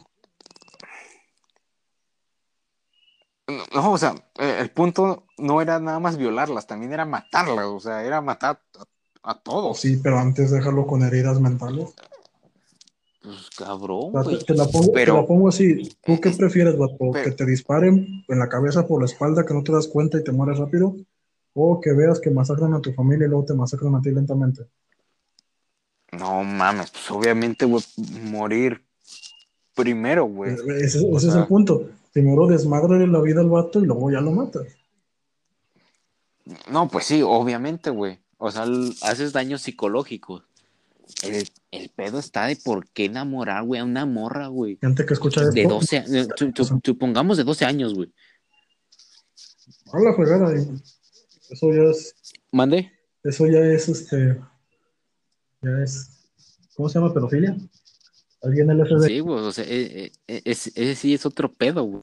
[3.49, 7.65] No, no, o sea, eh, el punto no era nada más violarlas, también era matarlas,
[7.67, 8.61] o sea, era matar
[9.25, 9.81] a, a todos.
[9.81, 11.95] Sí, pero antes déjalo con heridas mentales.
[13.23, 14.39] Pues cabrón, O sea, güey.
[14.39, 15.83] te, te la pongo, Pero- te la pongo así.
[16.05, 17.11] ¿Tú qué prefieres, vato?
[17.13, 20.25] ¿Que te disparen en la cabeza por la espalda, que no te das cuenta y
[20.25, 20.97] te mueres rápido?
[21.53, 24.63] ¿O que veas que masacran a tu familia y luego te masacran a ti lentamente?
[26.13, 27.83] No mames, pues obviamente, güey,
[28.25, 28.83] morir
[29.75, 30.55] primero, güey.
[30.83, 31.89] Ese, o ese es sea- el punto.
[32.13, 34.67] Primero desmadre la vida al vato y luego ya lo matas.
[36.71, 38.19] No, pues sí, obviamente, güey.
[38.39, 38.65] O sea,
[39.03, 40.43] haces daños psicológicos.
[41.23, 44.79] El, el pedo está de por qué enamorar, güey, a una morra, güey.
[44.81, 48.13] Gente que escucha esto, De 12, a- eh, su- supongamos de 12 años, güey.
[49.93, 50.53] a la fregada.
[51.51, 52.15] Eso ya es,
[52.53, 52.93] ¿Mande?
[53.25, 54.41] eso ya es, este,
[55.63, 56.11] ya es,
[56.75, 57.13] ¿cómo se llama?
[57.13, 57.57] Pedofilia.
[58.43, 59.07] Alguien LSD.
[59.07, 62.03] Sí, güey, o sea, eh, eh, eh, ese sí es otro pedo, güey.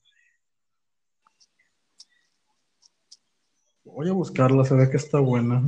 [3.83, 5.63] Voy a buscarla, se ve que está buena.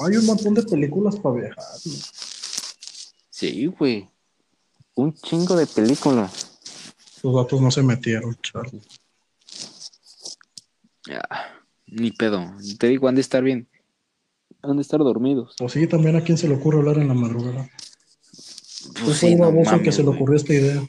[0.00, 1.64] Hay un montón de películas para viajar.
[3.30, 4.08] Sí, güey.
[4.94, 6.58] Un chingo de películas.
[7.22, 8.82] Los datos no se metieron, Charlie.
[11.06, 11.22] Ya,
[11.86, 12.52] ni pedo.
[12.78, 13.69] Te digo, han de estar bien.
[14.62, 15.54] Han de estar dormidos.
[15.58, 17.68] Pues sí, también a quién se le ocurre hablar en la madrugada.
[18.92, 19.50] Pues Pues sí, no
[19.82, 20.82] que se le ocurrió esta idea.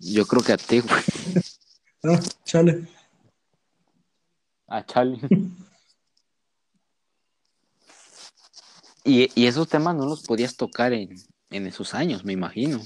[0.00, 1.02] Yo creo que a ti, güey.
[2.04, 2.88] Ah, chale.
[4.66, 5.20] A Charlie.
[9.04, 11.10] y, y esos temas no los podías tocar en,
[11.50, 12.78] en esos años, me imagino.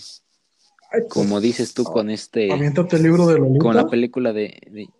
[0.93, 2.53] Ay, pues, Como dices tú con este.
[2.53, 3.59] aviéntate el libro de Lolita.
[3.65, 4.61] Con la película de.
[4.71, 4.91] de-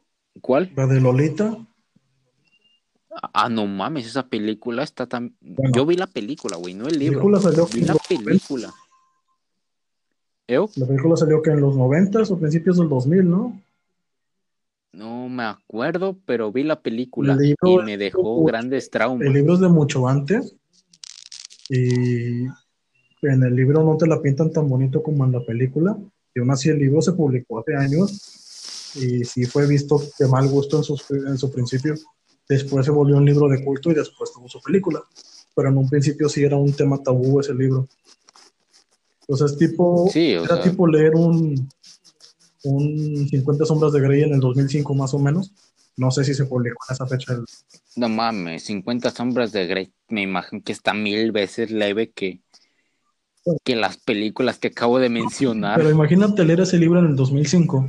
[0.41, 0.73] ¿Cuál?
[0.75, 1.55] La de Lolita.
[3.33, 5.35] Ah, no mames, esa película está tan...
[5.41, 5.73] Bueno.
[5.75, 7.21] Yo vi la película, güey, no el libro.
[7.21, 8.25] película salió Vi la los 90.
[8.25, 8.75] película.
[10.49, 10.71] ¿Eu?
[10.77, 13.61] La película salió que en los 90 o principios del 2000, ¿no?
[14.93, 19.27] No me acuerdo, pero vi la película libro y me dejó grandes traumas.
[19.27, 20.55] El libro es de mucho antes
[21.69, 22.45] y
[23.23, 25.99] en el libro no te la pintan tan bonito como en la película.
[26.35, 30.49] Y aún así el libro se publicó hace años y sí fue visto de mal
[30.49, 31.95] gusto en su, en su principio.
[32.49, 35.03] Después se volvió un libro de culto y después tuvo su película.
[35.55, 37.89] Pero en un principio sí era un tema tabú ese libro.
[39.29, 41.69] Entonces tipo, Sí, era sea- tipo leer un,
[42.65, 45.53] un 50 sombras de Grey en el 2005 más o menos.
[45.97, 47.45] No sé si se publicó en esa fecha el,
[47.97, 52.43] No mames, 50 sombras de Grey, me imagino que está mil veces leve que,
[53.65, 55.79] que las películas que acabo de mencionar.
[55.79, 57.89] Pero imagínate leer ese libro en el 2005,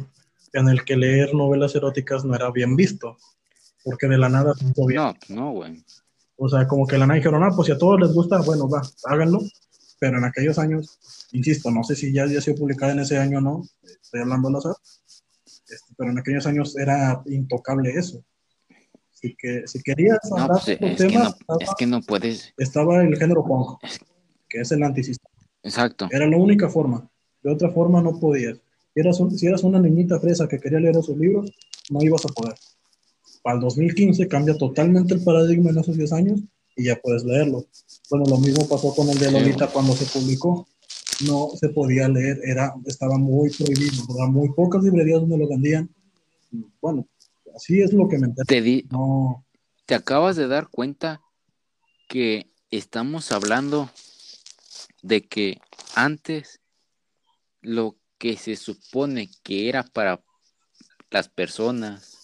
[0.53, 3.17] en el que leer novelas eróticas no era bien visto,
[3.89, 5.01] porque de la nada hizo bien.
[5.01, 5.81] No, no, güey.
[6.35, 8.41] O sea, como que de la nada dijeron, ah, pues si a todos les gusta,
[8.41, 9.39] bueno, va, háganlo.
[9.99, 10.99] Pero en aquellos años,
[11.31, 14.49] insisto, no sé si ya había sido publicada en ese año o no, estoy hablando
[14.49, 14.75] al azar,
[15.45, 18.21] este, pero en aquellos años era intocable eso.
[19.13, 21.69] Así que si querías No, hablar pues de es estos que no, temas, estaba, es
[21.79, 22.53] que no puedes.
[22.57, 23.79] estaba el género punk,
[24.49, 25.31] que es el antisistema.
[25.63, 26.07] Exacto.
[26.11, 27.09] Era la única forma.
[27.41, 28.57] De otra forma no podías.
[28.93, 31.51] Si eras, un- si eras una niñita fresa que quería leer esos libros,
[31.89, 32.53] no ibas a poder.
[33.47, 36.41] Para el 2015 cambia totalmente el paradigma en esos 10 años
[36.75, 37.65] y ya puedes leerlo.
[38.09, 39.31] Bueno, lo mismo pasó con el de.
[39.31, 40.67] Lolita cuando se publicó.
[41.25, 44.03] No se podía leer, era, estaba muy prohibido.
[44.09, 45.89] Había muy pocas librerías donde lo vendían.
[46.81, 47.07] Bueno,
[47.55, 48.45] así es lo que me enteré.
[48.45, 49.45] Te, di, No,
[49.85, 51.21] te acabas de dar cuenta
[52.09, 53.89] que estamos hablando
[55.03, 55.61] de que
[55.95, 56.59] antes
[57.61, 60.21] lo que se supone que era para
[61.11, 62.16] las personas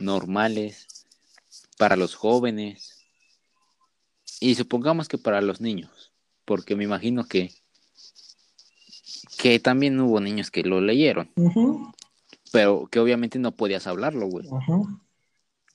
[0.00, 1.06] normales,
[1.78, 3.06] para los jóvenes,
[4.40, 6.12] y supongamos que para los niños,
[6.44, 7.52] porque me imagino que
[9.38, 11.30] que también hubo niños que lo leyeron,
[12.52, 14.46] pero que obviamente no podías hablarlo, güey.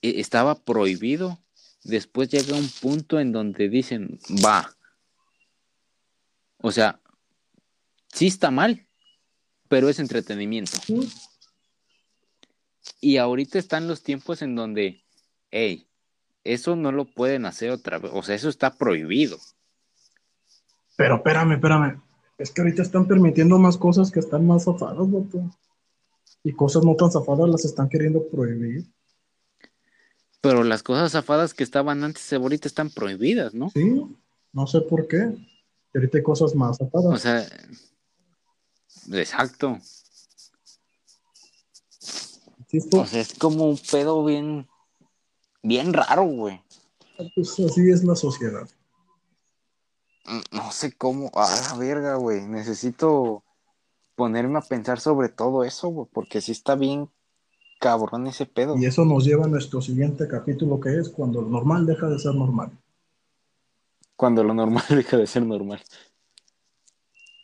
[0.02, 1.40] e- estaba prohibido.
[1.82, 4.72] Después llega un punto en donde dicen, va.
[6.58, 7.00] O sea,
[8.12, 8.86] sí está mal,
[9.68, 10.78] pero es entretenimiento.
[13.00, 15.04] Y ahorita están los tiempos en donde,
[15.50, 15.88] hey,
[16.44, 18.10] eso no lo pueden hacer otra vez.
[18.14, 19.38] O sea, eso está prohibido.
[20.96, 22.02] Pero espérame, espérame.
[22.38, 25.50] Es que ahorita están permitiendo más cosas que están más zafadas, vato.
[26.42, 28.86] Y cosas no tan zafadas las están queriendo prohibir.
[30.40, 33.70] Pero las cosas zafadas que estaban antes ahorita están prohibidas, ¿no?
[33.70, 34.00] Sí,
[34.52, 35.34] no sé por qué.
[35.92, 37.06] Y ahorita hay cosas más zafadas.
[37.06, 37.46] O sea,
[39.12, 39.78] exacto.
[42.92, 44.66] O sea, es como un pedo bien,
[45.62, 46.60] bien raro, güey.
[47.34, 48.68] pues así es la sociedad.
[50.26, 51.30] Mm, No sé cómo.
[51.34, 52.42] A la verga, güey.
[52.42, 53.44] Necesito
[54.16, 56.08] ponerme a pensar sobre todo eso, güey.
[56.12, 57.08] Porque sí está bien
[57.78, 58.76] cabrón ese pedo.
[58.76, 62.18] Y eso nos lleva a nuestro siguiente capítulo, que es cuando lo normal deja de
[62.18, 62.70] ser normal.
[64.16, 65.82] Cuando lo normal deja de ser normal.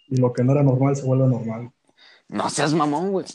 [0.08, 1.70] Y lo que no era normal se vuelve normal.
[2.28, 3.26] No seas mamón, güey.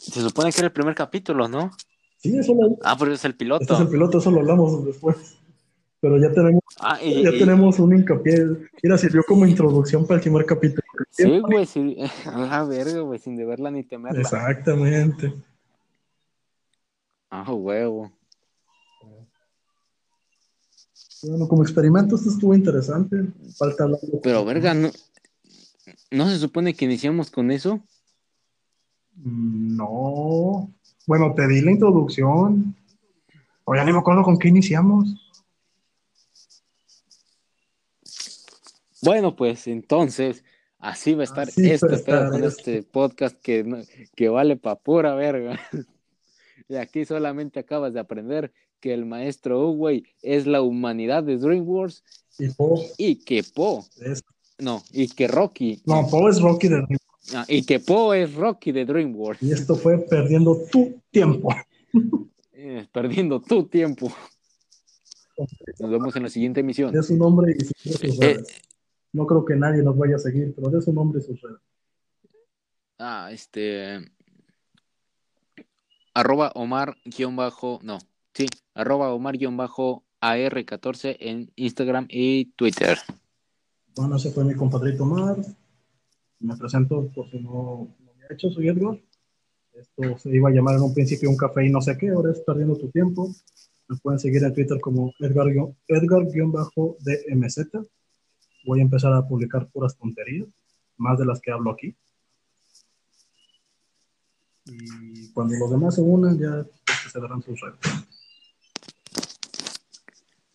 [0.00, 1.70] Se supone que era el primer capítulo, ¿no?
[2.16, 3.62] Sí, eso lo, Ah, pero es el piloto.
[3.62, 5.36] este es el piloto, eso lo hablamos después.
[6.00, 8.46] Pero ya tenemos, Ah, y, ya y- tenemos un hincapié.
[8.82, 10.82] Mira, sirvió como introducción para el primer capítulo.
[11.10, 11.96] Sí, güey, sí.
[12.26, 14.20] A la verga, güey, sin deberla ni temerla.
[14.20, 15.34] Exactamente.
[17.30, 18.10] Ah, huevo.
[21.22, 23.16] Bueno, como experimento esto estuvo interesante.
[23.58, 24.90] Falta hablar Pero, verga, ¿no,
[26.10, 27.80] ¿no se supone que iniciamos con eso?
[29.22, 30.70] Mm, No.
[31.06, 32.74] Bueno, te di la introducción.
[33.64, 35.14] O ya ni me acuerdo con qué iniciamos.
[39.02, 40.44] Bueno, pues entonces,
[40.78, 42.48] así va a estar Así este pedo con esto.
[42.58, 43.84] este podcast que,
[44.14, 45.58] que vale pa' pura verga.
[46.68, 52.04] Y aquí solamente acabas de aprender que el maestro Uwey es la humanidad de DreamWorks
[52.38, 54.22] Y Po y que Po, es.
[54.56, 56.86] no, y que Rocky, No, Po es Rocky de
[57.34, 59.42] ah, y que Po es Rocky de DreamWorks.
[59.42, 61.54] Y esto fue perdiendo tu tiempo.
[62.52, 64.12] Eh, perdiendo tu tiempo.
[65.78, 66.92] Nos vemos en la siguiente emisión.
[66.92, 68.62] De su nombre y sus sus Eh, redes.
[69.12, 71.58] No creo que nadie nos vaya a seguir, pero de su nombre y sus redes.
[72.98, 74.12] Ah, este.
[76.12, 77.78] Arroba Omar guion bajo.
[77.82, 77.98] No,
[78.34, 78.46] sí.
[78.74, 82.98] Arroba Omar guion bajo AR14 en Instagram y Twitter.
[83.96, 85.36] Bueno, ese fue mi compadrito Mar.
[86.40, 88.98] Me presento por si no, no me ha hecho, soy Edgar.
[89.74, 92.32] Esto se iba a llamar en un principio un café y no sé qué, ahora
[92.32, 93.30] es perdiendo tu tiempo.
[93.88, 95.74] Me pueden seguir en Twitter como Edgar-DMZ.
[95.88, 97.86] Edgar
[98.64, 100.48] Voy a empezar a publicar puras tonterías,
[100.96, 101.96] más de las que hablo aquí.
[104.66, 106.66] Y cuando los demás se unan, ya
[107.10, 107.78] se darán sus redes.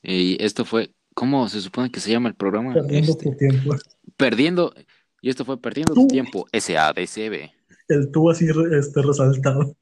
[0.04, 2.74] Y esto fue, ¿cómo se supone que se llama el programa?
[2.74, 3.76] Perdiendo Este, tu tiempo.
[4.16, 4.74] perdiendo,
[5.22, 7.50] y esto fue Perdiendo tu tiempo, SADCB.
[7.88, 9.76] El tú así este, resaltado.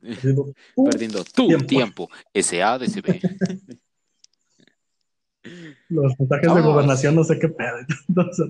[0.00, 0.44] Perdiendo
[0.74, 1.66] tu Perdiendo tu tiempo.
[1.66, 3.20] tiempo, SADCB.
[5.88, 6.64] Los mensajes de Vamos.
[6.64, 7.76] gobernación, no sé qué pedo.
[8.08, 8.46] Entonces,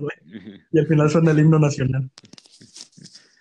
[0.71, 2.09] y al final suena el himno nacional.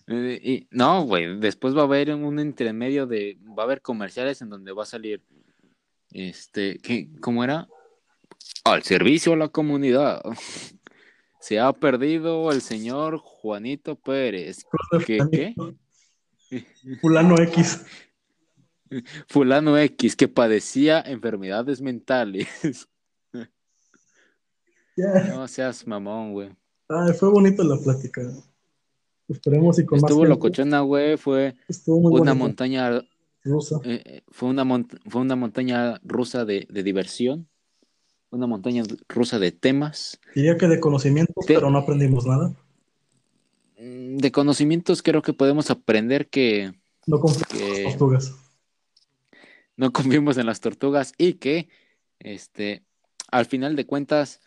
[0.06, 4.51] Y, no, güey, después va a haber un intermedio de, va a haber comerciales en
[4.51, 5.23] donde va a salir,
[6.12, 7.69] este, ¿qué, ¿cómo era?
[8.65, 10.20] Al servicio a la comunidad.
[11.45, 14.65] Se ha perdido el señor Juanito Pérez.
[15.07, 15.55] ¿Qué, qué?
[17.03, 17.85] Fulano X.
[19.29, 22.49] Fulano X que padecía enfermedades mentales.
[24.97, 25.25] Ya.
[25.35, 26.51] No seas mamón, güey.
[26.89, 28.23] Ay, fue bonita la plática.
[29.27, 30.37] Esperemos y con más Estuvo tiempo.
[30.37, 33.03] locochona, güey, fue Estuvo muy una montaña
[33.43, 33.81] rusa.
[33.83, 37.49] eh, eh, fue una mont- fue una montaña rusa de, de diversión,
[38.35, 42.52] una montaña rusa de temas, Diría que de conocimientos, pero no aprendimos nada.
[43.78, 46.73] Mm, de conocimientos creo que podemos aprender que,
[47.06, 48.35] No confiamos en las tortugas.
[49.77, 51.69] no confiemos en las tortugas y que
[52.19, 52.82] este
[53.31, 54.40] al final de cuentas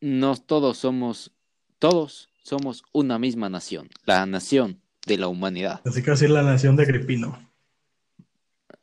[0.00, 1.32] no todos somos
[1.78, 5.80] todos somos una misma nación, la nación de la humanidad.
[5.84, 7.38] Así que así la nación de Agripino.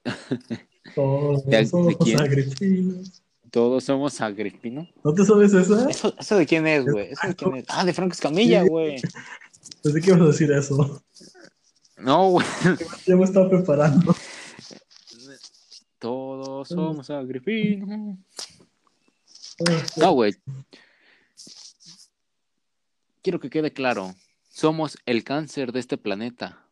[0.95, 2.19] Todos ¿De- de somos quién?
[2.19, 3.21] agripinos.
[3.51, 4.87] Todos somos agripinos.
[5.03, 5.89] ¿No te sabes esa?
[5.89, 7.11] ¿Eso, eso de quién es, güey?
[7.11, 7.65] ¿Eso de quién es?
[7.67, 8.69] Ah, de Franco Escamilla, Sí.
[8.69, 9.01] güey.
[9.83, 11.03] Pensé que ibas a decir eso.
[11.97, 12.45] No, güey.
[13.05, 14.15] Ya me estaba preparando.
[15.99, 18.17] Todos somos agripinos.
[19.69, 20.33] Ah, No, güey.
[23.21, 24.15] Quiero que quede claro.
[24.49, 26.65] Somos el cáncer de este planeta.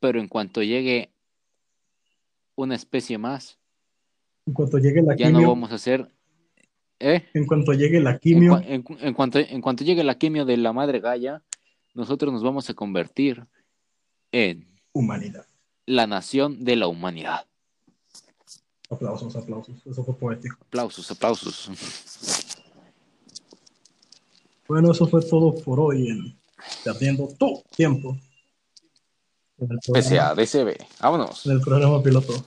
[0.00, 1.10] Pero en cuanto llegue
[2.56, 3.58] una especie más,
[4.46, 6.10] En cuanto llegue la ya quimio, no vamos a ser...
[7.02, 7.24] ¿Eh?
[7.32, 10.58] en cuanto llegue la quimio, en cu- en cuanto, en cuanto llegue la quimio de
[10.58, 11.42] la madre Gaia,
[11.94, 13.46] nosotros nos vamos a convertir
[14.32, 15.46] en humanidad.
[15.86, 17.46] la nación de la humanidad.
[18.90, 19.76] Aplausos, aplausos.
[19.86, 20.58] Eso fue poético.
[20.66, 21.70] Aplausos, aplausos.
[24.68, 26.36] Bueno, eso fue todo por hoy en
[26.84, 28.18] Perdiendo tu tiempo.
[29.94, 30.76] PSA, DCB.
[31.00, 31.46] Vámonos.
[31.46, 32.44] en el programa piloto.